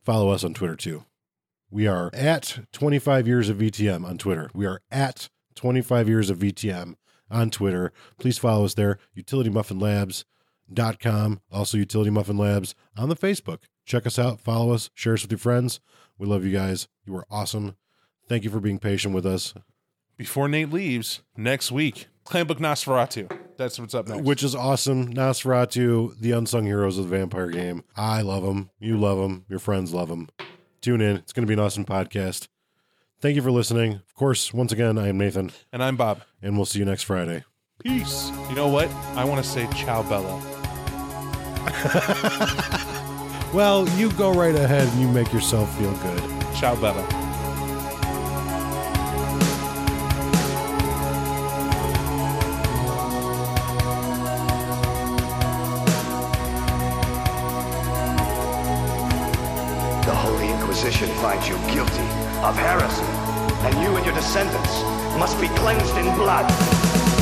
Follow 0.02 0.30
us 0.30 0.44
on 0.44 0.54
Twitter 0.54 0.76
too. 0.76 1.04
We 1.70 1.86
are 1.86 2.10
at 2.12 2.58
25 2.72 3.26
years 3.26 3.48
of 3.48 3.56
VTM 3.58 4.04
on 4.04 4.18
Twitter. 4.18 4.50
We 4.54 4.66
are 4.66 4.80
at 4.90 5.28
25 5.56 6.08
years 6.08 6.30
of 6.30 6.38
VTM 6.38 6.94
on 7.30 7.50
Twitter. 7.50 7.92
Please 8.18 8.38
follow 8.38 8.64
us 8.64 8.74
there. 8.74 8.98
UtilityMuffinLabs.com. 9.16 11.40
Also, 11.50 11.78
Utility 11.78 12.10
Muffin 12.10 12.36
Labs 12.36 12.74
on 12.96 13.08
the 13.08 13.16
Facebook. 13.16 13.64
Check 13.84 14.06
us 14.06 14.18
out. 14.18 14.40
Follow 14.40 14.72
us. 14.72 14.90
Share 14.94 15.14
us 15.14 15.22
with 15.22 15.32
your 15.32 15.38
friends. 15.38 15.80
We 16.18 16.26
love 16.26 16.44
you 16.44 16.52
guys. 16.52 16.88
You 17.06 17.16
are 17.16 17.26
awesome. 17.30 17.76
Thank 18.28 18.44
you 18.44 18.50
for 18.50 18.60
being 18.60 18.78
patient 18.78 19.14
with 19.14 19.26
us, 19.26 19.52
Before 20.16 20.48
Nate 20.48 20.70
leaves 20.72 21.22
next 21.36 21.70
week, 21.72 22.06
Clan 22.24 22.46
Book 22.46 22.58
Nosferatu. 22.58 23.30
That's 23.56 23.78
what's 23.78 23.94
up 23.94 24.08
next. 24.08 24.22
which 24.22 24.42
is 24.42 24.54
awesome. 24.54 25.12
Nosferatu, 25.12 26.18
the 26.18 26.32
unsung 26.32 26.64
heroes 26.66 26.98
of 26.98 27.08
the 27.08 27.16
vampire 27.16 27.48
game. 27.50 27.84
I 27.96 28.22
love 28.22 28.42
them. 28.42 28.70
You 28.78 28.98
love 28.98 29.18
them. 29.18 29.44
Your 29.48 29.58
friends 29.58 29.92
love 29.92 30.08
them. 30.08 30.28
Tune 30.80 31.00
in. 31.00 31.16
It's 31.16 31.32
going 31.32 31.42
to 31.44 31.46
be 31.46 31.54
an 31.54 31.60
awesome 31.60 31.84
podcast. 31.84 32.48
Thank 33.20 33.36
you 33.36 33.42
for 33.42 33.50
listening. 33.52 33.94
Of 33.94 34.14
course, 34.14 34.52
once 34.54 34.72
again, 34.72 34.98
I 34.98 35.08
am 35.08 35.18
Nathan, 35.18 35.50
and 35.72 35.82
I'm 35.82 35.96
Bob. 35.96 36.22
and 36.42 36.56
we'll 36.56 36.66
see 36.66 36.78
you 36.78 36.84
next 36.84 37.04
Friday. 37.04 37.44
Peace. 37.82 38.30
You 38.48 38.54
know 38.54 38.68
what? 38.68 38.88
I 39.16 39.24
want 39.24 39.42
to 39.44 39.48
say 39.50 39.66
ciao, 39.74 40.02
Bella. 40.02 40.40
Well, 43.54 43.88
you 43.90 44.10
go 44.14 44.32
right 44.32 44.56
ahead 44.56 44.88
and 44.88 45.00
you 45.00 45.06
make 45.06 45.32
yourself 45.32 45.72
feel 45.78 45.92
good. 45.98 46.20
Ciao, 46.56 46.74
Bella. 46.74 47.00
The 60.02 60.14
Holy 60.16 60.48
Inquisition 60.50 61.08
finds 61.22 61.48
you 61.48 61.54
guilty 61.72 62.02
of 62.42 62.56
heresy, 62.56 63.04
and 63.68 63.74
you 63.84 63.94
and 63.94 64.04
your 64.04 64.16
descendants 64.16 64.82
must 65.16 65.40
be 65.40 65.46
cleansed 65.46 65.96
in 65.96 66.06
blood. 66.16 67.13